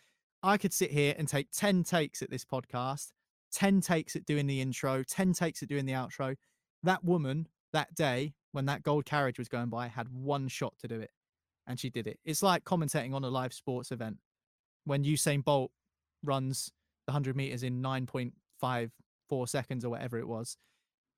I 0.43 0.57
could 0.57 0.73
sit 0.73 0.91
here 0.91 1.15
and 1.17 1.27
take 1.27 1.49
10 1.51 1.84
takes 1.84 2.21
at 2.21 2.29
this 2.29 2.43
podcast, 2.43 3.11
10 3.53 3.81
takes 3.81 4.15
at 4.15 4.25
doing 4.25 4.45
the 4.45 4.59
intro, 4.61 5.03
10 5.03 5.34
takes 5.34 5.63
at 5.63 5.69
doing 5.69 5.86
the 5.86 5.93
outro. 5.93 6.36
That 6.84 7.03
woman 7.03 7.47
that 7.71 7.95
day 7.95 8.34
when 8.51 8.65
that 8.65 8.84
gold 8.84 9.05
carriage 9.05 9.39
was 9.39 9.47
going 9.47 9.69
by 9.69 9.88
had 9.88 10.07
one 10.09 10.47
shot 10.47 10.73
to 10.79 10.88
do 10.88 10.99
it 10.99 11.11
and 11.67 11.79
she 11.79 11.89
did 11.89 12.07
it. 12.07 12.19
It's 12.25 12.43
like 12.43 12.63
commentating 12.63 13.13
on 13.13 13.23
a 13.23 13.29
live 13.29 13.53
sports 13.53 13.91
event 13.91 14.17
when 14.86 15.03
Usain 15.03 15.43
Bolt 15.43 15.71
runs 16.23 16.71
the 17.07 17.11
100 17.11 17.36
meters 17.36 17.63
in 17.63 17.81
9.54 17.81 19.49
seconds 19.49 19.86
or 19.86 19.89
whatever 19.89 20.17
it 20.17 20.27
was. 20.27 20.57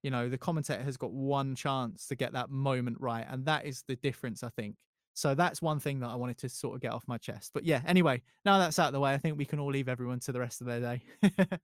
You 0.05 0.11
know, 0.11 0.29
the 0.29 0.37
commentator 0.37 0.83
has 0.83 0.97
got 0.97 1.13
one 1.13 1.55
chance 1.55 2.05
to 2.09 2.15
get 2.15 2.33
that 2.33 2.51
moment 2.51 2.97
right. 2.99 3.25
And 3.27 3.43
that 3.45 3.65
is 3.65 3.83
the 3.87 3.95
difference, 3.95 4.43
I 4.43 4.49
think. 4.49 4.75
So 5.15 5.33
that's 5.33 5.63
one 5.63 5.79
thing 5.79 5.99
that 6.01 6.09
I 6.09 6.15
wanted 6.15 6.37
to 6.37 6.49
sort 6.49 6.75
of 6.75 6.81
get 6.81 6.91
off 6.91 7.03
my 7.07 7.17
chest. 7.17 7.49
But 7.55 7.63
yeah, 7.63 7.81
anyway, 7.87 8.21
now 8.45 8.59
that's 8.59 8.77
out 8.77 8.85
of 8.85 8.93
the 8.93 8.99
way, 8.99 9.15
I 9.15 9.17
think 9.17 9.35
we 9.35 9.45
can 9.45 9.57
all 9.57 9.71
leave 9.71 9.89
everyone 9.89 10.19
to 10.19 10.31
the 10.31 10.39
rest 10.39 10.61
of 10.61 10.67
their 10.67 10.79
day. 10.79 11.01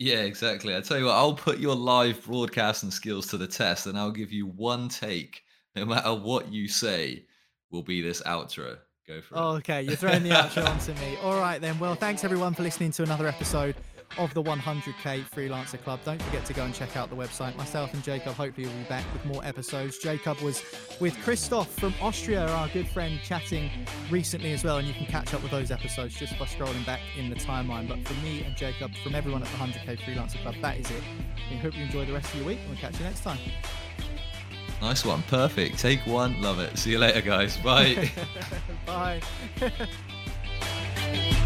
yeah, 0.00 0.16
exactly. 0.16 0.74
I 0.74 0.80
tell 0.80 0.98
you 0.98 1.04
what, 1.04 1.14
I'll 1.14 1.34
put 1.34 1.60
your 1.60 1.76
live 1.76 2.24
broadcasting 2.24 2.90
skills 2.90 3.28
to 3.28 3.36
the 3.36 3.46
test 3.46 3.86
and 3.86 3.96
I'll 3.96 4.10
give 4.10 4.32
you 4.32 4.48
one 4.48 4.88
take, 4.88 5.44
no 5.76 5.84
matter 5.84 6.12
what 6.12 6.52
you 6.52 6.66
say, 6.66 7.24
will 7.70 7.84
be 7.84 8.02
this 8.02 8.20
outro. 8.22 8.78
Go 9.06 9.20
for 9.20 9.38
oh, 9.38 9.54
it. 9.54 9.58
Okay, 9.58 9.82
you're 9.82 9.94
throwing 9.94 10.24
the 10.24 10.30
outro 10.30 10.68
onto 10.68 10.92
me. 10.94 11.16
All 11.22 11.38
right 11.38 11.60
then. 11.60 11.78
Well, 11.78 11.94
thanks 11.94 12.24
everyone 12.24 12.52
for 12.52 12.64
listening 12.64 12.90
to 12.90 13.04
another 13.04 13.28
episode 13.28 13.76
of 14.18 14.32
the 14.34 14.42
100k 14.42 15.28
Freelancer 15.30 15.82
Club. 15.82 16.00
Don't 16.04 16.20
forget 16.22 16.44
to 16.46 16.52
go 16.52 16.64
and 16.64 16.74
check 16.74 16.96
out 16.96 17.10
the 17.10 17.16
website. 17.16 17.56
Myself 17.56 17.92
and 17.92 18.02
Jacob 18.02 18.34
hopefully 18.34 18.66
will 18.66 18.74
be 18.74 18.84
back 18.84 19.04
with 19.12 19.24
more 19.24 19.44
episodes. 19.44 19.98
Jacob 19.98 20.40
was 20.40 20.62
with 21.00 21.16
Christoph 21.22 21.70
from 21.78 21.94
Austria, 22.00 22.46
our 22.46 22.68
good 22.68 22.88
friend, 22.88 23.18
chatting 23.22 23.70
recently 24.10 24.52
as 24.52 24.64
well, 24.64 24.78
and 24.78 24.88
you 24.88 24.94
can 24.94 25.06
catch 25.06 25.34
up 25.34 25.42
with 25.42 25.50
those 25.50 25.70
episodes 25.70 26.14
just 26.14 26.38
by 26.38 26.46
scrolling 26.46 26.84
back 26.86 27.00
in 27.18 27.28
the 27.30 27.36
timeline. 27.36 27.88
But 27.88 28.06
for 28.06 28.14
me 28.24 28.42
and 28.42 28.56
Jacob, 28.56 28.92
from 29.02 29.14
everyone 29.14 29.42
at 29.42 29.48
the 29.48 29.56
100k 29.58 29.98
Freelancer 30.00 30.40
Club, 30.42 30.54
that 30.62 30.78
is 30.78 30.90
it. 30.90 31.02
We 31.50 31.56
hope 31.56 31.76
you 31.76 31.82
enjoy 31.82 32.06
the 32.06 32.12
rest 32.12 32.32
of 32.32 32.40
your 32.40 32.46
week, 32.48 32.58
and 32.60 32.70
we'll 32.70 32.78
catch 32.78 32.98
you 32.98 33.04
next 33.04 33.22
time. 33.22 33.38
Nice 34.80 35.04
one. 35.04 35.22
Perfect. 35.22 35.78
Take 35.78 36.00
one. 36.06 36.40
Love 36.42 36.60
it. 36.60 36.76
See 36.76 36.90
you 36.90 36.98
later, 36.98 37.22
guys. 37.22 37.56
Bye. 37.56 38.10
Bye. 38.86 39.20